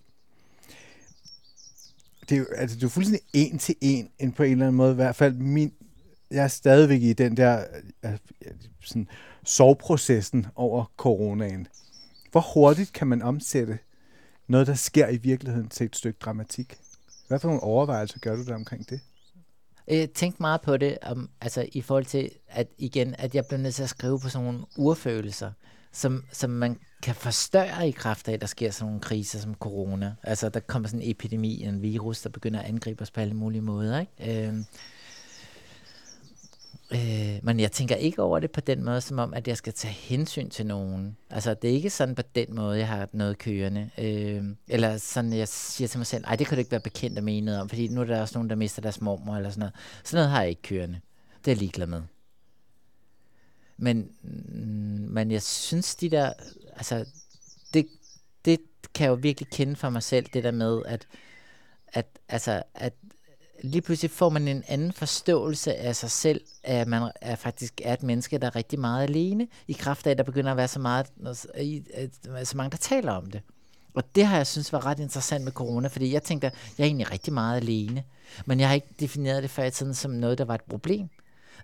Det 2.30 2.36
er 2.36 2.40
jo, 2.40 2.46
altså, 2.56 2.78
du 2.80 2.86
er 2.86 2.90
fuldstændig 2.90 3.28
en 3.34 3.58
til 3.58 3.76
en, 3.82 4.10
end 4.20 4.34
på 4.34 4.44
en 4.44 4.52
eller 4.52 4.66
anden 4.66 4.78
måde. 4.78 4.92
I 4.92 4.96
hvert 4.96 5.16
fald 5.16 5.34
min, 5.34 5.74
jeg 6.32 6.44
er 6.44 6.48
stadigvæk 6.48 7.02
i 7.02 7.14
den 7.14 7.38
der 7.38 7.66
øh, 8.06 8.12
øh, 8.46 8.52
sådan, 8.82 9.08
sovprocessen 9.44 10.46
over 10.56 10.92
coronaen. 10.98 11.68
Hvor 12.32 12.54
hurtigt 12.54 12.94
kan 12.94 13.08
man 13.08 13.22
omsætte 13.22 13.80
noget, 14.48 14.68
der 14.68 14.74
sker 14.74 15.08
i 15.08 15.18
virkeligheden 15.18 15.70
til 15.70 15.86
et 15.86 15.96
stykke 15.96 16.20
dramatik? 16.20 16.78
Hvad 17.28 17.40
for 17.40 17.48
nogle 17.48 17.64
overvejelser 17.64 18.20
gør 18.20 18.36
du 18.36 18.44
der 18.46 18.56
omkring 18.56 18.90
det? 18.90 19.00
Øh, 19.88 19.98
jeg 19.98 20.12
tænkte 20.12 20.42
meget 20.42 20.62
på 20.62 20.78
det, 20.78 20.98
om, 21.02 21.30
altså 21.42 21.68
i 21.72 21.82
forhold 21.82 22.06
til, 22.06 22.32
at 22.48 22.68
igen, 22.78 23.16
at 23.18 23.36
jeg 23.36 23.46
bliver 23.46 23.62
nødt 23.62 23.76
til 23.76 23.84
at 23.84 23.90
skrive 23.90 24.20
på 24.20 24.30
sådan 24.30 24.46
nogle 24.46 24.66
urfølelser, 24.78 25.52
som, 25.92 26.24
som 26.32 26.50
man 26.50 26.80
kan 27.04 27.16
forstørre 27.16 27.88
i 27.88 27.92
kraft 27.92 28.28
af, 28.28 28.34
at 28.34 28.42
der 28.42 28.48
sker 28.48 28.72
sådan 28.72 28.86
nogle 28.86 29.02
kriser 29.02 29.40
som 29.40 29.56
corona. 29.56 30.16
Altså, 30.24 30.50
der 30.50 30.60
kommer 30.60 30.90
sådan 30.90 31.02
en 31.02 31.12
epidemi, 31.12 31.64
en 31.64 31.82
virus, 31.82 32.22
der 32.22 32.30
begynder 32.30 32.60
at 32.60 32.66
angribe 32.66 33.02
os 33.02 33.12
på 33.12 33.22
alle 33.22 33.34
mulige 33.34 33.62
måder, 33.62 34.00
ikke? 34.00 34.48
Øh, 34.48 34.54
Øh, 36.92 37.40
men 37.44 37.60
jeg 37.60 37.72
tænker 37.72 37.96
ikke 37.96 38.22
over 38.22 38.40
det 38.40 38.52
på 38.52 38.62
den 38.62 38.84
måde, 38.84 39.02
som 39.02 39.20
om, 39.20 39.34
at 39.34 39.48
jeg 39.48 39.58
skal 39.58 39.74
tage 39.74 39.94
hensyn 39.94 40.50
til 40.50 40.66
nogen. 40.66 41.18
Altså, 41.30 41.54
det 41.54 41.70
er 41.70 41.74
ikke 41.74 41.90
sådan 41.90 42.16
på 42.16 42.22
den 42.36 42.56
måde, 42.56 42.78
jeg 42.78 42.88
har 42.88 43.10
noget 43.14 43.38
kørende. 43.38 43.90
Øh, 43.98 44.44
eller 44.68 44.98
sådan, 44.98 45.34
jeg 45.34 45.48
siger 45.48 45.88
til 45.88 45.98
mig 45.98 46.08
selv, 46.08 46.24
nej, 46.24 46.36
det 46.36 46.48
kan 46.48 46.56
du 46.56 46.60
ikke 46.60 46.72
være 46.72 46.80
bekendt 46.80 47.18
at 47.18 47.24
mene 47.24 47.46
noget 47.46 47.62
om, 47.62 47.70
fordi 47.70 47.88
nu 47.88 48.02
er 48.02 48.06
der 48.06 48.22
også 48.22 48.38
nogen, 48.38 48.50
der 48.50 48.56
mister 48.56 48.82
deres 48.82 49.02
mormor, 49.02 49.36
eller 49.36 49.50
sådan 49.50 49.60
noget. 49.60 49.76
Sådan 50.04 50.18
noget 50.18 50.30
har 50.30 50.42
jeg 50.42 50.50
ikke 50.50 50.62
kørende. 50.62 51.00
Det 51.46 51.52
er 51.52 51.56
jeg 51.56 51.58
ligeglad 51.58 51.88
med. 51.88 52.02
Men, 53.78 54.10
mm, 54.22 55.08
men 55.10 55.32
jeg 55.32 55.42
synes, 55.42 55.96
de 55.96 56.10
der, 56.10 56.34
altså, 56.76 57.06
det, 57.74 57.88
det 58.46 58.60
kan 58.94 59.04
jeg 59.04 59.10
jo 59.10 59.20
virkelig 59.22 59.50
kende 59.50 59.76
for 59.76 59.90
mig 59.90 60.04
selv, 60.04 60.26
det 60.34 60.44
der 60.44 60.52
med, 60.52 60.82
at, 60.86 61.08
at, 61.88 62.06
altså, 62.30 62.64
at 62.74 62.94
lige 63.64 63.82
pludselig 63.82 64.12
får 64.12 64.30
man 64.30 64.48
en 64.48 64.64
anden 64.68 64.94
forståelse 64.94 65.76
af 65.76 65.96
sig 65.96 66.12
selv, 66.12 66.42
at 66.64 66.88
man 66.88 67.12
er 67.22 67.36
faktisk 67.36 67.82
er 67.84 67.94
et 67.94 68.04
menneske, 68.04 68.38
der 68.38 68.48
er 68.48 68.56
rigtig 68.56 68.80
meget 68.80 69.04
alene, 69.04 69.48
i 69.68 69.74
kraft 69.74 70.08
af, 70.08 70.12
at 70.12 70.18
der 70.18 70.24
begynder 70.24 70.52
at 70.52 70.58
være 70.58 70.68
så, 70.68 70.80
meget, 70.80 71.06
øh, 71.58 72.46
så 72.46 72.58
mange, 72.58 72.72
der 72.72 72.78
taler 72.78 73.12
om 73.12 73.32
det. 73.32 73.42
Og 73.94 74.16
det 74.16 74.26
har 74.26 74.38
jeg 74.38 74.48
synes 74.48 74.74
var 74.74 74.86
ret 74.86 75.00
interessant 75.00 75.44
med 75.44 75.52
corona, 75.52 75.88
fordi 75.88 76.14
jeg 76.14 76.24
tænkte, 76.24 76.52
jeg 76.78 76.84
er 76.84 76.88
egentlig 76.88 77.12
rigtig 77.12 77.34
meget 77.34 77.58
alene, 77.58 78.04
men 78.46 78.60
jeg 78.60 78.68
har 78.68 78.76
ikke 78.76 78.94
defineret 79.00 79.44
det 79.44 79.52
før 79.52 79.64
i 79.64 79.72
tiden 79.72 79.94
som 79.94 80.12
noget, 80.12 80.38
der 80.38 80.46
var 80.46 80.56
et 80.56 80.64
problem. 80.70 81.10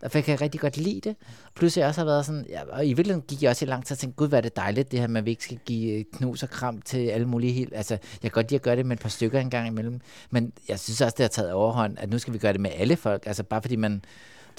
Derfor 0.04 0.22
kan 0.22 0.32
jeg 0.32 0.41
rigtig 0.41 0.62
godt 0.62 0.78
lide 0.78 1.01
det. 1.10 1.16
Plus 1.56 1.78
jeg 1.78 1.88
også 1.88 2.01
har 2.01 2.06
været 2.06 2.26
sådan, 2.26 2.45
ja, 2.49 2.62
og 2.70 2.86
i 2.86 2.88
virkeligheden 2.88 3.22
gik 3.28 3.43
jeg 3.43 3.49
også 3.49 3.66
i 3.66 3.68
lang 3.68 3.86
tid 3.86 3.95
og 3.95 3.99
tænkte, 3.99 4.16
gud, 4.16 4.28
hvad 4.28 4.39
er 4.39 4.41
det 4.41 4.56
dejligt, 4.56 4.91
det 4.91 4.99
her 4.99 5.08
med, 5.08 5.22
at 5.22 5.26
vi 5.26 5.30
ikke 5.30 5.43
skal 5.43 5.60
give 5.66 5.99
øh, 5.99 6.06
knus 6.14 6.43
og 6.43 6.49
kram 6.49 6.82
til 6.82 7.08
alle 7.08 7.28
mulige 7.28 7.54
helt. 7.54 7.74
Altså, 7.76 7.93
jeg 7.93 8.22
kan 8.22 8.32
godt 8.32 8.49
lide 8.49 8.56
at 8.56 8.62
gøre 8.62 8.76
det 8.76 8.86
med 8.86 8.97
et 8.97 9.01
par 9.01 9.10
stykker 9.10 9.39
en 9.39 9.49
gang 9.49 9.68
imellem, 9.68 9.99
men 10.30 10.54
jeg 10.70 10.80
synes 10.80 11.01
også, 11.01 11.16
det 11.18 11.24
har 11.24 11.28
taget 11.28 11.51
overhånd, 11.51 11.97
at 11.99 12.10
nu 12.10 12.20
skal 12.20 12.34
vi 12.34 12.38
gøre 12.38 12.54
det 12.54 12.62
med 12.62 12.72
alle 12.74 12.95
folk. 12.95 13.24
Altså, 13.28 13.43
bare 13.43 13.62
fordi 13.62 13.76
man, 13.76 14.06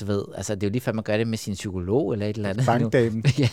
du 0.00 0.04
ved, 0.04 0.24
altså, 0.34 0.54
det 0.54 0.62
er 0.62 0.66
jo 0.66 0.72
lige 0.72 0.80
før, 0.80 0.92
man 0.92 1.04
gør 1.04 1.16
det 1.16 1.26
med 1.26 1.38
sin 1.38 1.54
psykolog 1.54 2.12
eller 2.12 2.26
et 2.26 2.36
eller 2.36 2.48
andet. 2.48 2.66
Bankdamen. 2.66 3.24
ja. 3.38 3.48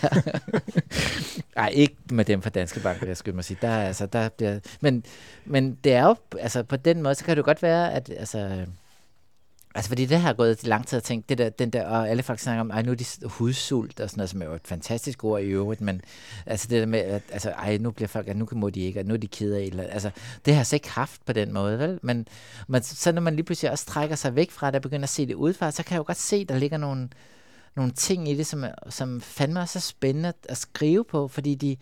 Ej, 1.55 1.69
ikke 1.73 1.95
med 2.11 2.25
dem 2.25 2.41
fra 2.41 2.49
Danske 2.49 2.79
Bank, 2.79 3.01
jeg 3.01 3.17
skulle 3.17 3.35
mig 3.35 3.43
sige. 3.43 3.57
Der, 3.61 3.67
er, 3.67 3.87
altså, 3.87 4.05
der 4.05 4.29
bliver, 4.29 4.59
men, 4.81 5.03
men 5.45 5.77
det 5.83 5.93
er 5.93 6.03
jo, 6.05 6.15
altså 6.39 6.63
på 6.63 6.75
den 6.75 7.01
måde, 7.01 7.15
så 7.15 7.25
kan 7.25 7.31
det 7.31 7.37
jo 7.37 7.45
godt 7.45 7.63
være, 7.63 7.93
at 7.93 8.11
altså, 8.17 8.65
Altså, 9.75 9.89
fordi 9.89 10.05
det 10.05 10.19
har 10.19 10.29
jeg 10.29 10.35
gået 10.35 10.67
lang 10.67 10.87
tid 10.87 10.97
at 10.97 11.03
tænke, 11.03 11.25
det 11.29 11.37
der, 11.37 11.49
den 11.49 11.69
der, 11.69 11.85
og 11.85 12.09
alle 12.09 12.23
folk 12.23 12.39
snakker 12.39 12.61
om, 12.61 12.69
ej, 12.69 12.81
nu 12.81 12.91
er 12.91 12.95
de 12.95 13.05
hudsult 13.23 13.99
og 13.99 14.09
sådan 14.09 14.19
noget, 14.19 14.29
som 14.29 14.41
er 14.41 14.45
jo 14.45 14.53
et 14.53 14.67
fantastisk 14.67 15.23
ord 15.23 15.41
i 15.41 15.45
øvrigt, 15.45 15.81
men 15.81 16.01
altså 16.45 16.67
det 16.69 16.79
der 16.79 16.85
med, 16.85 16.99
at 16.99 17.21
altså, 17.31 17.49
ej, 17.49 17.77
nu 17.77 17.91
bliver 17.91 18.07
folk, 18.07 18.27
at 18.27 18.37
nu 18.37 18.47
må 18.51 18.69
de 18.69 18.79
ikke, 18.79 18.99
og 18.99 19.05
nu 19.05 19.13
er 19.13 19.17
de 19.17 19.27
kede 19.27 19.57
af, 19.57 19.63
eller, 19.63 19.83
altså, 19.83 20.11
det 20.45 20.53
har 20.53 20.59
jeg 20.59 20.67
så 20.67 20.75
ikke 20.75 20.89
haft 20.89 21.25
på 21.25 21.33
den 21.33 21.53
måde, 21.53 21.79
vel? 21.79 21.99
Men, 22.01 22.27
men 22.67 22.83
så 22.83 23.11
når 23.11 23.21
man 23.21 23.35
lige 23.35 23.45
pludselig 23.45 23.71
også 23.71 23.85
trækker 23.85 24.15
sig 24.15 24.35
væk 24.35 24.51
fra 24.51 24.67
det, 24.67 24.75
og 24.75 24.81
begynder 24.81 25.03
at 25.05 25.09
se 25.09 25.27
det 25.27 25.33
udefra, 25.33 25.71
så 25.71 25.83
kan 25.83 25.93
jeg 25.93 25.99
jo 25.99 26.03
godt 26.07 26.17
se, 26.17 26.45
der 26.45 26.57
ligger 26.57 26.77
nogle, 26.77 27.09
nogle 27.75 27.91
ting 27.91 28.29
i 28.29 28.35
det, 28.35 28.47
som, 28.47 28.65
som 28.89 29.21
fandme 29.21 29.59
også 29.59 29.79
er 29.79 29.81
spændende 29.81 30.29
at, 30.29 30.35
at 30.49 30.57
skrive 30.57 31.03
på, 31.03 31.27
fordi 31.27 31.55
de 31.55 31.77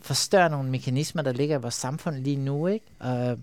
forstørrer 0.00 0.48
nogle 0.48 0.70
mekanismer, 0.70 1.22
der 1.22 1.32
ligger 1.32 1.58
i 1.58 1.62
vores 1.62 1.74
samfund 1.74 2.16
lige 2.16 2.36
nu, 2.36 2.66
ikke? 2.66 2.86
Og, 2.98 3.38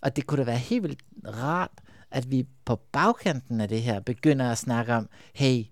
og 0.00 0.16
det 0.16 0.26
kunne 0.26 0.38
da 0.38 0.44
være 0.44 0.58
helt 0.58 0.82
vildt 0.82 1.00
rart, 1.26 1.70
at 2.10 2.30
vi 2.30 2.46
på 2.64 2.76
bagkanten 2.76 3.60
af 3.60 3.68
det 3.68 3.82
her 3.82 4.00
begynder 4.00 4.50
at 4.50 4.58
snakke 4.58 4.94
om, 4.94 5.08
hey, 5.34 5.64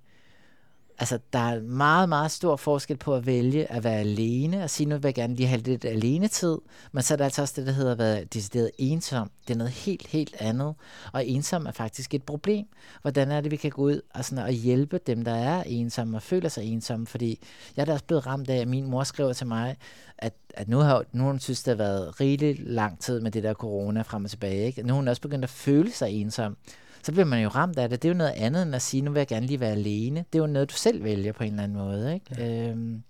altså 0.98 1.18
der 1.32 1.38
er 1.38 1.60
meget, 1.60 2.08
meget 2.08 2.30
stor 2.30 2.56
forskel 2.56 2.96
på 2.96 3.14
at 3.14 3.26
vælge 3.26 3.72
at 3.72 3.84
være 3.84 4.00
alene 4.00 4.64
og 4.64 4.70
sige, 4.70 4.86
nu 4.86 4.94
vil 4.94 5.04
jeg 5.04 5.14
gerne 5.14 5.34
lige 5.34 5.46
have 5.46 5.60
lidt 5.60 5.84
alenetid, 5.84 6.58
men 6.92 7.02
så 7.02 7.14
er 7.14 7.16
der 7.16 7.24
altså 7.24 7.42
også 7.42 7.54
det, 7.56 7.66
der 7.66 7.72
hedder 7.72 7.92
at 7.92 7.98
være 7.98 8.24
decideret 8.24 8.70
ensom. 8.78 9.30
Det 9.48 9.54
er 9.54 9.58
noget 9.58 9.72
helt, 9.72 10.06
helt 10.06 10.36
andet, 10.38 10.74
og 11.12 11.26
ensom 11.26 11.66
er 11.66 11.72
faktisk 11.72 12.14
et 12.14 12.22
problem. 12.22 12.66
Hvordan 13.02 13.30
er 13.30 13.40
det, 13.40 13.50
vi 13.50 13.56
kan 13.56 13.70
gå 13.70 13.82
ud 13.82 14.00
og, 14.14 14.24
sådan, 14.24 14.44
og 14.44 14.50
hjælpe 14.50 15.00
dem, 15.06 15.24
der 15.24 15.34
er 15.34 15.62
ensomme 15.66 16.16
og 16.16 16.22
føler 16.22 16.48
sig 16.48 16.64
ensomme, 16.64 17.06
fordi 17.06 17.40
jeg 17.76 17.82
er 17.82 17.86
da 17.86 17.92
også 17.92 18.04
blevet 18.04 18.26
ramt 18.26 18.50
af, 18.50 18.56
at 18.56 18.68
min 18.68 18.90
mor 18.90 19.04
skriver 19.04 19.32
til 19.32 19.46
mig, 19.46 19.76
at, 20.18 20.32
at 20.54 20.68
nu 20.68 20.78
har 20.78 21.04
nu 21.12 21.22
har 21.22 21.30
hun 21.30 21.40
synes, 21.40 21.62
det 21.62 21.70
har 21.70 21.84
været 21.84 22.20
rigeligt 22.20 22.60
lang 22.60 23.00
tid 23.00 23.20
med 23.20 23.30
det 23.30 23.42
der 23.42 23.54
corona 23.54 24.02
frem 24.02 24.24
og 24.24 24.30
tilbage. 24.30 24.66
Ikke? 24.66 24.82
Nu 24.82 24.92
er 24.92 24.96
hun 24.96 25.08
også 25.08 25.22
begyndt 25.22 25.44
at 25.44 25.50
føle 25.50 25.92
sig 25.92 26.10
ensom. 26.10 26.56
Så 27.02 27.12
bliver 27.12 27.24
man 27.24 27.42
jo 27.42 27.48
ramt 27.48 27.78
af 27.78 27.88
det. 27.88 28.02
Det 28.02 28.08
er 28.08 28.12
jo 28.12 28.18
noget 28.18 28.32
andet 28.36 28.62
end 28.62 28.74
at 28.74 28.82
sige, 28.82 29.02
nu 29.02 29.10
vil 29.10 29.20
jeg 29.20 29.26
gerne 29.26 29.46
lige 29.46 29.60
være 29.60 29.72
alene. 29.72 30.24
Det 30.32 30.38
er 30.38 30.42
jo 30.42 30.46
noget, 30.46 30.70
du 30.70 30.74
selv 30.74 31.04
vælger 31.04 31.32
på 31.32 31.44
en 31.44 31.50
eller 31.50 31.62
anden 31.62 31.78
måde. 31.78 32.14
Ikke? 32.14 32.26
Ja. 32.38 32.70
Øhm, 32.70 33.02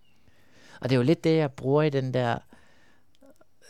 og 0.81 0.89
det 0.89 0.95
er 0.95 0.99
jo 0.99 1.03
lidt 1.03 1.25
det, 1.25 1.37
jeg 1.37 1.53
bruger 1.53 1.83
i 1.83 1.91
den 1.91 2.15
der 2.15 2.39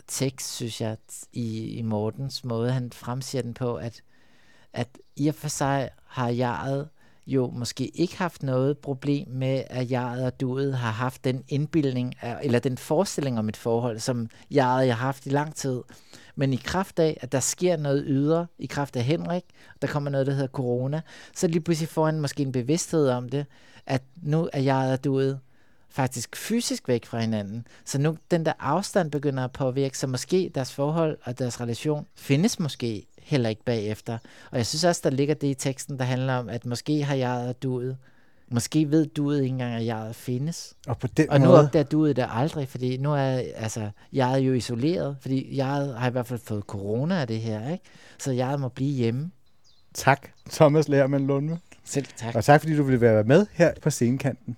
tekst, 0.06 0.54
synes 0.54 0.80
jeg, 0.80 0.96
i, 1.32 1.66
i 1.66 1.82
Mortens 1.82 2.44
måde, 2.44 2.72
han 2.72 2.92
fremsiger 2.92 3.42
den 3.42 3.54
på, 3.54 3.76
at, 3.76 4.02
at 4.72 4.98
i 5.16 5.28
og 5.28 5.34
for 5.34 5.48
sig 5.48 5.90
har 6.06 6.28
jeg 6.28 6.58
jo 7.28 7.50
måske 7.50 7.86
ikke 7.86 8.18
haft 8.18 8.42
noget 8.42 8.78
problem 8.78 9.28
med, 9.28 9.62
at 9.66 9.90
jeg 9.90 10.22
og 10.24 10.40
duet 10.40 10.76
har 10.76 10.90
haft 10.90 11.24
den 11.24 11.44
indbildning, 11.48 12.14
eller 12.42 12.58
den 12.58 12.78
forestilling 12.78 13.38
om 13.38 13.48
et 13.48 13.56
forhold, 13.56 13.98
som 13.98 14.28
jeg 14.50 14.66
har 14.66 14.90
haft 14.90 15.26
i 15.26 15.28
lang 15.28 15.54
tid. 15.54 15.82
Men 16.36 16.52
i 16.52 16.56
kraft 16.56 16.98
af, 16.98 17.18
at 17.20 17.32
der 17.32 17.40
sker 17.40 17.76
noget 17.76 18.04
ydre, 18.06 18.46
i 18.58 18.66
kraft 18.66 18.96
af 18.96 19.02
Henrik, 19.02 19.42
der 19.82 19.88
kommer 19.88 20.10
noget, 20.10 20.26
der 20.26 20.32
hedder 20.32 20.48
corona, 20.48 21.00
så 21.34 21.46
lige 21.46 21.60
pludselig 21.60 21.88
får 21.88 22.04
han 22.04 22.20
måske 22.20 22.42
en 22.42 22.52
bevidsthed 22.52 23.08
om 23.08 23.28
det, 23.28 23.46
at 23.86 24.02
nu 24.22 24.48
er 24.52 24.60
jeg 24.60 24.92
og 24.92 25.04
duet 25.04 25.40
faktisk 25.88 26.36
fysisk 26.36 26.88
væk 26.88 27.06
fra 27.06 27.20
hinanden. 27.20 27.66
Så 27.84 27.98
nu 27.98 28.16
den 28.30 28.46
der 28.46 28.52
afstand 28.58 29.10
begynder 29.10 29.44
at 29.44 29.52
påvirke, 29.52 29.98
så 29.98 30.06
måske 30.06 30.50
deres 30.54 30.72
forhold 30.72 31.18
og 31.22 31.38
deres 31.38 31.60
relation 31.60 32.06
findes 32.16 32.58
måske 32.58 33.06
heller 33.28 33.48
ikke 33.48 33.64
bagefter. 33.64 34.18
Og 34.50 34.58
jeg 34.58 34.66
synes 34.66 34.84
også, 34.84 35.00
der 35.04 35.10
ligger 35.10 35.34
det 35.34 35.48
i 35.48 35.54
teksten, 35.54 35.98
der 35.98 36.04
handler 36.04 36.34
om, 36.34 36.48
at 36.48 36.66
måske 36.66 37.04
har 37.04 37.14
jeg 37.14 37.48
og 37.48 37.62
duet 37.62 37.96
Måske 38.50 38.90
ved 38.90 39.06
duet 39.06 39.42
ikke 39.42 39.52
engang, 39.52 39.74
at 39.74 39.86
jeg 39.86 40.14
findes. 40.14 40.74
Og, 40.86 40.98
på 40.98 41.06
den 41.06 41.30
og 41.30 41.40
nu 41.40 41.46
måde... 41.46 41.64
opdager 41.64 41.84
duet 41.84 42.16
det 42.16 42.26
aldrig, 42.30 42.68
fordi 42.68 42.96
nu 42.96 43.12
er 43.12 43.42
altså, 43.56 43.90
jeg 44.12 44.32
er 44.32 44.36
jo 44.36 44.52
isoleret, 44.52 45.16
fordi 45.20 45.56
jeg 45.56 45.66
har 45.66 46.08
i 46.08 46.10
hvert 46.10 46.26
fald 46.26 46.40
fået 46.44 46.62
corona 46.62 47.20
af 47.20 47.26
det 47.26 47.40
her, 47.40 47.70
ikke? 47.72 47.84
så 48.18 48.32
jeg 48.32 48.60
må 48.60 48.68
blive 48.68 48.92
hjemme. 48.92 49.30
Tak, 49.94 50.28
Thomas 50.50 50.88
Lærmann 50.88 51.26
Lundme. 51.26 51.58
Selv 51.84 52.06
tak. 52.16 52.34
Og 52.34 52.44
tak, 52.44 52.60
fordi 52.60 52.76
du 52.76 52.82
ville 52.82 53.00
være 53.00 53.24
med 53.24 53.46
her 53.52 53.72
på 53.82 53.90
scenekanten. 53.90 54.56